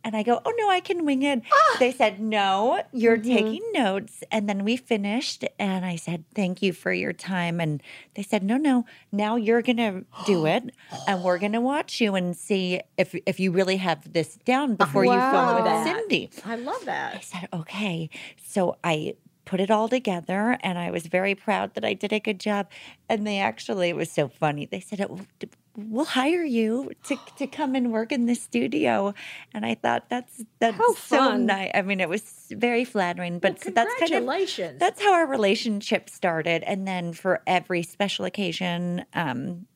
And 0.08 0.16
I 0.16 0.24
go, 0.24 0.40
oh 0.46 0.54
no, 0.58 0.70
I 0.70 0.80
can 0.80 1.04
wing 1.04 1.24
it. 1.24 1.42
Ah. 1.52 1.76
They 1.80 1.92
said, 1.92 2.22
no, 2.22 2.82
you're 2.94 3.18
mm-hmm. 3.18 3.30
taking 3.30 3.72
notes. 3.74 4.24
And 4.32 4.48
then 4.48 4.64
we 4.64 4.78
finished. 4.78 5.44
And 5.60 5.86
I 5.86 5.98
said, 5.98 6.24
thank 6.34 6.62
you 6.62 6.72
for 6.72 6.94
your 6.94 7.12
time. 7.12 7.60
And 7.60 7.84
they 8.16 8.24
said, 8.24 8.42
no, 8.42 8.56
no, 8.56 8.86
now 9.12 9.36
you're 9.36 9.62
going 9.62 9.76
to 9.76 10.06
do 10.26 10.46
it. 10.56 10.74
And 11.10 11.26
we're 11.26 11.38
going 11.38 11.52
to 11.52 11.60
watch 11.60 12.00
you 12.00 12.16
and 12.16 12.38
see 12.38 12.80
if, 12.98 13.16
if 13.26 13.38
you 13.38 13.52
really 13.52 13.76
have 13.76 14.14
this 14.14 14.38
down 14.46 14.78
ah, 14.80 14.86
before 14.86 15.04
you 15.04 15.12
film 15.12 15.22
Wow. 15.22 15.56
with 15.56 15.66
That. 15.66 15.86
Cindy. 15.86 16.30
I 16.46 16.56
love 16.56 16.86
that. 16.86 17.16
I 17.18 17.20
said, 17.20 17.50
okay. 17.52 18.10
So 18.42 18.78
I 18.86 19.16
put 19.44 19.60
it 19.60 19.70
all 19.70 19.90
together 19.90 20.58
and 20.62 20.78
I 20.78 20.90
was 20.90 21.08
very 21.08 21.36
proud 21.36 21.74
that 21.74 21.84
I 21.84 21.94
did 21.94 22.14
a 22.14 22.22
good 22.22 22.40
job. 22.40 22.70
And 23.10 23.28
they 23.28 23.40
actually, 23.40 23.90
it 23.90 23.96
was 23.98 24.10
so 24.10 24.30
funny. 24.30 24.66
They 24.66 24.80
said, 24.80 25.06
"Oh, 25.10 25.20
we'll 25.78 26.06
hire 26.06 26.44
you 26.44 26.92
to, 27.04 27.18
to 27.38 27.48
come 27.60 27.76
and 27.76 27.94
work 27.94 28.12
in 28.12 28.26
the 28.26 28.36
studio. 28.36 29.14
And 29.54 29.66
I 29.66 29.76
thought 29.76 30.10
that's, 30.10 30.44
that's 30.60 30.76
How 30.76 30.94
so 30.96 31.38
nice. 31.38 31.72
I 31.74 31.84
mean, 31.84 32.00
it 32.02 32.10
was 32.10 32.24
very 32.52 32.84
flattering, 32.84 33.40
but 33.40 33.64
so 33.64 33.70
that's 33.70 33.94
kind 33.94 34.12
of, 34.12 34.18
Congratulations. 34.18 34.80
that's 34.80 35.02
how 35.02 35.14
our 35.14 35.28
relationship 35.28 36.10
started. 36.10 36.64
And 36.64 36.88
then 36.88 37.14
for 37.14 37.42
every 37.46 37.84
special 37.84 38.26
occasion, 38.26 39.06
um, 39.14 39.68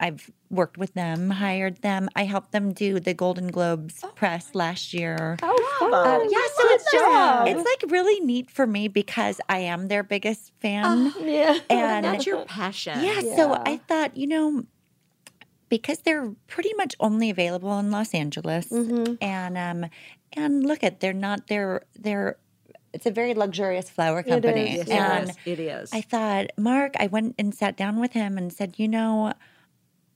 I've 0.00 0.30
worked 0.48 0.78
with 0.78 0.94
them, 0.94 1.28
hired 1.28 1.82
them. 1.82 2.08
I 2.14 2.22
helped 2.24 2.52
them 2.52 2.72
do 2.72 3.00
the 3.00 3.14
Golden 3.14 3.48
Globes 3.48 4.04
press 4.14 4.54
last 4.54 4.94
year. 4.94 5.36
How 5.40 5.56
fun. 5.80 5.92
Uh, 5.92 6.24
yeah, 6.30 6.38
so 6.56 6.62
Good 6.62 6.74
it's 6.80 6.92
job. 6.92 7.48
it's 7.48 7.64
like 7.64 7.90
really 7.90 8.20
neat 8.20 8.48
for 8.48 8.64
me 8.64 8.86
because 8.86 9.40
I 9.48 9.58
am 9.58 9.88
their 9.88 10.04
biggest 10.04 10.52
fan. 10.60 11.12
yeah. 11.20 11.58
and 11.70 12.04
that's 12.04 12.26
your 12.26 12.44
passion. 12.44 13.02
yeah, 13.02 13.20
so 13.34 13.60
I 13.66 13.78
thought, 13.88 14.16
you 14.16 14.28
know, 14.28 14.64
because 15.68 15.98
they're 16.00 16.30
pretty 16.46 16.72
much 16.76 16.94
only 17.00 17.30
available 17.30 17.78
in 17.78 17.90
Los 17.90 18.14
Angeles, 18.14 18.68
Mm-hmm. 18.70 19.14
and 19.20 19.58
um, 19.58 19.90
and 20.32 20.64
look 20.66 20.82
at 20.84 21.00
they're 21.00 21.12
not 21.12 21.46
they're 21.48 21.82
they're 21.98 22.36
it's 22.94 23.04
a 23.06 23.10
very 23.10 23.34
luxurious 23.34 23.90
flower 23.90 24.22
company, 24.22 24.72
is, 24.78 24.78
Yes, 24.78 24.88
yeah. 24.88 25.12
and 25.18 25.28
it 25.28 25.30
is. 25.30 25.58
It 25.58 25.60
is. 25.60 25.90
I 25.92 26.00
thought, 26.00 26.46
Mark, 26.56 26.94
I 26.98 27.06
went 27.06 27.34
and 27.38 27.54
sat 27.54 27.76
down 27.76 28.00
with 28.00 28.12
him 28.14 28.38
and 28.38 28.50
said, 28.50 28.78
you 28.78 28.88
know, 28.88 29.34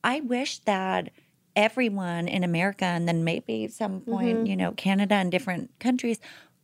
I 0.02 0.20
wish 0.20 0.58
that 0.60 1.10
everyone 1.54 2.28
in 2.28 2.42
America 2.44 2.86
and 2.86 3.06
then 3.06 3.24
maybe 3.24 3.68
some 3.68 4.00
point, 4.00 4.46
you 4.46 4.56
know, 4.56 4.72
Canada 4.72 5.16
and 5.16 5.30
different 5.30 5.70
countries 5.80 6.18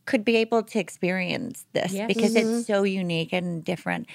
could 0.05 0.25
be 0.25 0.35
able 0.37 0.63
to 0.63 0.79
experience 0.79 1.67
this 1.73 1.93
Yes. 1.93 2.07
because 2.07 2.35
it's 2.35 2.65
so 2.65 2.81
unique 2.81 3.31
and 3.31 3.63
different. 3.63 4.07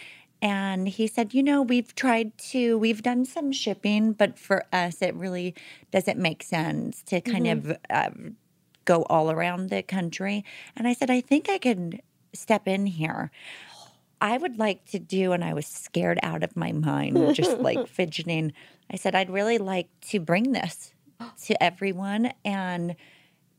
And 0.45 0.87
he 0.87 1.07
said, 1.07 1.33
you 1.33 1.43
know, 1.43 1.63
we've 1.63 1.95
tried 1.95 2.37
to, 2.51 2.77
we've 2.77 3.03
done 3.03 3.25
some 3.25 3.51
shipping, 3.51 4.13
but 4.13 4.39
for 4.39 4.63
us, 4.75 5.01
it 5.01 5.15
really 5.15 5.55
doesn't 5.91 6.19
make 6.19 6.43
sense 6.43 7.03
to 7.05 7.23
kind 7.23 7.47
of 7.47 7.79
um, 7.89 8.37
go 8.85 9.05
all 9.05 9.31
around 9.31 9.71
the 9.71 9.83
country. 9.83 10.45
And 10.77 10.87
I 10.87 10.93
said, 10.93 11.11
I 11.11 11.23
think 11.23 11.49
I 11.49 11.57
can 11.57 11.99
step 12.35 12.69
in 12.69 12.85
here. 12.85 13.31
I 14.21 14.37
would 14.37 14.59
like 14.59 14.85
to 14.91 14.99
do, 14.99 15.33
and 15.33 15.43
I 15.43 15.55
was 15.55 15.67
scared 15.67 16.19
out 16.23 16.43
of 16.43 16.55
my 16.59 16.73
mind, 16.73 17.35
just 17.35 17.61
like 17.61 17.89
fidgeting. 17.89 18.53
I 18.91 18.97
said, 18.97 19.15
I'd 19.15 19.31
really 19.31 19.57
like 19.57 19.89
to 20.11 20.21
bring 20.21 20.53
this 20.53 20.93
to 21.47 21.63
everyone 21.63 22.35
and 22.45 22.97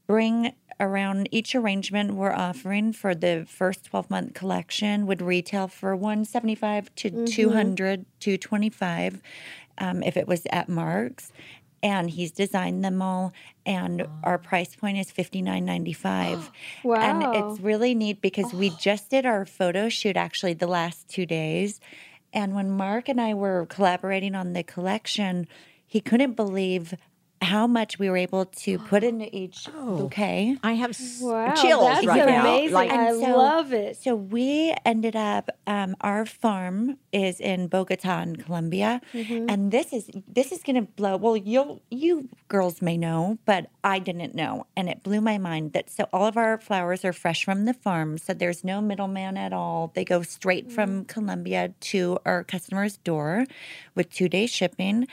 bring 0.05 0.53
around 0.79 1.29
each 1.31 1.55
arrangement 1.55 2.13
we're 2.13 2.33
offering 2.33 2.91
for 2.91 3.15
the 3.15 3.45
first 3.47 3.85
12 3.85 4.09
month 4.09 4.33
collection 4.33 5.05
would 5.07 5.21
retail 5.21 5.67
for 5.67 5.95
175 5.95 6.93
to 6.95 7.25
200 7.25 8.05
225 8.19 9.21
um, 9.77 10.03
if 10.03 10.17
it 10.17 10.27
was 10.27 10.45
at 10.49 10.69
mark's. 10.69 11.31
And 11.83 12.09
he's 12.09 12.31
designed 12.31 12.83
them 12.83 13.01
all 13.01 13.31
and 13.63 14.07
our 14.23 14.39
price 14.39 14.75
point 14.75 14.97
is 14.97 15.11
59.95 15.11 16.49
wow. 16.83 16.95
and 16.95 17.35
it's 17.35 17.59
really 17.59 17.93
neat 17.93 18.21
because 18.21 18.51
we 18.53 18.71
just 18.71 19.11
did 19.11 19.25
our 19.25 19.45
photo 19.45 19.87
shoot 19.87 20.17
actually 20.17 20.53
the 20.53 20.67
last 20.67 21.07
two 21.07 21.25
days. 21.25 21.79
And 22.33 22.55
when 22.55 22.71
Mark 22.71 23.07
and 23.07 23.21
I 23.21 23.33
were 23.33 23.65
collaborating 23.67 24.35
on 24.35 24.53
the 24.53 24.63
collection, 24.63 25.47
he 25.85 26.01
couldn't 26.01 26.33
believe 26.33 26.95
how 27.45 27.67
much 27.67 27.97
we 27.99 28.09
were 28.09 28.17
able 28.17 28.45
to 28.65 28.77
put 28.79 29.03
into 29.03 29.27
each 29.35 29.67
bouquet. 29.73 30.57
I 30.63 30.73
have 30.73 30.91
s- 30.91 31.19
Wow, 31.21 31.53
chills 31.55 31.83
that's 31.87 32.05
right 32.07 32.25
now. 32.25 32.41
amazing. 32.41 32.73
Like, 32.73 32.91
I 32.91 33.09
And 33.09 33.19
so- 33.21 33.37
love 33.37 33.73
it. 33.73 33.97
So 33.97 34.15
we 34.15 34.73
ended 34.85 35.15
up. 35.15 35.49
Um, 35.67 35.95
our 36.01 36.25
farm 36.25 36.97
is 37.11 37.39
in 37.39 37.67
Bogota, 37.67 38.21
in 38.21 38.35
Colombia, 38.35 39.01
and 39.13 39.71
this 39.71 39.93
is 39.93 40.09
this 40.27 40.51
is 40.51 40.61
going 40.63 40.75
to 40.75 40.87
blow. 40.99 41.17
Well, 41.17 41.37
you 41.37 41.81
you 41.89 42.29
girls 42.47 42.81
may 42.81 42.97
know, 42.97 43.37
but 43.45 43.67
I 43.83 43.99
didn't 43.99 44.33
know, 44.35 44.65
and 44.77 44.89
it 44.89 45.01
blew 45.03 45.21
my 45.21 45.37
mind 45.37 45.73
that 45.73 45.89
so 45.89 46.03
all 46.13 46.25
of 46.27 46.37
our 46.37 46.57
flowers 46.59 47.03
are 47.05 47.13
fresh 47.13 47.45
from 47.45 47.65
the 47.65 47.73
farm, 47.73 48.17
so 48.17 48.33
there's 48.33 48.63
no 48.63 48.81
middleman 48.81 49.37
at 49.37 49.53
all. 49.53 49.91
They 49.95 50.05
go 50.05 50.21
straight 50.23 50.71
from 50.71 51.05
Colombia 51.05 51.73
to 51.91 52.19
our 52.25 52.43
customer's 52.43 52.97
door, 52.97 53.45
with 53.95 54.07
two 54.11 54.29
day 54.29 54.45
shipping. 54.45 55.07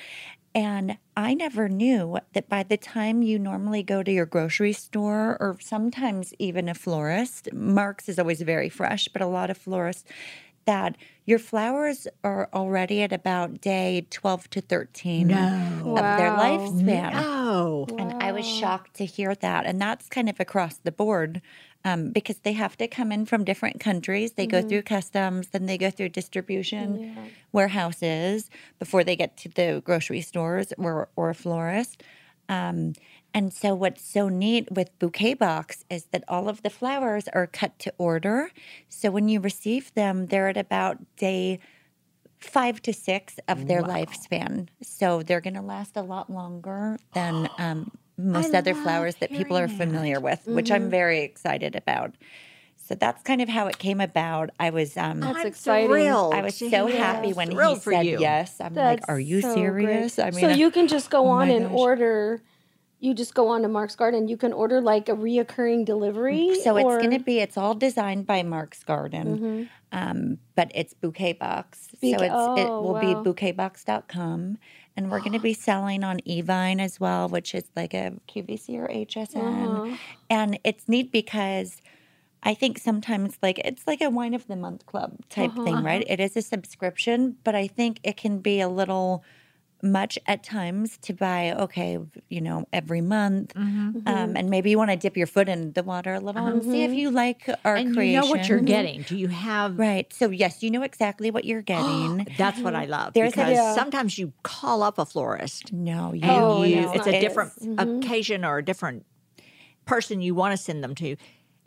And 0.55 0.98
I 1.16 1.32
never 1.34 1.68
knew 1.68 2.18
that 2.34 2.48
by 2.48 2.62
the 2.62 2.76
time 2.76 3.22
you 3.22 3.38
normally 3.38 3.82
go 3.82 4.03
to 4.03 4.12
your 4.12 4.26
grocery 4.26 4.72
store 4.74 5.36
or 5.40 5.57
sometimes 5.61 6.34
even 6.38 6.68
a 6.68 6.74
florist, 6.74 7.53
Mark's 7.55 8.09
is 8.09 8.18
always 8.18 8.42
very 8.42 8.68
fresh, 8.68 9.09
but 9.09 9.22
a 9.22 9.26
lot 9.26 9.48
of 9.50 9.57
florists, 9.57 10.05
that 10.66 10.96
your 11.24 11.38
flowers 11.38 12.07
are 12.22 12.48
already 12.53 13.03
at 13.03 13.12
about 13.12 13.61
day 13.61 14.07
12 14.11 14.50
to 14.50 14.61
13 14.61 15.30
of 15.96 16.16
their 16.16 16.30
Wow. 16.30 16.38
lifespan. 16.38 17.12
oh, 17.14 17.86
And 17.98 18.14
I 18.20 18.32
was 18.32 18.46
shocked 18.46 18.94
to 18.96 19.05
hear 19.07 19.34
that. 19.36 19.66
And 19.66 19.80
that's 19.80 20.09
kind 20.09 20.28
of 20.28 20.38
across 20.38 20.78
the 20.78 20.92
board 20.92 21.42
um, 21.85 22.11
because 22.11 22.39
they 22.39 22.53
have 22.53 22.76
to 22.76 22.87
come 22.87 23.12
in 23.12 23.26
from 23.26 23.45
different 23.45 23.80
countries. 23.80 24.33
They 24.33 24.47
go 24.47 24.62
through 24.62 24.83
customs, 24.83 25.49
then 25.49 25.66
they 25.66 25.78
go 25.78 25.91
through 25.91 26.11
distribution 26.11 27.16
warehouses 27.53 28.51
before 28.78 29.05
they 29.05 29.16
get 29.16 29.37
to 29.39 29.49
the 29.49 29.83
grocery 29.85 30.20
stores 30.20 30.72
or, 30.78 31.09
or 31.16 31.30
a 31.30 31.35
florist. 31.35 32.03
Um, 32.49 32.95
and 33.35 33.53
so, 33.53 33.74
what's 33.74 34.05
so 34.05 34.28
neat 34.28 34.70
with 34.70 34.97
Bouquet 34.99 35.35
Box 35.35 35.85
is 35.89 36.05
that 36.12 36.22
all 36.28 36.49
of 36.49 36.62
the 36.62 36.68
flowers 36.68 37.28
are 37.28 37.47
cut 37.47 37.78
to 37.78 37.95
order. 37.97 38.51
So, 38.91 39.11
when 39.11 39.28
you 39.28 39.41
receive 39.41 39.95
them, 39.95 40.26
they're 40.26 40.49
at 40.49 40.59
about 40.59 40.99
day 41.16 41.59
five 42.43 42.83
to 42.83 42.93
six 42.93 43.39
of 43.49 43.68
their 43.68 43.83
lifespan. 43.83 44.68
So 44.83 45.22
they're 45.22 45.41
going 45.41 45.55
to 45.55 45.62
last 45.62 45.97
a 45.97 46.03
lot 46.03 46.30
longer 46.30 46.99
than 47.14 47.49
um, 47.59 47.93
most 48.23 48.55
other 48.55 48.75
flowers 48.75 49.16
that 49.16 49.31
people 49.31 49.57
are 49.59 49.68
familiar 49.68 50.20
with, 50.20 50.47
which 50.47 50.70
I'm 50.70 50.91
very 50.91 51.20
excited 51.20 51.77
about. 51.77 52.14
So 52.77 52.97
that's 52.97 53.23
kind 53.23 53.41
of 53.41 53.49
how 53.49 53.68
it 53.68 53.79
came 53.79 54.01
about. 54.01 54.51
I 54.59 54.70
was 54.70 54.97
um, 54.97 55.20
That's 55.20 55.39
I'm 55.39 55.47
exciting. 55.47 55.89
thrilled 55.89 56.35
I 56.35 56.43
was 56.43 56.57
so 56.57 56.87
hear 56.87 56.97
happy 56.97 57.29
that. 57.29 57.37
when 57.37 57.51
he 57.51 57.55
Thrilled 57.55 57.83
for 57.83 57.93
said 57.93 58.07
you. 58.07 58.18
yes. 58.20 58.61
I'm 58.61 58.75
like, 58.75 59.01
are 59.09 59.20
you 59.20 59.41
so 59.41 59.55
serious? 59.55 60.16
great. 60.16 60.27
I 60.27 60.31
mean, 60.31 60.41
so 60.41 60.49
you 60.51 60.70
can 60.70 60.89
just 60.89 61.09
go 61.09 61.27
oh 61.27 61.31
on 61.31 61.49
and 61.51 61.66
gosh. 61.68 61.79
order. 61.79 62.43
You 62.99 63.14
just 63.14 63.35
go 63.35 63.49
on 63.49 63.62
to 63.62 63.68
Mark's 63.68 63.97
Garden. 63.97 64.29
You 64.29 64.37
can 64.37 64.53
order 64.53 64.81
like 64.81 65.09
a 65.09 65.12
reoccurring 65.12 65.85
delivery. 65.85 66.61
So 66.62 66.77
it's 66.77 66.85
going 66.85 67.11
to 67.11 67.18
be, 67.18 67.39
it's 67.41 67.57
all 67.57 67.75
designed 67.75 68.27
by 68.27 68.43
Mark's 68.43 68.85
Garden, 68.85 69.68
um, 69.91 70.39
but 70.55 70.70
it's 70.75 70.95
bouquet 70.95 71.33
box. 71.33 71.89
Bouquet- 72.01 72.29
so 72.29 72.53
it's, 72.55 72.61
it 72.61 72.68
oh, 72.68 72.83
will 72.83 73.01
be 73.01 73.14
bouquetbox.com. 73.29 74.59
And 74.97 75.11
we're 75.11 75.20
going 75.20 75.32
to 75.32 75.38
be 75.38 75.55
selling 75.68 76.05
on 76.05 76.18
Evine 76.20 76.80
as 76.80 77.01
well, 77.01 77.28
which 77.28 77.55
is 77.55 77.64
like 77.76 77.95
a 77.95 78.12
QVC 78.28 78.78
or 78.78 78.88
HSN. 78.88 79.36
Uh-huh. 79.36 79.97
And 80.28 80.59
it's 80.64 80.88
neat 80.88 81.12
because 81.12 81.80
I 82.43 82.55
think 82.55 82.78
sometimes 82.78 83.38
like 83.43 83.59
it's 83.61 83.86
like 83.86 84.01
a 84.01 84.11
wine 84.11 84.34
of 84.34 84.47
the 84.49 84.57
month 84.57 84.86
club 84.86 85.16
type 85.28 85.55
thing, 85.55 85.74
uh-huh, 85.74 85.82
right? 85.82 86.03
Uh-huh. 86.03 86.14
It 86.14 86.20
is 86.20 86.36
a 86.36 86.43
subscription, 86.43 87.36
but 87.45 87.55
I 87.55 87.68
think 87.68 88.01
it 88.03 88.16
can 88.16 88.38
be 88.38 88.61
a 88.61 88.68
little 88.68 89.24
much 89.83 90.16
at 90.28 90.45
times 90.45 90.97
to 90.99 91.12
buy 91.12 91.53
okay 91.53 91.99
you 92.28 92.41
know 92.41 92.64
every 92.72 93.01
month 93.01 93.53
Mm-hmm. 93.55 94.07
um, 94.07 94.37
and 94.37 94.49
maybe 94.49 94.70
you 94.70 94.78
want 94.78 94.91
to 94.93 94.97
dip 94.97 95.16
your 95.16 95.26
foot 95.26 95.49
in 95.49 95.72
the 95.72 95.83
water 95.83 96.14
a 96.14 96.20
little 96.20 96.47
and 96.47 96.62
see 96.62 96.85
if 96.85 96.93
you 96.93 97.11
like 97.11 97.49
our 97.64 97.74
and 97.74 97.93
creation 97.95 98.14
you 98.14 98.20
know 98.20 98.26
what 98.30 98.49
you're 98.49 98.61
getting. 98.61 99.03
Do 99.03 99.16
you 99.16 99.28
have? 99.28 99.78
right 99.78 100.11
so 100.12 100.30
yes 100.30 100.62
you 100.62 100.70
know 100.70 100.83
exactly 100.83 101.30
what 101.33 101.45
you're 101.45 101.62
getting 101.74 102.26
That's 102.39 102.61
what 102.61 102.74
I 102.76 102.85
love 102.87 103.12
There's 103.14 103.33
a- 103.33 103.37
because 103.37 103.53
Yeah. 103.53 103.74
sometimes 103.74 104.18
you 104.18 104.33
call 104.45 104.83
up 104.85 104.99
a 104.99 105.05
florist 105.05 105.72
no 105.72 106.12
you, 106.12 106.22
and 106.22 106.30
Oh, 106.30 106.62
you, 106.62 106.83
no. 106.83 106.93
it's 106.93 107.07
a 107.07 107.16
It's- 107.16 107.22
different 107.22 107.53
occasion 108.05 108.45
or 108.45 108.59
a 108.59 108.64
different 108.64 109.05
person 109.85 110.20
you 110.20 110.35
want 110.35 110.53
to 110.53 110.57
send 110.57 110.83
them 110.85 110.95
to, 110.95 111.16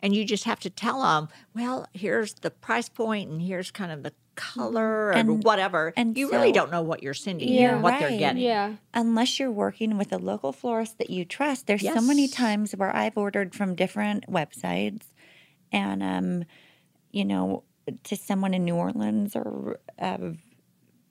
and 0.02 0.14
you 0.16 0.24
just 0.24 0.44
have 0.44 0.58
to 0.60 0.70
tell 0.70 1.02
them, 1.02 1.28
well, 1.54 1.86
here's 1.92 2.32
the 2.34 2.50
price 2.50 2.88
point 2.88 3.30
and 3.30 3.42
here's 3.42 3.70
kind 3.70 3.92
of 3.92 4.02
the 4.02 4.12
color 4.36 5.08
or 5.08 5.12
And- 5.12 5.42
whatever. 5.42 5.92
and 5.96 6.16
you 6.16 6.30
really 6.30 6.52
don't 6.52 6.70
know 6.70 6.82
what 6.82 7.02
you're 7.02 7.14
sending 7.14 7.48
Yeah. 7.48 7.74
and 7.74 7.82
what 7.82 7.98
they're 7.98 8.16
getting. 8.18 8.42
Yeah. 8.42 8.74
unless 8.94 9.38
you're 9.40 9.50
working 9.50 9.98
with 9.98 10.12
a 10.12 10.18
local 10.18 10.52
florist 10.52 10.98
that 10.98 11.10
you 11.10 11.24
trust 11.24 11.66
there's 11.66 11.82
so 11.82 12.00
many 12.00 12.28
times 12.28 12.72
where 12.76 12.94
i've 12.94 13.16
ordered 13.16 13.54
from 13.54 13.74
different 13.74 14.26
websites 14.30 15.02
and 15.72 16.02
um 16.02 16.44
you 17.10 17.24
know 17.24 17.64
to 18.04 18.16
someone 18.16 18.52
in 18.54 18.64
new 18.64 18.74
orleans 18.76 19.34
or 19.34 19.78
uh, 19.98 20.18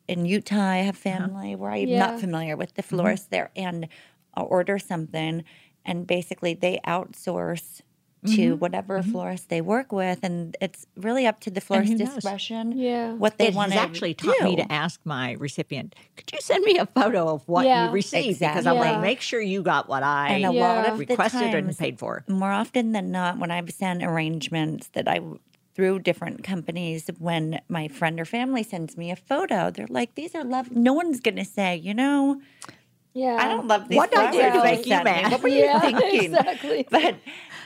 in 0.08 0.26
utah 0.26 0.70
i 0.70 0.78
have 0.78 0.96
family 0.98 1.56
where 1.56 1.72
i'm 1.72 1.88
Yeah. 1.88 2.00
not 2.06 2.20
familiar 2.20 2.56
with 2.56 2.76
the 2.76 2.84
florist 2.84 3.30
there 3.32 3.50
and 3.56 3.88
i'll 4.36 4.48
order 4.50 4.78
something 4.80 5.44
and 5.84 6.06
basically 6.08 6.54
they 6.54 6.80
outsource 6.86 7.82
Mm-hmm. 8.26 8.36
to 8.36 8.56
whatever 8.56 9.02
florist 9.04 9.50
they 9.50 9.62
work 9.62 9.92
with, 9.92 10.20
and 10.24 10.56
it's 10.62 10.86
really 10.98 11.26
up 11.26 11.40
to 11.42 11.50
the 11.52 11.62
florist 11.62 11.96
discretion. 11.98 12.78
Yeah. 12.78 13.14
what 13.14 13.38
they 13.38 13.50
want 13.52 13.72
has 13.72 13.82
to 13.82 13.88
actually 13.88 14.14
taught 14.14 14.42
me 14.42 14.56
to 14.58 14.72
ask 14.72 15.00
my 15.06 15.34
recipient, 15.34 15.96
could 16.18 16.32
you 16.34 16.40
send 16.42 16.64
me 16.64 16.78
a 16.78 16.86
photo 16.86 17.30
of 17.34 17.48
what 17.48 17.66
Yeah. 17.66 17.86
you 17.88 17.92
received? 17.92 18.40
Because 18.40 18.66
I 18.66 18.74
want 18.74 18.86
Exactly. 18.88 19.02
to 19.02 19.08
make 19.10 19.22
sure 19.22 19.42
you 19.42 19.62
got 19.64 19.88
what 19.88 20.04
I 20.04 20.30
And 20.30 20.46
a 20.46 20.52
lot 20.52 20.86
of 20.86 20.98
the 20.98 21.06
requested 21.06 21.54
and 21.54 21.78
paid 21.78 22.00
for. 22.00 22.24
more 22.28 22.52
often 22.52 22.92
than 22.92 23.12
not, 23.12 23.38
when 23.38 23.52
I've 23.52 23.70
sent 23.72 24.04
arrangements 24.04 24.88
that 24.94 25.08
I 25.08 25.22
through 25.76 26.00
different 26.00 26.42
companies, 26.44 27.10
when 27.20 27.60
my 27.68 27.90
friend 27.90 28.18
or 28.20 28.24
family 28.26 28.64
sends 28.64 28.96
me 28.96 29.12
a 29.12 29.16
photo, 29.18 29.70
they're 29.70 29.88
like, 29.90 30.16
"These 30.16 30.34
are 30.34 30.44
love." 30.46 30.72
No 30.72 30.94
one's 30.94 31.20
gonna 31.20 31.44
say, 31.44 31.76
you 31.76 31.94
know, 31.94 32.40
Yeah. 33.14 33.38
I 33.40 33.48
don't 33.50 33.68
love 33.68 33.90
these 33.90 33.98
What 33.98 34.10
did 34.12 34.20
I 34.20 34.32
do 34.32 34.38
to 34.40 34.58
you 34.58 34.64
make 34.64 34.86
you 34.86 35.04
mad? 35.04 35.32
What 35.34 35.42
were 35.44 35.50
Yeah, 35.50 35.74
you 35.76 35.80
thinking? 36.00 36.34
exactly. 36.34 36.88
But 36.90 37.16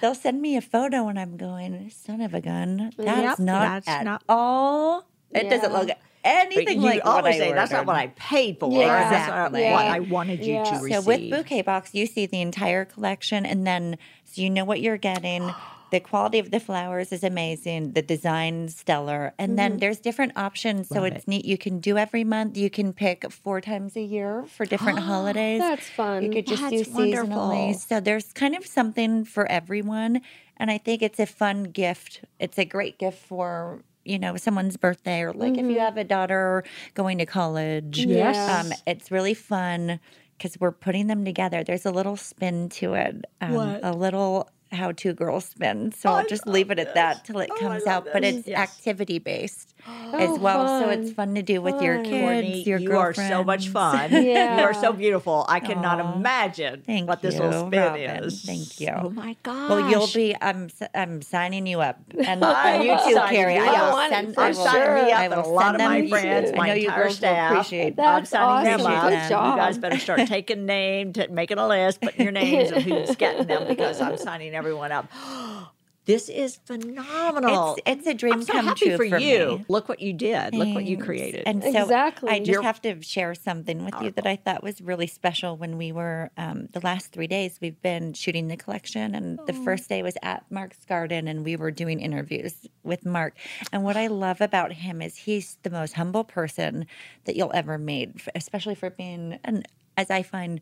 they'll 0.01 0.15
send 0.15 0.41
me 0.41 0.57
a 0.57 0.61
photo, 0.61 1.07
and 1.07 1.19
I'm 1.19 1.37
going, 1.37 1.89
"Son 1.89 2.21
of 2.21 2.33
a 2.33 2.41
gun, 2.41 2.91
that's 2.97 3.21
Yep, 3.21 3.39
not 3.39 3.61
that's 3.85 3.87
at 3.87 4.03
not- 4.05 4.23
all. 4.29 5.05
It 5.31 5.49
doesn't 5.49 5.71
look 5.71 5.87
But 5.87 5.97
anything 6.23 6.81
you 6.81 6.87
like 6.87 7.05
always 7.05 7.23
what 7.23 7.33
I 7.33 7.37
say 7.37 7.53
that's 7.53 7.71
not 7.71 7.85
what 7.85 7.95
I 7.95 8.07
paid 8.15 8.59
for. 8.59 8.71
Yeah. 8.71 8.87
That's 9.09 9.27
not 9.29 9.47
Exactly. 9.53 9.71
what 9.71 9.85
I 9.85 9.99
wanted 9.99 10.43
you 10.45 10.55
Yeah. 10.55 10.63
to 10.63 10.75
So 10.77 10.81
receive. 10.83 11.03
So 11.03 11.07
with 11.07 11.29
Bouquet 11.31 11.61
Box, 11.61 11.93
you 11.93 12.05
see 12.07 12.25
the 12.25 12.41
entire 12.41 12.83
collection, 12.85 13.45
and 13.45 13.65
then 13.67 13.97
so 14.25 14.41
you 14.41 14.49
know 14.49 14.65
what 14.65 14.81
you're 14.81 14.97
getting. 14.97 15.53
The 15.91 15.99
quality 15.99 16.39
of 16.39 16.51
the 16.51 16.59
flowers 16.59 17.11
is 17.11 17.23
amazing. 17.23 17.93
The 17.93 18.01
design 18.01 18.69
stellar, 18.69 19.33
and 19.39 19.57
then 19.57 19.77
there's 19.77 19.99
different 19.99 20.33
options. 20.37 20.87
So 20.89 20.95
Love 21.01 21.05
it's 21.13 21.23
it. 21.23 21.27
neat. 21.27 21.45
You 21.45 21.57
can 21.57 21.79
do 21.79 21.97
every 21.97 22.23
month. 22.23 22.57
You 22.57 22.69
can 22.69 22.93
pick 22.93 23.31
four 23.31 23.59
times 23.61 23.95
a 23.95 24.01
year 24.01 24.45
for 24.47 24.65
different 24.65 24.99
holidays. 24.99 25.59
That's 25.61 25.89
fun. 25.89 26.23
You 26.23 26.29
could 26.31 26.45
just 26.47 26.61
That's 26.61 26.83
do 26.87 26.91
wonderful. 26.93 27.27
seasonally. 27.29 27.75
So 27.75 27.99
there's 27.99 28.31
kind 28.33 28.55
of 28.55 28.65
something 28.65 29.25
for 29.25 29.49
everyone, 29.51 30.21
and 30.57 30.69
I 30.69 30.77
think 30.77 31.01
it's 31.01 31.19
a 31.19 31.25
fun 31.25 31.63
gift. 31.63 32.21
It's 32.39 32.57
a 32.59 32.65
great 32.65 32.99
gift 32.99 33.17
for 33.25 33.81
you 34.05 34.17
know 34.19 34.37
someone's 34.37 34.77
birthday 34.77 35.21
or 35.21 35.33
like 35.33 35.57
if 35.57 35.65
you 35.65 35.79
have 35.79 35.97
a 35.97 36.03
daughter 36.03 36.63
going 36.93 37.17
to 37.17 37.25
college. 37.25 38.05
Yes. 38.05 38.65
um, 38.65 38.71
it's 38.87 39.11
really 39.11 39.33
fun 39.33 39.99
because 40.37 40.59
we're 40.59 40.71
putting 40.71 41.07
them 41.07 41.25
together. 41.25 41.63
There's 41.63 41.85
a 41.85 41.91
little 41.91 42.15
spin 42.15 42.69
to 42.69 42.93
it, 42.93 43.25
um, 43.41 43.53
What? 43.53 43.79
a 43.83 43.91
little 43.91 44.49
how 44.71 44.91
to 44.93 45.13
girl 45.13 45.39
spin. 45.41 45.91
So 45.91 46.09
oh, 46.09 46.13
I'll 46.13 46.25
just 46.25 46.45
leave 46.47 46.69
it 46.71 46.79
at 46.79 46.93
that 46.95 47.25
till 47.25 47.39
it 47.39 47.49
Oh, 47.51 47.55
comes 47.55 47.85
love 47.85 48.07
out. 48.07 48.13
But 48.13 48.23
it's 48.23 48.47
Yes. 48.47 48.57
activity 48.59 49.19
based 49.19 49.73
oh, 49.87 50.17
as 50.17 50.29
Oh, 50.31 50.35
well, 50.37 50.67
so 50.79 50.89
it's 50.89 51.11
fun. 51.11 51.27
fun 51.29 51.35
to 51.35 51.41
do 51.41 51.61
with 51.61 51.81
your 51.81 51.97
kids, 52.03 52.09
Courtney, 52.21 52.63
your 52.63 52.79
you 52.79 52.97
are 52.97 53.13
so 53.13 53.43
much 53.43 53.71
girlfriends. 53.73 54.11
fun. 54.11 54.23
You 54.59 54.63
are 54.65 54.73
so 54.73 54.93
beautiful. 54.93 55.45
I 55.49 55.59
cannot 55.59 55.99
Aw. 55.99 56.15
imagine 56.17 56.83
Thank 56.85 57.07
what 57.07 57.21
this 57.21 57.35
you, 57.35 57.41
little 57.41 57.67
spin 57.67 57.79
Robin. 57.81 58.23
is. 58.25 58.41
Thank 58.43 58.79
you. 58.79 58.93
Oh 58.95 59.09
my 59.09 59.35
gosh. 59.43 59.69
Well, 59.69 59.89
you'll 59.89 60.07
be. 60.13 60.35
I'm. 60.39 60.65
s- 60.65 60.89
I'm 60.93 61.21
signing 61.21 61.65
you 61.67 61.81
up, 61.81 61.97
and, 62.25 62.43
I 62.43 62.81
you 62.81 63.13
too, 63.13 63.19
Kari. 63.29 63.57
I 63.57 63.85
will 63.85 63.91
want 63.93 64.11
it 64.11 64.15
send. 64.15 64.35
for 64.35 64.41
I 64.41 64.47
I'm 64.49 64.55
will, 64.55 64.63
signing 64.65 65.05
me 65.05 65.11
up 65.11 65.19
I 65.19 65.23
and 65.25 65.33
will 65.35 65.49
a 65.49 65.53
lot 65.53 65.75
of 65.75 65.81
my 65.81 66.07
friends, 66.07 66.51
I 66.51 66.55
my 66.55 66.67
know 66.67 66.73
you 66.73 66.87
entire 66.87 67.05
will 67.05 67.13
staff. 67.13 67.51
appreciate 67.51 67.87
I'm 67.91 67.95
That's 67.95 68.29
signing 68.31 68.65
them 68.65 68.81
awesome. 68.81 68.93
up. 68.93 69.09
Good 69.09 69.29
job. 69.29 69.51
You 69.55 69.61
guys 69.61 69.77
better 69.77 69.97
start 69.99 70.27
taking 70.27 70.65
name, 70.65 71.13
t- 71.13 71.27
making 71.31 71.57
a 71.57 71.67
list, 71.67 72.01
putting 72.01 72.21
your 72.23 72.31
names 72.31 72.71
of 72.71 72.83
who's 72.83 73.15
getting 73.15 73.47
them 73.47 73.67
because 73.67 74.01
I'm 74.01 74.17
signing 74.17 74.51
everyone 74.59 74.91
up. 74.91 75.09
This 76.05 76.27
is 76.27 76.59
phenomenal. 76.65 77.75
It's 77.85 77.99
it's 77.99 78.07
a 78.07 78.15
dream 78.15 78.33
I'm 78.33 78.41
so 78.41 78.53
come 78.53 78.65
happy 78.65 78.85
true 78.87 78.97
for, 78.97 79.03
you. 79.03 79.57
me. 79.59 79.65
Look 79.67 79.87
what 79.87 79.99
you 79.99 80.11
did. 80.13 80.55
Look 80.55 80.73
what 80.73 80.83
you 80.83 80.97
created. 80.97 81.43
And 81.45 81.61
so 81.61 81.83
Exactly. 81.83 82.31
I 82.31 82.39
just 82.39 82.49
You're- 82.49 82.63
have 82.65 82.81
to 82.81 82.99
share 83.03 83.35
something 83.35 83.85
with 83.85 83.93
you 84.01 84.09
that 84.11 84.25
I 84.25 84.35
thought 84.35 84.63
was 84.63 84.81
really 84.81 85.05
special 85.05 85.55
when 85.55 85.77
we 85.77 85.91
were 85.91 86.31
um, 86.35 86.67
the 86.73 86.79
last 86.79 87.11
three 87.11 87.27
days 87.27 87.59
we've 87.61 87.79
been 87.83 88.13
shooting 88.13 88.47
the 88.47 88.57
collection 88.57 89.13
and 89.13 89.39
the 89.45 89.53
first 89.53 89.87
day 89.87 90.01
was 90.01 90.17
at 90.23 90.49
Mark's 90.49 90.83
garden 90.85 91.27
and 91.27 91.45
we 91.45 91.55
were 91.55 91.69
doing 91.69 91.99
interviews 91.99 92.65
with 92.81 93.05
Mark. 93.05 93.35
And 93.71 93.83
what 93.83 93.95
I 93.95 94.07
love 94.07 94.41
about 94.41 94.73
him 94.73 95.03
is 95.03 95.15
he's 95.15 95.59
the 95.61 95.69
most 95.69 95.93
humble 95.93 96.23
person 96.23 96.87
that 97.25 97.35
you'll 97.35 97.51
ever 97.53 97.77
meet, 97.77 98.09
especially 98.33 98.73
for 98.73 98.89
being 98.89 99.37
and 99.43 99.67
as 99.95 100.09
I 100.09 100.23
find 100.23 100.61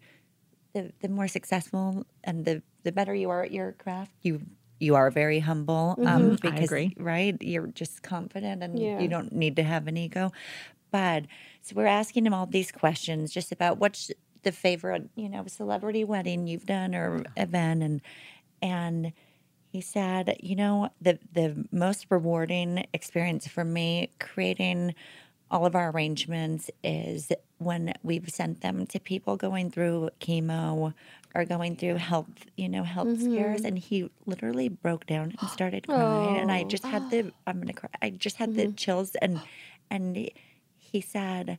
the 0.77 0.93
the 1.01 1.09
more 1.09 1.27
successful 1.27 2.05
and 2.23 2.45
the 2.45 2.61
the 2.83 2.91
better 2.91 3.13
you 3.15 3.29
are 3.29 3.43
at 3.43 3.51
your 3.51 3.73
craft, 3.73 4.11
you 4.23 4.41
you 4.79 4.95
are 4.95 5.09
very 5.09 5.39
humble 5.39 5.97
um, 6.05 6.35
I 6.43 6.49
because 6.51 6.65
agree. 6.65 6.93
right 6.97 7.35
you're 7.41 7.67
just 7.67 8.03
confident 8.03 8.63
and 8.63 8.77
Yeah. 8.79 9.01
you 9.01 9.07
don't 9.07 9.31
need 9.33 9.55
to 9.57 9.63
have 9.63 9.87
an 9.87 9.97
ego. 9.97 10.31
But 10.91 11.25
so 11.61 11.75
we're 11.75 11.85
asking 11.87 12.25
him 12.25 12.33
all 12.33 12.45
these 12.45 12.71
questions 12.71 13.31
just 13.33 13.51
about 13.51 13.77
what's 13.79 14.11
the 14.43 14.51
favorite 14.51 15.09
you 15.15 15.29
know 15.29 15.43
celebrity 15.47 16.03
wedding 16.03 16.47
you've 16.47 16.65
done 16.65 16.95
or 16.95 17.23
event 17.35 17.83
and 17.83 18.01
and 18.61 19.13
he 19.71 19.81
said 19.81 20.37
you 20.41 20.55
know 20.55 20.89
the 21.01 21.19
the 21.31 21.65
most 21.71 22.05
rewarding 22.09 22.85
experience 22.93 23.47
for 23.47 23.63
me 23.65 24.11
creating 24.19 24.93
all 25.49 25.65
of 25.65 25.75
our 25.75 25.91
arrangements 25.91 26.69
is 26.83 27.31
when 27.57 27.93
we've 28.03 28.29
sent 28.29 28.61
them 28.61 28.85
to 28.87 28.99
people 28.99 29.37
going 29.37 29.71
through 29.71 30.09
chemo 30.19 30.93
or 31.35 31.45
going 31.45 31.75
through 31.75 31.95
health, 31.95 32.45
you 32.55 32.69
know, 32.69 32.83
health 32.83 33.07
mm-hmm. 33.07 33.33
scares. 33.33 33.61
And 33.61 33.77
he 33.77 34.09
literally 34.25 34.69
broke 34.69 35.05
down 35.05 35.35
and 35.39 35.49
started 35.49 35.87
crying. 35.87 36.37
And 36.37 36.51
I 36.51 36.63
just 36.63 36.85
had 36.85 37.09
the, 37.09 37.25
oh. 37.25 37.31
I'm 37.45 37.55
going 37.55 37.67
to 37.67 37.73
cry. 37.73 37.89
I 38.01 38.09
just 38.09 38.37
had 38.37 38.55
the 38.55 38.63
mm-hmm. 38.63 38.75
chills. 38.75 39.15
And, 39.15 39.41
and 39.89 40.29
he 40.77 41.01
said, 41.01 41.57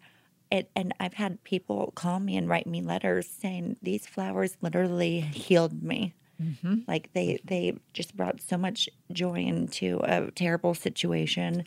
it, 0.51 0.71
and 0.75 0.95
I've 0.99 1.15
had 1.15 1.43
people 1.45 1.93
call 1.95 2.21
me 2.21 2.37
and 2.37 2.49
write 2.49 2.67
me 2.67 2.81
letters 2.81 3.29
saying 3.29 3.77
these 3.83 4.07
flowers 4.07 4.57
literally 4.61 5.21
healed 5.21 5.83
me. 5.83 6.15
Mm-hmm. 6.43 6.77
Like 6.87 7.13
they 7.15 7.41
they 7.45 7.77
just 7.93 8.17
brought 8.17 8.41
so 8.41 8.57
much 8.57 8.89
joy 9.13 9.41
into 9.41 10.01
a 10.05 10.31
terrible 10.31 10.73
situation, 10.73 11.65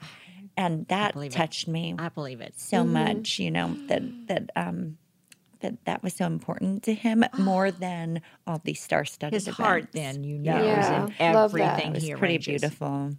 and 0.65 0.87
that 0.87 1.13
believe 1.13 1.31
it. 1.31 1.35
touched 1.35 1.67
me 1.67 1.95
I 1.97 2.09
believe 2.09 2.41
it. 2.41 2.53
so 2.59 2.83
much. 2.83 3.39
You 3.39 3.51
know 3.51 3.75
that 3.87 4.01
that 4.27 4.49
um 4.55 4.97
that 5.61 5.83
that 5.85 6.03
was 6.03 6.13
so 6.13 6.25
important 6.25 6.83
to 6.83 6.93
him 6.93 7.23
more 7.37 7.69
than 7.71 8.21
all 8.47 8.59
these 8.63 8.81
star-studded 8.81 9.33
His 9.45 9.47
heart, 9.47 9.89
then, 9.93 10.23
you 10.23 10.37
know, 10.39 10.57
Yeah, 10.57 10.79
is 11.05 11.09
in 11.09 11.15
everything 11.19 11.87
It 11.89 11.93
was 11.93 12.03
he 12.03 12.15
pretty 12.15 12.37
beautiful. 12.39 13.11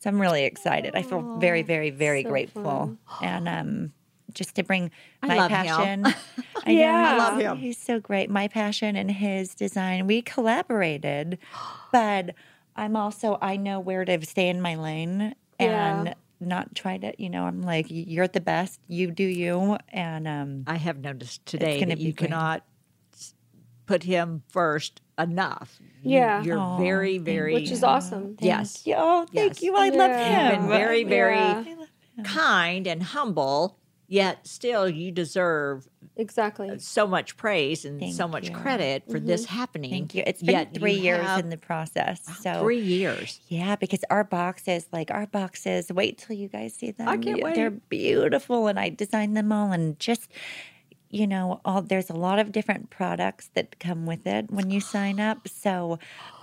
So 0.00 0.10
I'm 0.10 0.20
really 0.20 0.44
excited. 0.44 0.94
I 0.94 1.02
feel 1.02 1.36
very, 1.38 1.62
very, 1.62 1.90
very 1.90 2.22
so 2.22 2.28
grateful, 2.28 2.62
fun. 2.62 2.98
and 3.22 3.48
um, 3.48 3.92
just 4.34 4.54
to 4.56 4.62
bring 4.62 4.90
I 5.22 5.26
my 5.28 5.36
love 5.36 5.50
him. 5.50 5.56
passion. 5.66 6.04
I 6.64 6.72
know, 6.74 6.80
Yeah. 6.80 7.14
I 7.14 7.18
love 7.18 7.40
him. 7.40 7.56
He's 7.58 7.78
so 7.78 8.00
great. 8.00 8.28
My 8.28 8.48
passion 8.48 8.96
and 8.96 9.10
his 9.10 9.54
design. 9.54 10.06
We 10.06 10.20
collaborated, 10.22 11.38
but 11.92 12.34
I'm 12.74 12.96
also 12.96 13.38
I 13.40 13.56
know 13.56 13.78
where 13.80 14.04
to 14.04 14.24
stay 14.26 14.48
in 14.48 14.60
my 14.60 14.74
lane 14.74 15.34
and 15.58 16.08
Yeah. 16.08 16.14
Not 16.40 16.74
try 16.74 16.98
to. 16.98 17.12
You 17.22 17.30
know, 17.30 17.44
I'm 17.44 17.62
like 17.62 17.86
you're 17.88 18.28
the 18.28 18.40
best. 18.40 18.80
You 18.88 19.10
do 19.10 19.24
you, 19.24 19.78
and 19.88 20.26
um, 20.28 20.64
I 20.66 20.76
have 20.76 20.98
noticed 20.98 21.44
today 21.46 21.82
that 21.84 21.98
you 21.98 22.12
great. 22.12 22.28
cannot 22.28 22.64
put 23.86 24.02
him 24.02 24.42
first 24.48 25.00
enough. 25.18 25.78
Yeah. 26.02 26.42
You're 26.42 26.58
Aw, 26.58 26.78
very, 26.78 27.18
very 27.18 27.54
Which 27.54 27.70
is 27.70 27.82
awesome. 27.84 28.36
Yes. 28.40 28.78
Thank 28.78 28.86
you. 28.88 28.94
Oh, 28.98 29.26
thank 29.32 29.52
Yes. 29.54 29.62
you. 29.62 29.76
I 29.76 29.88
love 29.90 30.10
him. 30.10 30.42
You've 30.52 30.60
been 30.60 30.68
very, 30.68 31.04
very 31.04 31.36
Yeah. 31.36 31.74
kind 32.24 32.86
and 32.86 33.02
humble, 33.02 33.78
yet 34.08 34.46
still 34.46 34.88
you 34.88 35.10
deserve 35.10 35.88
Exactly. 36.16 36.78
so 36.78 37.06
much 37.06 37.36
praise 37.36 37.84
and 37.84 38.00
Thank 38.00 38.14
so 38.14 38.26
much 38.28 38.48
you. 38.48 38.54
credit 38.54 39.04
for 39.10 39.18
this 39.20 39.44
happening. 39.46 39.90
Thank 39.90 40.14
you. 40.14 40.22
It's 40.26 40.40
been 40.42 40.54
Yet 40.54 40.74
three 40.74 40.94
years 40.94 41.24
have- 41.26 41.40
in 41.40 41.50
the 41.50 41.56
process. 41.56 42.20
So 42.40 42.60
three 42.62 42.80
years. 42.80 43.40
Yeah, 43.48 43.76
because 43.76 44.04
our 44.10 44.24
boxes, 44.24 44.86
like 44.92 45.10
our 45.10 45.26
boxes, 45.26 45.90
wait 45.92 46.18
till 46.18 46.36
you 46.36 46.48
guys 46.48 46.74
see 46.74 46.90
them. 46.92 47.08
I 47.08 47.16
can't 47.16 47.42
Y- 47.42 47.52
They're 47.54 47.70
beautiful, 47.70 48.66
and 48.68 48.78
I 48.78 48.88
designed 48.90 49.36
them 49.36 49.52
all, 49.52 49.72
and 49.72 49.98
just 49.98 50.30
you 51.08 51.24
know, 51.26 51.60
all 51.64 51.82
there's 51.82 52.10
a 52.10 52.14
lot 52.14 52.38
of 52.40 52.50
different 52.50 52.90
products 52.90 53.48
that 53.54 53.78
come 53.78 54.06
with 54.06 54.26
it 54.26 54.50
when 54.50 54.70
you 54.70 54.80
sign 54.80 55.20
up. 55.20 55.46
So, 55.48 55.98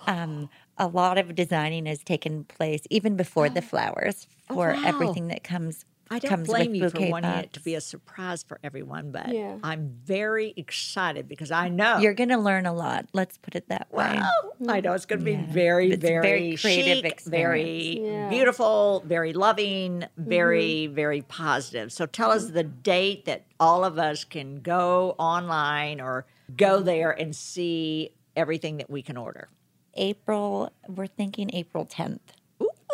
um, 0.08 0.50
a 0.78 0.88
lot 0.88 1.18
of 1.18 1.36
designing 1.36 1.86
has 1.86 2.02
taken 2.04 2.46
place 2.46 2.82
even 2.90 3.16
before 3.16 3.50
the 3.50 3.62
flowers 3.72 4.28
for 4.48 4.72
Oh, 4.72 4.76
wow. 4.76 4.84
everything 4.86 5.28
that 5.30 5.44
comes. 5.44 5.86
I 6.10 6.20
don't 6.20 6.30
comes 6.30 6.48
blame 6.48 6.76
you 6.76 6.90
for 6.90 6.98
bouquet 6.98 7.12
wanting 7.12 7.32
it 7.32 7.54
to 7.54 7.60
be 7.60 7.76
a 7.76 7.82
surprise 7.82 8.44
for 8.44 8.60
everyone, 8.64 9.12
but 9.12 9.30
Yeah. 9.34 9.58
I'm 9.64 9.98
very 10.04 10.54
excited 10.58 11.28
because 11.28 11.52
I 11.52 11.70
know 11.70 11.98
You're 12.00 12.14
going 12.14 12.30
to 12.30 12.38
learn 12.38 12.66
a 12.66 12.74
lot. 12.74 13.08
Let's 13.14 13.38
put 13.38 13.56
it 13.56 13.70
that 13.70 13.92
way. 13.92 14.20
Wow. 14.20 14.32
I 14.68 14.82
know 14.82 14.94
it's 14.94 15.06
going 15.06 15.20
to 15.20 15.26
be 15.26 15.32
Yeah. 15.32 15.46
very, 15.50 15.96
very, 15.96 16.22
very 16.22 16.58
creative 16.58 17.04
chic, 17.04 17.22
very. 17.22 18.00
Yeah. 18.04 18.30
beautiful, 18.30 19.04
very 19.06 19.34
loving, 19.34 20.02
mm-hmm. 20.02 20.30
very, 20.30 20.88
very 20.88 21.22
positive. 21.22 21.92
So 21.92 22.06
tell 22.06 22.32
us 22.32 22.50
the 22.50 22.64
date 22.64 23.26
that 23.26 23.46
all 23.60 23.84
of 23.84 23.98
us 23.98 24.24
can 24.24 24.62
go 24.62 25.16
online 25.18 26.02
or 26.02 26.26
go 26.56 26.78
mm-hmm. 26.78 26.86
there 26.86 27.12
and 27.12 27.36
see 27.36 28.12
everything 28.36 28.78
that 28.78 28.90
we 28.90 29.02
can 29.02 29.18
order. 29.18 29.50
April, 29.96 30.72
we're 30.88 31.08
thinking 31.08 31.50
April 31.54 31.86
10th. 31.86 32.20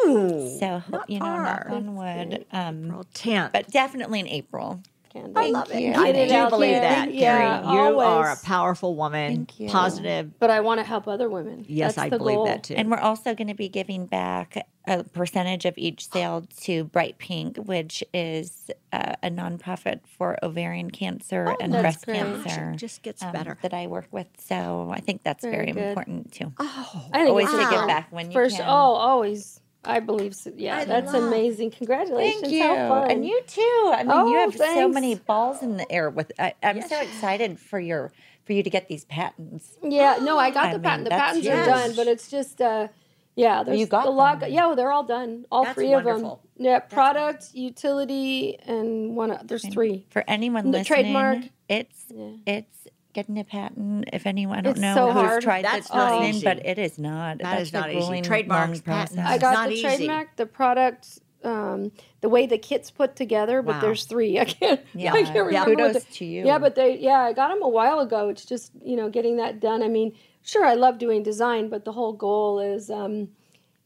Ooh, 0.06 0.58
So, 0.60 0.82
not 0.90 1.10
you 1.10 1.20
know, 1.20 1.26
knock 1.26 1.68
far. 1.68 1.76
on 1.76 1.96
wood. 1.96 2.46
Um, 2.52 2.86
April 2.86 3.06
10th. 3.14 3.52
but 3.54 3.70
definitely 3.70 4.20
in 4.20 4.28
April. 4.28 4.82
Candace. 5.12 5.34
I 5.36 5.50
love 5.50 5.72
it. 5.72 5.82
you. 5.82 5.92
I 5.94 6.12
Get 6.12 6.16
it 6.18 6.30
do 6.30 6.36
out 6.36 6.50
believe 6.52 6.70
there. 6.74 6.82
that, 6.82 7.12
Yeah, 7.16 7.62
Kari. 7.64 7.74
You 7.92 8.00
are 8.00 8.32
a 8.32 8.38
powerful 8.38 8.96
woman, 8.96 9.36
Thank 9.38 9.60
you. 9.60 9.68
positive. 9.68 10.38
But 10.38 10.52
I 10.52 10.60
want 10.60 10.80
to 10.82 10.84
help 10.84 11.08
other 11.08 11.28
women. 11.28 11.66
Yes, 11.68 11.96
That's 11.96 12.06
I 12.06 12.10
believe 12.16 12.36
goal. 12.36 12.46
that 12.46 12.62
too. 12.62 12.76
And 12.76 12.92
we're 12.92 13.00
also 13.00 13.34
going 13.34 13.48
to 13.48 13.56
be 13.56 13.70
giving 13.70 14.06
back 14.06 14.56
a 14.88 15.04
percentage 15.04 15.66
of 15.66 15.74
each 15.80 16.10
sale 16.12 16.46
to 16.62 16.84
Bright 16.84 17.18
Pink, 17.18 17.58
which 17.58 18.04
is 18.14 18.70
uh, 18.94 19.14
a 19.24 19.32
nonprofit 19.32 20.02
for 20.16 20.38
ovarian 20.44 20.92
cancer 20.92 21.56
and 21.60 21.72
breast 21.72 22.06
great. 22.06 22.18
cancer. 22.18 22.72
It 22.74 22.78
just 22.78 23.02
gets 23.02 23.24
um, 23.24 23.32
better. 23.32 23.58
that 23.64 23.74
I 23.74 23.88
work 23.88 24.10
with. 24.12 24.28
So 24.38 24.92
I 24.94 25.00
think 25.00 25.24
that's 25.24 25.44
Very 25.44 25.72
very, 25.72 25.90
important 25.90 26.34
too. 26.34 26.54
Oh, 26.60 27.10
I 27.12 27.26
Always 27.26 27.50
it's 27.50 27.58
to 27.64 27.70
give 27.72 27.88
back 27.88 28.12
when 28.12 28.28
you 28.28 28.34
First, 28.34 28.58
can. 28.58 28.66
Oh, 28.68 28.94
always. 28.94 29.60
I 29.84 30.00
believe 30.02 30.36
so. 30.36 30.52
Yeah, 30.56 30.78
I 30.80 30.86
that's 30.86 31.14
love- 31.14 31.24
amazing. 31.24 31.72
Congratulations. 31.72 32.42
Thank 32.42 32.54
you, 32.54 32.64
How 32.64 32.90
fun. 32.90 33.12
and 33.12 33.26
you 33.26 33.42
too. 33.48 33.92
I 33.96 34.04
mean, 34.04 34.12
Oh, 34.12 34.28
you 34.32 34.38
have 34.40 34.54
so 34.56 34.88
many 34.90 35.16
balls 35.16 35.62
in 35.64 35.78
the 35.78 35.90
air. 35.92 36.10
With 36.10 36.32
I, 36.38 36.54
I'm 36.62 36.82
so 36.82 37.00
excited 37.00 37.60
for 37.60 37.80
your 37.80 38.12
for 38.46 38.54
you 38.54 38.62
to 38.64 38.70
get 38.70 38.88
these 38.90 39.06
patents. 39.06 39.78
Yeah, 39.82 40.18
no, 40.22 40.38
I 40.38 40.50
got 40.52 40.66
I 40.66 40.74
the 40.74 40.80
mean, 40.80 40.84
patent. 40.84 41.04
The 41.06 41.10
patents 41.12 41.46
yes. 41.46 41.68
are 41.68 41.72
done, 41.72 41.96
but 41.96 42.08
it's 42.08 42.30
just, 42.32 42.60
uh, 42.62 42.88
yeah, 43.36 43.62
there's 43.64 43.80
you 43.80 43.86
got 43.86 44.08
a 44.08 44.10
lot. 44.10 44.40
them. 44.42 44.52
Yeah, 44.52 44.66
well, 44.68 44.76
they're 44.76 44.92
all 44.92 45.04
done. 45.06 45.46
All 45.52 45.64
That's 45.64 45.76
three 45.76 45.94
of 45.94 46.04
wonderful. 46.04 46.42
them. 46.58 46.66
Yeah, 46.66 46.80
product, 46.80 47.54
utility, 47.54 48.58
and 48.66 49.16
one. 49.16 49.38
There's 49.46 49.66
three. 49.70 50.06
For 50.10 50.24
anyone 50.28 50.66
The 50.72 50.80
listening, 50.80 50.86
trademark. 51.04 51.38
it's 51.70 52.06
Yeah. 52.14 52.32
it's 52.48 52.88
getting 53.14 53.38
a 53.40 53.44
patent. 53.44 54.06
If 54.14 54.26
anyone, 54.28 54.58
I 54.58 54.62
don't 54.62 54.72
It's 54.74 54.80
know 54.82 54.96
so 54.96 55.12
who's 55.12 55.22
hard. 55.24 55.42
tried 55.44 55.66
That's 55.66 55.88
this 55.88 55.96
not 55.96 56.12
listening, 56.22 56.36
easy. 56.36 56.44
but 56.46 56.66
it 56.66 56.78
is 56.80 57.00
not. 57.00 57.38
That 57.40 57.44
That's 57.58 57.62
is 57.64 57.74
not 57.74 57.90
easy. 57.90 58.00
grueling, 58.00 58.24
Trademarks, 58.24 58.82
patents. 58.82 59.18
I 59.18 59.38
got 59.38 59.54
not 59.54 59.68
the 59.70 59.74
easy. 59.76 59.82
trademark, 59.84 60.36
the 60.36 60.46
product, 60.46 61.20
um, 61.44 61.92
the 62.22 62.30
way 62.30 62.46
the 62.46 62.58
kit's 62.58 62.92
put 62.92 63.16
together, 63.16 63.62
but 63.62 63.76
Wow. 63.76 63.82
there's 63.82 64.06
three. 64.06 64.40
I 64.44 64.46
can't. 64.46 64.82
Yeah, 64.94 65.14
I 65.14 65.24
can't 65.24 65.36
yeah. 65.36 65.42
remember. 65.42 65.70
what 65.72 65.78
Kudos 65.94 66.04
the- 66.04 66.12
to 66.14 66.26
you. 66.26 66.46
Yeah, 66.46 66.60
but 66.60 66.76
they. 66.76 66.98
Yeah, 67.00 67.20
I 67.22 67.34
got 67.34 67.48
them 67.50 67.62
a 67.64 67.70
while 67.70 68.00
ago. 68.00 68.30
It's 68.30 68.46
just 68.46 68.72
you 68.84 68.96
know 68.96 69.10
getting 69.10 69.38
that 69.38 69.60
done. 69.60 69.82
I 69.84 69.88
mean, 69.88 70.14
sure, 70.42 70.66
I 70.66 70.76
love 70.76 70.98
doing 70.98 71.24
design, 71.24 71.70
but 71.70 71.86
the 71.86 71.94
whole 71.94 72.14
goal 72.14 72.60
is, 72.60 72.90
um, 72.92 73.30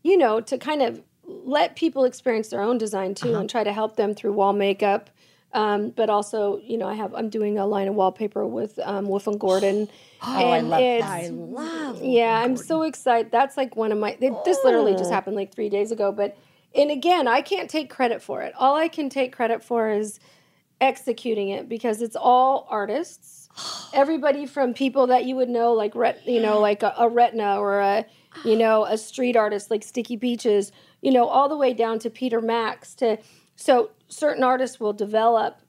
you 0.03 0.17
know, 0.17 0.41
to 0.41 0.57
kind 0.57 0.81
of 0.81 1.01
let 1.25 1.75
people 1.77 2.03
experience 2.03 2.49
their 2.49 2.61
own 2.61 2.77
design 2.77 3.13
too, 3.15 3.29
Uh-huh. 3.29 3.39
and 3.41 3.49
try 3.49 3.63
to 3.63 3.71
help 3.71 3.95
them 3.95 4.13
through 4.13 4.33
wall 4.33 4.51
makeup. 4.53 5.09
Um, 5.53 5.91
but 5.91 6.09
also, 6.09 6.59
you 6.63 6.77
know, 6.77 6.87
I 6.87 6.95
have 6.95 7.13
I'm 7.13 7.29
doing 7.29 7.57
a 7.59 7.65
line 7.65 7.87
of 7.87 7.95
wallpaper 7.95 8.45
with 8.45 8.79
um, 8.79 9.07
Wolf 9.07 9.27
and 9.27 9.39
Gordon. 9.39 9.89
Oh, 10.25 10.51
I 10.51 10.61
love 10.61 10.79
that. 10.79 11.01
I 11.03 11.27
love. 11.27 12.01
Yeah, 12.01 12.39
I'm 12.39 12.55
so 12.55 12.83
excited. 12.83 13.29
That's 13.29 13.57
like 13.57 13.75
one 13.75 13.91
of 13.91 13.97
my. 13.97 14.15
It, 14.21 14.33
this 14.45 14.57
literally 14.63 14.93
just 14.93 15.11
happened 15.11 15.35
like 15.35 15.53
three 15.53 15.67
days 15.67 15.91
ago. 15.91 16.13
But 16.13 16.37
and 16.73 16.89
again, 16.89 17.27
I 17.27 17.41
can't 17.41 17.69
take 17.69 17.89
credit 17.89 18.21
for 18.21 18.41
it. 18.41 18.53
All 18.57 18.73
I 18.77 18.87
can 18.87 19.09
take 19.09 19.35
credit 19.35 19.65
for 19.65 19.89
is 19.89 20.21
executing 20.79 21.49
it 21.49 21.67
because 21.67 22.01
it's 22.01 22.15
all 22.15 22.67
artists. 22.69 23.49
Everybody 23.93 24.45
from 24.45 24.73
people 24.73 25.07
that 25.07 25.25
you 25.25 25.35
would 25.35 25.49
know, 25.49 25.73
like 25.73 25.93
ret, 25.93 26.25
you 26.25 26.41
know, 26.41 26.59
like 26.59 26.83
a, 26.83 26.93
a 26.97 27.09
Retna 27.09 27.57
or 27.57 27.79
a, 27.79 28.05
you 28.43 28.55
know, 28.55 28.85
a 28.85 28.97
street 28.97 29.35
artist 29.35 29.69
like 29.69 29.83
Sticky 29.83 30.15
Peaches, 30.15 30.71
you 31.01 31.11
know, 31.11 31.25
all 31.25 31.49
the 31.49 31.57
way 31.57 31.73
down 31.73 31.99
to 31.99 32.09
Peter 32.09 32.41
Max. 32.41 32.95
To 32.95 33.17
so 33.55 33.91
certain 34.13 34.43
artists 34.43 34.79
will 34.79 34.93
develop 34.93 35.59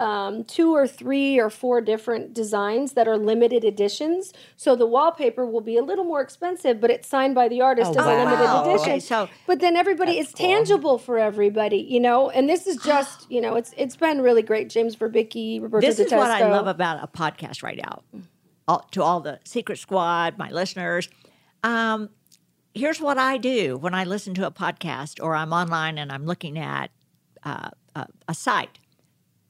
um, 0.00 0.44
two 0.44 0.74
or 0.74 0.86
three 0.88 1.38
or 1.38 1.50
four 1.50 1.82
different 1.82 2.32
designs 2.32 2.92
that 2.92 3.06
are 3.06 3.18
limited 3.18 3.64
editions. 3.64 4.32
So 4.56 4.74
the 4.74 4.86
wallpaper 4.86 5.44
will 5.44 5.60
be 5.60 5.76
a 5.76 5.82
little 5.82 6.04
more 6.04 6.22
expensive, 6.22 6.80
but 6.80 6.90
it's 6.90 7.06
signed 7.06 7.34
by 7.34 7.48
the 7.48 7.60
artist 7.60 7.92
Oh, 7.94 8.00
as 8.00 8.06
a 8.06 8.08
limited 8.08 8.44
wow. 8.44 8.62
edition. 8.64 8.80
Okay, 8.92 9.00
so- 9.00 9.28
but 9.46 9.60
then 9.60 9.76
everybody, 9.76 10.12
it's 10.12 10.32
tangible 10.32 10.96
for 10.96 11.18
everybody, 11.18 11.76
you 11.76 12.00
know. 12.00 12.30
And 12.30 12.48
this 12.48 12.66
is 12.66 12.78
just, 12.82 13.30
you 13.30 13.42
know, 13.42 13.56
it's 13.56 13.74
it's 13.76 13.94
been 13.96 14.22
really 14.22 14.42
great. 14.42 14.70
James 14.70 14.96
Verbicky, 14.96 15.60
Roberto 15.60 15.86
This 15.86 15.98
is 15.98 16.10
what 16.12 16.30
I 16.30 16.48
love 16.50 16.66
about 16.66 17.04
a 17.04 17.06
podcast 17.06 17.62
right 17.62 17.76
now. 17.76 18.02
All, 18.66 18.88
to 18.92 19.02
all 19.02 19.20
the 19.20 19.38
Secret 19.44 19.78
Squad, 19.78 20.38
my 20.38 20.48
listeners, 20.50 21.10
um, 21.62 22.08
here's 22.72 23.00
what 23.00 23.18
I 23.18 23.36
do 23.36 23.76
when 23.76 23.92
I 23.94 24.04
listen 24.04 24.32
to 24.34 24.46
a 24.46 24.50
podcast 24.50 25.22
or 25.22 25.34
I'm 25.34 25.52
online 25.52 25.98
and 25.98 26.10
I'm 26.10 26.24
looking 26.24 26.56
at 26.58 26.90
uh, 27.42 27.70
Uh, 27.94 28.04
a, 28.28 28.30
a 28.30 28.34
site. 28.34 28.78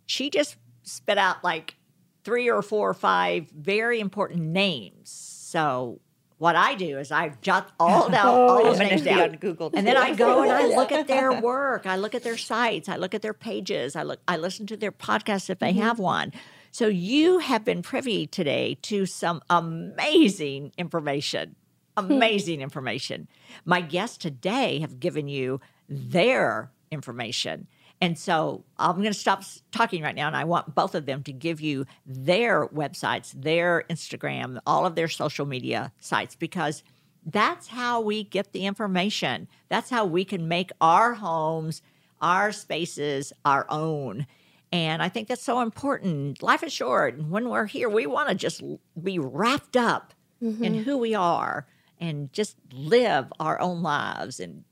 She 0.06 0.30
just 0.30 0.56
spit 0.82 1.18
out 1.18 1.44
like 1.44 1.76
three 2.24 2.50
or 2.50 2.62
four 2.62 2.90
or 2.90 2.94
five 2.94 3.48
very 3.50 4.00
important 4.00 4.42
names. 4.42 5.10
So 5.10 6.00
what 6.38 6.56
I 6.56 6.74
do 6.74 6.98
is 6.98 7.12
I 7.12 7.34
jot 7.42 7.70
all 7.78 8.08
down 8.16 8.26
all 8.26 8.64
those 8.64 8.78
names 8.78 9.02
down, 9.02 9.32
Google 9.32 9.70
and 9.74 9.86
then. 9.86 9.96
I 9.96 10.14
go 10.14 10.42
and 10.42 10.50
I 10.50 10.68
look 10.68 10.90
at 10.90 11.06
their 11.06 11.38
work. 11.42 11.86
I 11.86 11.96
look 11.96 12.14
at 12.14 12.22
their 12.22 12.38
sites. 12.38 12.88
I 12.88 12.96
look 12.96 13.14
at 13.14 13.20
their 13.20 13.34
pages. 13.34 13.94
I 13.94 14.04
look. 14.04 14.20
I 14.26 14.36
listen 14.36 14.66
to 14.68 14.76
their 14.76 14.90
podcasts 14.92 15.50
if 15.50 15.58
they 15.58 15.72
have 15.74 15.98
one. 15.98 16.32
So 16.72 16.86
you 16.86 17.40
have 17.40 17.64
been 17.64 17.82
privy 17.82 18.26
today 18.26 18.78
to 18.82 19.04
some 19.04 19.42
amazing 19.50 20.72
information. 20.78 21.56
Amazing 21.96 22.60
information. 22.62 23.28
My 23.64 23.80
guests 23.80 24.16
today 24.16 24.78
have 24.78 24.98
given 25.00 25.28
you 25.28 25.60
their 25.88 26.70
information. 26.90 27.66
And 28.00 28.18
so 28.18 28.64
I'm 28.78 28.96
going 28.96 29.12
to 29.12 29.14
stop 29.14 29.42
talking 29.72 30.02
right 30.02 30.14
now, 30.14 30.26
and 30.26 30.36
I 30.36 30.44
want 30.44 30.74
both 30.74 30.94
of 30.94 31.04
them 31.04 31.22
to 31.24 31.32
give 31.32 31.60
you 31.60 31.84
their 32.06 32.66
websites, 32.68 33.32
their 33.32 33.84
Instagram, 33.90 34.58
all 34.66 34.86
of 34.86 34.94
their 34.94 35.08
social 35.08 35.44
media 35.44 35.92
sites, 36.00 36.34
because 36.34 36.82
that's 37.26 37.68
how 37.68 38.00
we 38.00 38.24
get 38.24 38.52
the 38.52 38.64
information. 38.64 39.48
That's 39.68 39.90
how 39.90 40.06
we 40.06 40.24
can 40.24 40.48
make 40.48 40.70
our 40.80 41.12
homes, 41.12 41.82
our 42.22 42.52
spaces, 42.52 43.34
our 43.44 43.66
own. 43.68 44.26
And 44.72 45.02
I 45.02 45.08
think 45.08 45.28
that's 45.28 45.42
so 45.42 45.60
important. 45.60 46.42
Life 46.42 46.62
is 46.62 46.72
short. 46.72 47.16
And 47.16 47.30
when 47.30 47.48
we're 47.50 47.66
here, 47.66 47.88
we 47.90 48.06
want 48.06 48.30
to 48.30 48.34
just 48.34 48.62
be 49.02 49.18
wrapped 49.18 49.76
up 49.76 50.14
in 50.40 50.56
mm-hmm. 50.56 50.82
who 50.82 50.96
we 50.96 51.14
are 51.14 51.66
and 51.98 52.32
just 52.32 52.56
live 52.72 53.30
our 53.38 53.60
own 53.60 53.82
lives 53.82 54.40
and 54.40 54.64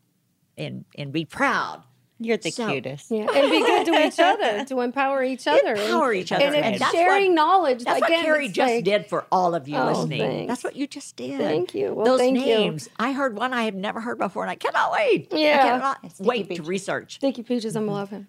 and 0.56 0.86
and 0.96 1.12
be 1.12 1.24
proud. 1.24 1.82
You're 2.20 2.36
the 2.36 2.50
So- 2.50 2.66
cutest. 2.68 3.10
Yeah, 3.10 3.26
and 3.32 3.50
be 3.50 3.60
good 3.60 3.86
to 3.86 3.92
each 4.06 4.18
other, 4.18 4.64
to 4.64 4.80
empower 4.80 5.22
each 5.22 5.46
other, 5.46 5.74
Empower 5.74 6.10
and, 6.10 6.20
each 6.20 6.32
other, 6.32 6.44
and, 6.46 6.56
and 6.56 6.78
that's 6.80 6.92
sharing 6.92 7.28
what- 7.30 7.34
knowledge. 7.36 7.84
That's 7.84 8.02
Again, 8.02 8.18
what 8.18 8.24
Kari 8.24 8.48
just 8.48 8.72
like- 8.74 8.84
did 8.84 9.06
for 9.06 9.26
all 9.30 9.54
of 9.54 9.68
you 9.68 9.76
Oh, 9.76 9.86
listening. 9.92 10.20
thanks. 10.20 10.48
That's 10.48 10.64
what 10.64 10.74
you 10.76 10.86
just 10.88 11.14
did. 11.16 11.38
Thank 11.38 11.74
you. 11.74 11.94
Well, 11.94 12.06
Those 12.06 12.20
thank 12.20 12.36
you. 12.38 12.44
names. 12.44 12.88
I 12.98 13.12
heard 13.12 13.36
one 13.36 13.52
I 13.52 13.64
have 13.64 13.74
never 13.76 14.00
heard 14.00 14.18
before, 14.18 14.42
and 14.42 14.50
I 14.50 14.56
cannot 14.56 14.90
wait. 14.92 15.28
Yeah. 15.32 15.60
I 15.60 15.68
cannot 15.68 16.10
Sticky 16.12 16.28
wait 16.28 16.42
to 16.42 16.48
Peaches. 16.48 16.66
research. 16.66 17.14
Sticky 17.16 17.42
Peaches, 17.44 17.76
I'm 17.76 17.84
gonna 17.86 17.92
love 17.98 18.10
him. 18.10 18.26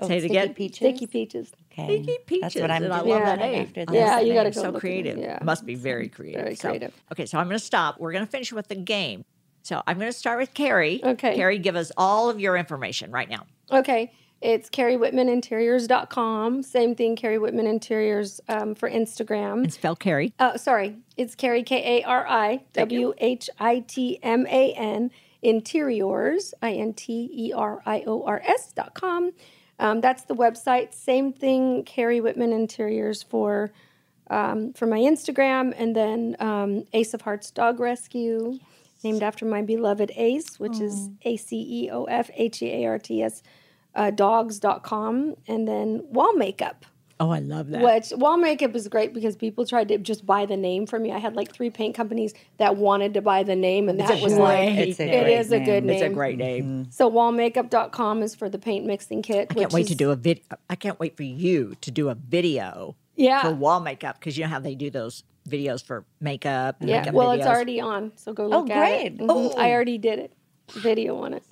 Oh, 0.00 0.08
Say 0.08 0.16
it 0.16 0.20
Sticky 0.22 0.36
again. 0.36 0.54
Peaches? 0.54 0.76
Sticky 0.78 1.06
Peaches. 1.06 1.52
Okay. 1.72 2.02
Sticky 2.02 2.18
Peaches. 2.26 2.42
That's 2.42 2.54
what 2.56 2.70
I'm 2.72 2.82
and 2.82 2.92
I 2.92 2.96
love 2.98 3.06
Yeah. 3.06 3.24
that 3.26 3.38
name. 3.38 3.62
after 3.62 3.84
this. 3.84 3.94
Yeah, 3.94 4.18
you 4.18 4.34
gotta 4.34 4.50
go 4.50 4.60
So 4.60 4.66
look 4.70 4.74
at 4.74 4.76
it. 4.78 4.80
creative. 4.80 5.18
Yeah. 5.18 5.38
Must 5.44 5.64
be 5.64 5.76
very 5.76 6.08
creative. 6.08 6.42
Very 6.42 6.56
So- 6.56 6.68
creative. 6.70 6.92
okay, 7.12 7.26
so 7.26 7.38
I'm 7.38 7.46
going 7.46 7.58
to 7.60 7.64
stop. 7.64 8.00
We're 8.00 8.10
going 8.10 8.24
to 8.24 8.30
finish 8.30 8.52
with 8.52 8.66
the 8.66 8.74
game. 8.74 9.24
So 9.64 9.82
I'm 9.86 9.98
going 9.98 10.12
to 10.12 10.16
start 10.16 10.38
with 10.38 10.54
Kari. 10.54 11.02
Okay. 11.02 11.34
Kari, 11.36 11.58
give 11.58 11.74
us 11.74 11.90
all 11.96 12.28
of 12.30 12.38
your 12.38 12.56
information 12.56 13.10
right 13.10 13.28
now. 13.28 13.46
Okay. 13.72 14.12
It's 14.42 14.68
kariwhitmaninteriors.com. 14.68 16.62
Same 16.62 16.94
thing, 16.94 17.16
Kari 17.16 17.38
Whitman 17.38 17.66
Interiors 17.66 18.42
um, 18.46 18.74
for 18.74 18.90
Instagram. 18.90 19.62
And 19.62 19.72
spell 19.72 19.96
Kari. 19.96 20.34
Uh, 20.38 20.58
sorry, 20.58 20.98
it's 21.16 21.34
Kari 21.34 21.62
K 21.62 22.00
A 22.00 22.04
R 22.04 22.26
I 22.28 22.62
W 22.74 23.14
H 23.16 23.48
I 23.58 23.78
T 23.80 24.18
M 24.22 24.46
A 24.48 24.74
N 24.74 25.10
Interiors 25.40 26.52
I 26.60 26.72
N 26.72 26.92
T 26.92 27.30
E 27.32 27.52
R 27.54 27.80
I 27.86 28.04
O 28.06 28.22
R 28.24 28.42
S 28.44 28.70
dot 28.72 28.92
com. 28.92 29.32
Um, 29.78 30.02
that's 30.02 30.24
the 30.24 30.34
website. 30.34 30.92
Same 30.92 31.32
thing, 31.32 31.82
Kari 31.84 32.20
Whitman 32.20 32.52
Interiors 32.52 33.22
for 33.22 33.72
um, 34.28 34.74
for 34.74 34.84
my 34.84 34.98
Instagram, 34.98 35.72
and 35.74 35.96
then 35.96 36.36
um, 36.38 36.84
Ace 36.92 37.14
of 37.14 37.22
Hearts 37.22 37.50
Dog 37.50 37.80
Rescue, 37.80 38.58
named 39.04 39.22
after 39.22 39.44
my 39.44 39.62
beloved 39.62 40.10
Ace, 40.16 40.58
which 40.58 40.80
is 40.80 41.10
A 41.22 41.36
C 41.36 41.84
E 41.84 41.90
O 41.90 42.04
F 42.04 42.30
H 42.34 42.62
E 42.62 42.70
A 42.84 42.86
R 42.86 42.98
T 42.98 43.22
S 43.22 43.42
uh, 43.94 44.10
dogs.com, 44.10 45.36
and 45.46 45.68
then 45.68 46.02
Wall 46.10 46.34
Makeup 46.34 46.84
Oh, 47.20 47.30
I 47.30 47.38
love 47.38 47.68
that. 47.70 47.80
which 47.82 48.10
wall 48.18 48.36
makeup 48.36 48.74
is 48.74 48.88
great 48.88 49.14
because 49.14 49.36
people 49.36 49.64
tried 49.64 49.86
to 49.88 49.98
just 49.98 50.26
buy 50.26 50.46
the 50.46 50.56
name 50.56 50.84
from 50.84 51.04
me. 51.04 51.12
I 51.12 51.18
had 51.18 51.36
like 51.36 51.52
three 51.52 51.70
paint 51.70 51.94
companies 51.94 52.34
that 52.58 52.76
wanted 52.76 53.14
to 53.14 53.22
buy 53.22 53.44
the 53.44 53.54
name, 53.54 53.88
and 53.88 54.00
that 54.00 54.18
a 54.18 54.22
was 54.22 54.34
great 54.34 54.42
like 54.42 54.88
It's 54.88 54.98
a 54.98 55.04
it 55.04 55.48
great 55.50 55.60
a 55.62 55.64
good 55.64 55.84
name. 55.84 55.94
It's 55.94 56.02
a 56.02 56.08
great 56.12 56.38
name. 56.38 56.90
So 56.90 57.08
wallmakeup.com 57.08 58.22
is 58.24 58.34
for 58.34 58.48
the 58.48 58.58
paint 58.58 58.84
mixing 58.84 59.22
kit. 59.22 59.46
I 59.50 59.54
can't 59.54 59.72
wait 59.72 59.86
to 59.86 59.94
do 59.94 60.10
a 60.10 60.16
vid. 60.16 60.40
I 60.68 60.74
can't 60.74 60.98
wait 60.98 61.16
for 61.16 61.22
you 61.22 61.76
to 61.82 61.90
do 61.92 62.08
a 62.08 62.16
video 62.16 62.96
Yeah. 63.14 63.42
for 63.42 63.52
wall 63.54 63.78
makeup 63.78 64.18
because 64.18 64.36
you 64.36 64.42
know 64.42 64.50
how 64.50 64.58
they 64.58 64.74
do 64.74 64.90
those 64.90 65.22
videos 65.48 65.82
for 65.84 66.04
makeup. 66.20 66.76
Yeah, 66.80 67.00
makeup 67.00 67.14
well, 67.14 67.30
it's 67.32 67.46
already 67.46 67.80
on, 67.80 68.12
so 68.16 68.32
go 68.32 68.46
look 68.46 68.70
at 68.70 68.92
it. 68.92 69.16
great. 69.18 69.28
Mhm, 69.28 69.56
I 69.58 69.72
already 69.72 69.98
did 69.98 70.18
it. 70.18 70.32
Video 70.72 71.16
on 71.18 71.34
it. 71.34 71.42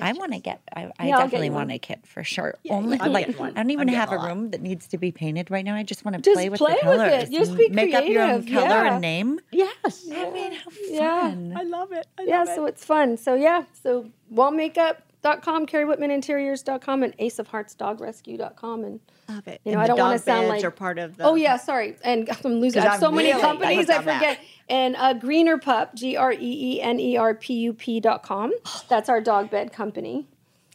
I 0.00 0.12
want 0.14 0.32
to 0.32 0.38
get. 0.40 0.62
I, 0.74 0.90
I 0.98 1.08
Yeah, 1.08 1.16
I'll 1.16 1.20
get 1.20 1.24
definitely 1.26 1.50
want 1.50 1.68
one. 1.68 1.74
a 1.76 1.78
kit 1.78 2.06
for 2.06 2.24
sure. 2.24 2.54
Only 2.70 2.98
I'm 2.98 3.12
like 3.12 3.38
one. 3.38 3.50
I 3.56 3.62
don't 3.62 3.70
even 3.70 3.88
have 3.88 4.10
a 4.10 4.16
a 4.16 4.26
room 4.26 4.50
that 4.52 4.62
needs 4.62 4.88
to 4.88 4.96
be 4.98 5.12
painted 5.12 5.50
right 5.50 5.64
now. 5.66 5.74
I 5.76 5.82
just 5.82 6.02
want 6.04 6.22
to 6.24 6.32
play 6.32 6.48
with 6.48 6.58
play 6.60 6.76
the 6.82 6.88
with 6.88 6.98
colors. 6.98 7.22
it. 7.24 7.30
Just 7.30 7.54
be 7.56 7.68
make 7.68 7.92
up 7.94 8.06
your 8.06 8.22
own 8.22 8.42
creative. 8.42 8.54
color 8.54 8.84
Yeah. 8.84 8.92
and 8.94 9.00
name. 9.02 9.38
Yes. 9.52 10.08
I 10.10 10.30
mean, 10.30 10.52
how 10.52 10.70
Yeah. 10.88 11.20
fun! 11.20 11.54
I 11.56 11.62
love 11.64 11.92
it. 11.92 12.06
I 12.18 12.22
Yeah, 12.22 12.38
love 12.44 12.48
so 12.54 12.64
it. 12.64 12.68
it's 12.70 12.84
fun. 12.86 13.16
So 13.18 13.34
yeah, 13.34 13.64
so 13.82 14.06
wallmakeup.com 14.32 14.96
kariwhitman.com, 15.22 15.66
kariwhitmaninteriors.com, 15.66 17.02
and 17.02 17.16
aceofheartsdogrescue.com. 17.18 18.84
And 18.84 19.00
Love 19.28 19.48
it. 19.48 19.60
You 19.64 19.72
know, 19.72 19.78
And 19.78 19.82
I 19.84 19.86
don't 19.88 19.98
wanna 19.98 20.18
sound 20.18 20.42
beds 20.48 20.62
like- 20.62 20.64
are 20.64 20.70
part 20.70 20.98
of 20.98 21.16
the. 21.16 21.24
Oh 21.24 21.34
yeah, 21.34 21.56
sorry. 21.56 21.96
And 22.04 22.28
I'm 22.44 22.60
losing. 22.60 22.80
I 22.80 22.84
'Cause 22.84 22.92
have 22.92 23.00
so 23.00 23.08
I'm 23.08 23.14
many 23.16 23.28
really 23.30 23.40
companies. 23.40 23.90
I 23.90 23.98
on 23.98 24.04
that. 24.04 24.14
forget. 24.20 24.38
And 24.68 24.96
uh, 24.96 25.14
Greener 25.14 25.58
Pup, 25.58 25.94
G 25.94 26.16
R 26.16 26.32
E 26.32 26.38
E 26.40 26.80
N 26.82 26.98
E 27.00 27.16
R 27.16 27.34
P 27.34 27.54
U 27.54 27.72
P 27.72 28.00
dot 28.00 28.22
com. 28.22 28.52
That's 28.88 29.08
our 29.08 29.20
dog 29.20 29.50
bed 29.50 29.72
company. 29.72 30.26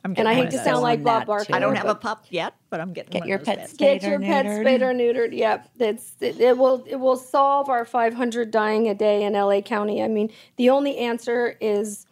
I'm 0.04 0.16
And 0.18 0.28
I 0.28 0.34
hate 0.34 0.49
to 0.49 0.58
those. 0.58 0.66
sound 0.66 0.82
like 0.82 0.97
on 0.99 1.04
Bob 1.04 1.22
that, 1.22 1.28
Barker. 1.28 1.54
I 1.54 1.60
don't 1.60 1.76
have 1.76 1.88
a 1.88 1.93
pup 1.93 2.26
yet, 2.30 2.56
but 2.72 2.80
I'm 2.80 2.91
getting 2.91 3.12
Get 3.12 3.20
one 3.22 3.30
your 3.30 3.38
of 3.38 3.45
those 3.45 3.56
pets 3.56 3.62
beds. 3.74 3.78
Get 3.78 4.02
spayed 4.02 4.10
your 4.10 4.20
or 4.20 4.24
neutered. 4.24 4.62
spayed 4.62 4.82
or 4.82 4.93
neutered. 4.93 5.38
Yep, 5.38 5.70
it's 5.80 6.14
it, 6.22 6.39
it 6.41 6.58
will 6.58 6.84
it 6.88 6.95
will 6.95 7.16
solve 7.18 7.70
our 7.70 7.86
500 7.86 8.49
dying 8.49 8.89
a 8.89 8.95
day 8.95 9.24
in 9.24 9.34
LA 9.34 9.62
County. 9.62 10.02
I 10.02 10.08
mean, 10.08 10.32
the 10.58 10.72
only 10.72 10.97
answer 10.97 11.56
is 11.62 12.08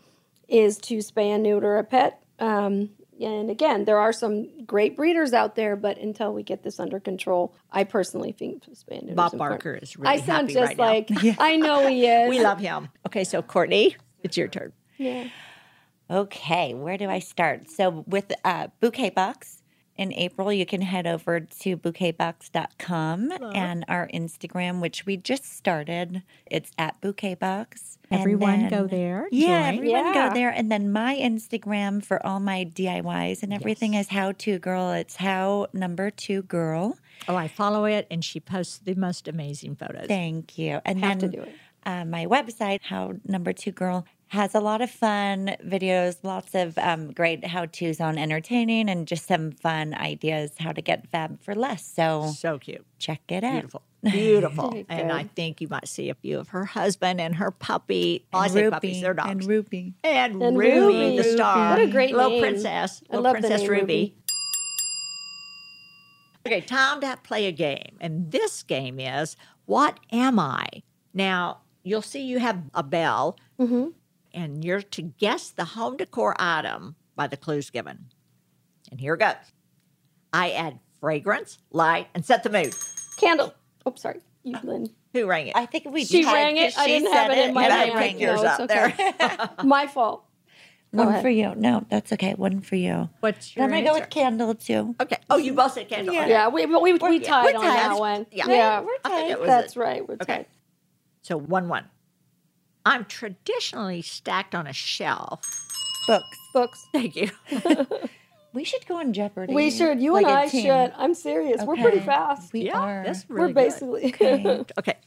is 0.48 0.78
to 0.80 0.98
spay 1.00 1.34
and 1.34 1.42
neuter 1.44 1.78
a 1.78 1.84
pet. 1.84 2.22
Um, 2.40 2.92
and 3.20 3.50
again, 3.50 3.86
there 3.86 4.00
are 4.00 4.14
some 4.14 4.66
great 4.66 4.96
breeders 4.96 5.34
out 5.34 5.56
there, 5.56 5.76
but 5.76 5.98
until 5.98 6.34
we 6.34 6.44
get 6.44 6.64
this 6.64 6.80
under 6.80 7.00
control, 7.00 7.54
I 7.72 7.84
personally 7.84 8.32
think 8.32 8.64
spay 8.66 9.00
and. 9.00 9.16
Bob 9.16 9.28
is 9.28 9.34
important. 9.34 9.64
Barker 9.64 9.80
is 9.82 9.98
really 9.98 10.14
I 10.14 10.18
sound 10.18 10.50
happy 10.50 10.54
just 10.54 10.78
right 10.78 11.10
now. 11.10 11.18
like 11.26 11.38
I 11.40 11.58
know 11.58 11.88
he 11.88 12.06
is. 12.08 12.30
We 12.30 12.42
love 12.42 12.60
him. 12.60 12.90
Okay, 13.08 13.24
so 13.24 13.42
Courtney, 13.42 13.96
it's 14.24 14.38
your 14.38 14.48
turn. 14.48 14.72
Yeah. 14.98 15.28
Okay, 16.10 16.74
where 16.74 16.98
do 16.98 17.10
I 17.10 17.20
start? 17.20 17.70
So 17.70 18.04
with 18.08 18.32
uh, 18.44 18.68
Bouquet 18.80 19.12
Box 19.12 19.59
in 20.00 20.14
April, 20.14 20.52
you 20.54 20.66
can 20.66 20.82
head 20.82 21.06
over 21.06 21.42
to 21.42 21.76
bouquetbox.com 21.76 23.32
and 23.54 23.84
our 23.90 24.08
Instagram, 24.14 24.80
which 24.80 25.06
we 25.06 25.18
just 25.18 25.46
started. 25.58 26.24
It's 26.46 26.72
at 26.78 27.00
Bouquet 27.02 27.36
Box. 27.36 27.98
And 28.10 28.22
Everyone 28.22 28.70
go 28.70 28.88
there, 28.88 29.28
Yeah, 29.30 29.70
join. 29.72 29.78
everyone 29.80 30.06
Yeah. 30.06 30.30
go 30.30 30.34
there. 30.34 30.50
And 30.50 30.72
then 30.72 30.92
my 30.92 31.16
Instagram 31.18 32.04
for 32.04 32.26
all 32.26 32.40
my 32.40 32.64
DIYs 32.64 33.44
and 33.44 33.54
everything 33.54 33.94
is 33.94 34.08
How 34.08 34.32
To 34.32 34.58
Girl. 34.58 34.92
It's 34.94 35.18
How 35.18 35.68
Number 35.74 36.10
Two 36.10 36.44
Girl. 36.44 36.98
Oh, 37.28 37.36
I 37.36 37.48
follow 37.50 37.84
it, 37.86 38.08
and 38.10 38.24
she 38.24 38.40
posts 38.40 38.78
the 38.78 38.96
most 38.96 39.28
amazing 39.28 39.76
photos. 39.76 40.08
Thank 40.08 40.58
you. 40.58 40.80
And 40.86 41.00
Have 41.00 41.20
to 41.20 41.28
then 41.28 41.32
do 41.32 41.42
it. 41.42 41.56
Uh, 41.86 42.06
my 42.06 42.26
website, 42.26 42.80
How 42.84 43.14
Number 43.26 43.52
Two 43.54 43.72
Girl, 43.72 44.06
has 44.30 44.54
a 44.56 44.60
lot 44.60 44.82
of 44.82 44.90
fun 44.92 45.56
videos, 45.66 46.18
lots 46.24 46.54
of 46.56 46.78
um, 46.78 47.12
great 47.12 47.46
how 47.46 47.66
tos 47.66 48.00
on 48.00 48.18
entertaining, 48.18 48.88
and 48.90 49.08
just 49.08 49.28
some 49.28 49.52
fun 49.52 49.94
ideas 49.94 50.52
how 50.60 50.72
to 50.72 50.82
get 50.82 51.08
fab 51.10 51.42
for 51.42 51.54
less. 51.56 51.84
So 51.86 52.32
So 52.36 52.58
cute. 52.60 52.86
check 53.00 53.22
it 53.30 53.44
out. 53.44 53.54
Beautiful. 53.54 53.82
Beautiful. 54.04 54.84
And 54.90 55.12
I 55.12 55.24
think 55.24 55.60
you 55.62 55.68
might 55.68 55.88
see 55.88 56.10
a 56.10 56.14
few 56.16 56.40
of 56.40 56.50
her 56.50 56.64
husband 56.66 57.20
and 57.20 57.36
her 57.36 57.52
puppy. 57.52 58.26
I 58.32 58.46
And 58.46 58.54
say 58.54 58.70
puppies, 58.70 59.02
they're 59.02 59.14
dogs. 59.14 59.30
and 59.32 59.46
Ruby. 59.46 59.94
And, 60.04 60.42
And 60.42 60.58
Ruby, 60.58 60.80
Ruby. 60.80 61.18
the 61.18 61.24
star. 61.24 61.72
What 61.72 61.82
a 61.82 61.92
great 61.92 62.16
little 62.16 62.30
name. 62.32 62.42
princess. 62.42 63.02
I 63.10 63.16
Little 63.18 63.24
love 63.24 63.36
the 63.36 63.40
princess 63.42 63.62
name 63.62 63.70
Ruby. 63.72 63.82
Ruby. 63.82 64.16
Okay, 66.46 66.62
time 66.62 67.02
to 67.02 67.18
play 67.24 67.48
a 67.48 67.52
game. 67.52 67.98
And 68.00 68.32
this 68.32 68.64
game 68.64 69.00
is 69.00 69.36
What 69.66 70.00
Am 70.12 70.40
I? 70.40 70.66
Now, 71.14 71.60
you'll 71.84 72.02
see 72.02 72.22
you 72.22 72.40
have 72.40 72.62
a 72.74 72.84
bell, 72.84 73.38
Mm-hmm. 73.60 73.88
And 74.40 74.64
you're 74.64 74.82
to 74.82 75.02
guess 75.02 75.50
the 75.50 75.66
home 75.66 75.98
decor 75.98 76.34
item 76.40 76.96
by 77.16 77.28
the 77.28 77.36
clues 77.38 77.70
given. 77.70 78.06
And 78.90 79.00
here 79.00 79.18
goes 79.18 79.34
I 80.32 80.52
add 80.52 80.80
fragrance, 81.02 81.58
light, 81.72 82.08
and 82.16 82.26
set 82.26 82.44
the 82.44 82.50
mood. 82.50 82.74
Candle. 83.18 83.54
Oh, 83.86 83.94
sorry. 83.96 84.22
You, 84.44 84.56
uh, 84.56 84.62
Lynn. 84.64 84.90
Who 85.14 85.26
rang 85.28 85.48
it? 85.48 85.56
I 85.56 85.66
think 85.66 85.86
we 85.92 86.06
She 86.06 86.24
tried 86.24 86.34
rang 86.34 86.58
it. 86.58 86.74
'cause 86.74 86.84
I 86.84 86.86
she 86.86 86.92
didn't 87.00 87.14
have 87.14 87.32
said 87.32 87.38
it 87.38 87.48
in 87.50 87.54
my 87.54 87.64
You 87.64 87.70
better 87.70 87.92
hand. 88.00 88.12
pick 88.12 88.20
yours 88.22 88.44
up 88.44 88.60
it's 88.62 88.72
okay. 88.74 89.64
My 89.68 89.88
fault. 89.88 90.24
Go 90.96 91.00
One 91.00 91.08
ahead. 91.10 91.22
for 91.22 91.30
you. 91.30 91.54
No, 91.56 91.86
that's 91.90 92.14
okay. 92.14 92.34
One 92.36 92.62
for 92.62 92.76
you. 92.76 93.10
What's 93.20 93.56
your 93.56 93.66
I'm 93.66 93.72
gonna 93.72 93.82
go 93.84 93.90
answer? 93.90 94.02
with 94.02 94.10
candle 94.10 94.56
too. 94.56 94.96
Okay. 95.02 95.18
Oh, 95.30 95.38
you 95.38 95.54
both 95.54 95.74
said 95.74 95.90
candle. 95.90 96.14
Yeah. 96.16 96.22
Okay. 96.22 96.30
Yeah, 96.30 96.48
we 96.48 96.66
we, 96.66 96.76
we 96.94 96.94
We're- 96.94 97.20
tied 97.20 97.44
we're 97.54 97.60
on 97.60 97.66
tied. 97.66 97.78
that 97.92 98.00
one. 98.00 98.26
Yeah. 98.32 98.46
yeah. 98.48 98.80
We're 98.82 98.88
I 99.04 99.10
think 99.10 99.22
tied. 99.28 99.32
it 99.32 99.40
was 99.40 99.48
That's 99.48 99.76
a- 99.76 99.80
right. 99.80 100.08
We're 100.08 100.16
Okay. 100.16 100.36
tied. 100.38 100.46
So 101.24 101.38
one 101.38 101.68
one. 101.70 101.86
I'm 102.86 103.06
traditionally 103.06 104.02
stacked 104.02 104.56
on 104.56 104.68
a 104.68 104.74
shelf. 104.74 105.42
Books. 106.08 106.38
Books. 106.54 106.88
Thank 106.92 107.16
you. 107.16 107.30
We 108.52 108.64
should 108.64 108.86
go 108.88 108.98
on 108.98 109.14
Jeopardy. 109.14 109.54
We 109.54 109.70
should. 109.70 110.02
You 110.02 110.14
like 110.14 110.26
and 110.26 110.36
I 110.36 110.48
team. 110.48 110.66
should. 110.66 110.92
I'm 110.98 111.14
serious. 111.14 111.62
We're 111.62 111.76
pretty 111.76 112.00
fast. 112.00 112.52
We 112.52 112.62
yeah, 112.62 112.80
are. 112.80 113.04
that's 113.06 113.30
really 113.30 113.42
We're 113.42 113.48
good. 113.50 113.56
basically 113.56 114.06
Okay. 114.08 114.64
okay. 114.80 114.98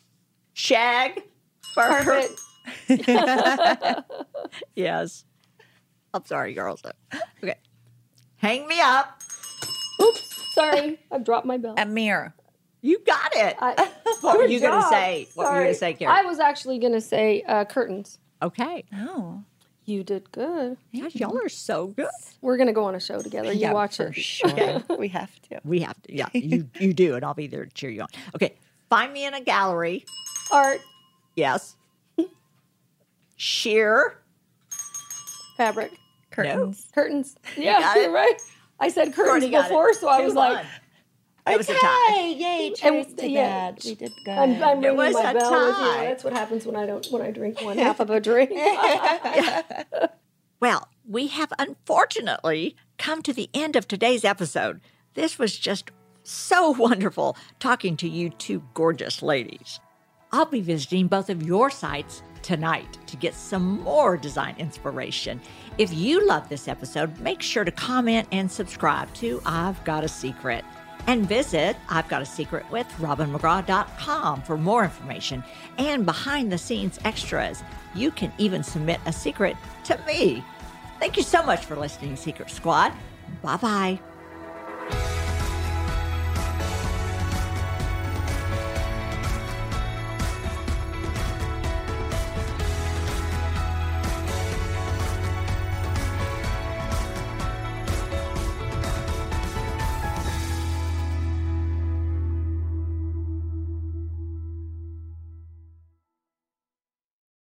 Shag. 0.52 1.22
fur. 1.74 2.04
perfect. 2.04 2.40
Yes. 4.76 5.24
I'm 6.14 6.24
sorry, 6.24 6.54
girls. 6.54 6.82
Okay. 7.42 7.56
Hang 8.36 8.68
me 8.68 8.80
up. 8.80 9.20
Oops. 10.00 10.54
Sorry. 10.54 11.00
I 11.10 11.18
dropped 11.18 11.46
my 11.46 11.56
bell. 11.58 11.74
a 11.76 11.86
mirror. 11.86 12.34
You 12.82 12.98
got 13.06 13.30
it. 13.36 13.56
I, 13.60 13.88
what 14.22 14.36
were 14.38 14.44
you 14.46 14.58
going 14.60 14.72
to 14.74 14.80
job. 14.80 14.90
say? 14.90 15.28
What 15.34 15.46
were 15.50 15.58
you 15.58 15.62
going 15.64 15.72
to 15.74 15.78
say, 15.78 15.94
Karen? 15.94 16.14
I 16.14 16.22
was 16.28 16.38
actually 16.40 16.78
going 16.80 16.92
to 16.94 17.00
say 17.00 17.42
uh, 17.42 17.64
curtains. 17.64 18.18
okay. 18.42 18.82
Oh, 18.94 19.44
You 19.84 20.02
did 20.02 20.30
good. 20.32 20.76
Gosh, 20.98 21.14
y'all 21.14 21.38
are 21.38 21.48
so 21.48 21.86
good. 21.88 22.08
We're 22.40 22.56
going 22.56 22.66
to 22.66 22.72
go 22.72 22.84
on 22.84 22.94
a 22.96 23.00
show 23.00 23.20
together. 23.22 23.52
You 23.52 23.60
yeah, 23.60 23.72
watch 23.72 23.96
for 23.98 24.08
it. 24.08 24.16
sure. 24.16 24.82
we 24.98 25.08
have 25.08 25.30
to. 25.50 25.60
We 25.64 25.80
have 25.80 26.00
to. 26.02 26.14
Yeah, 26.14 26.26
you, 26.34 26.68
you 26.80 26.92
do, 26.92 27.14
and 27.14 27.24
I'll 27.24 27.34
be 27.34 27.46
there 27.46 27.64
to 27.66 27.70
cheer 27.72 27.90
you 27.90 28.02
on. 28.02 28.08
Okay. 28.34 28.54
Find 28.90 29.12
me 29.12 29.26
in 29.26 29.34
a 29.34 29.40
gallery. 29.40 30.04
Art, 30.50 30.80
Yes. 31.36 31.76
Sheer. 33.36 34.18
fabric, 35.56 35.92
Curtains. 36.30 36.88
curtains. 36.94 37.36
Yeah, 37.56 37.80
got 37.80 37.96
it? 37.96 38.02
you're 38.04 38.12
right. 38.12 38.40
I 38.80 38.88
said 38.88 39.12
curtains 39.14 39.42
Courtney 39.44 39.54
it. 39.56 39.62
before, 39.62 39.92
so 39.94 40.08
I 40.08 40.18
Two 40.18 40.24
was 40.24 40.34
like, 40.34 40.56
one. 40.56 40.66
It 41.44 41.58
was 41.58 41.68
a 41.68 41.74
tie. 41.74 42.10
Hey, 42.10 42.34
yay! 42.34 42.72
Cheers 42.72 43.14
to 43.14 43.28
yeah. 43.28 43.72
that. 43.72 43.84
We 43.84 43.94
did 43.96 44.12
good. 44.24 44.30
I'm, 44.30 44.62
I'm 44.62 44.78
It 44.84 44.88
ringing 44.88 44.96
was 44.96 45.14
my 45.14 45.30
a 45.30 45.34
bell 45.34 45.50
tie. 45.50 46.04
That's 46.04 46.22
what 46.22 46.32
happens 46.32 46.64
when 46.64 46.76
I 46.76 46.86
don't 46.86 47.04
when 47.10 47.20
I 47.22 47.30
drink 47.32 47.60
one 47.62 47.78
half 47.78 47.98
of 47.98 48.10
a 48.10 48.20
drink. 48.20 48.50
Well, 50.62 50.86
we 51.04 51.26
have 51.26 51.52
unfortunately 51.58 52.76
come 52.96 53.20
to 53.22 53.32
the 53.32 53.50
end 53.52 53.74
of 53.74 53.88
today's 53.88 54.24
episode. 54.24 54.80
This 55.14 55.36
was 55.36 55.58
just 55.58 55.90
so 56.22 56.70
wonderful 56.70 57.36
talking 57.58 57.96
to 57.96 58.08
you 58.08 58.30
two 58.30 58.62
gorgeous 58.72 59.22
ladies. 59.22 59.80
I'll 60.30 60.46
be 60.46 60.60
visiting 60.60 61.08
both 61.08 61.30
of 61.30 61.42
your 61.42 61.68
sites 61.68 62.22
tonight 62.42 62.96
to 63.08 63.16
get 63.16 63.34
some 63.34 63.80
more 63.80 64.16
design 64.16 64.54
inspiration. 64.56 65.40
If 65.78 65.92
you 65.92 66.24
love 66.28 66.48
this 66.48 66.68
episode, 66.68 67.18
make 67.18 67.42
sure 67.42 67.64
to 67.64 67.72
comment 67.72 68.28
and 68.30 68.48
subscribe 68.48 69.12
to 69.14 69.42
I've 69.44 69.82
Got 69.82 70.04
a 70.04 70.08
Secret. 70.08 70.64
And 71.06 71.28
visit 71.28 71.76
I've 71.88 72.08
Got 72.08 72.22
a 72.22 72.26
Secret 72.26 72.70
with 72.70 72.86
RobinMcGraw.com 72.98 74.42
for 74.42 74.56
more 74.56 74.84
information 74.84 75.42
and 75.78 76.06
behind 76.06 76.50
the 76.52 76.58
scenes 76.58 76.98
extras. 77.04 77.62
You 77.94 78.10
can 78.10 78.32
even 78.38 78.62
submit 78.62 79.00
a 79.06 79.12
secret 79.12 79.56
to 79.84 79.98
me. 80.06 80.44
Thank 81.00 81.16
you 81.16 81.22
so 81.22 81.42
much 81.42 81.64
for 81.64 81.76
listening, 81.76 82.16
Secret 82.16 82.50
Squad. 82.50 82.92
Bye 83.42 83.98
bye. 84.90 85.18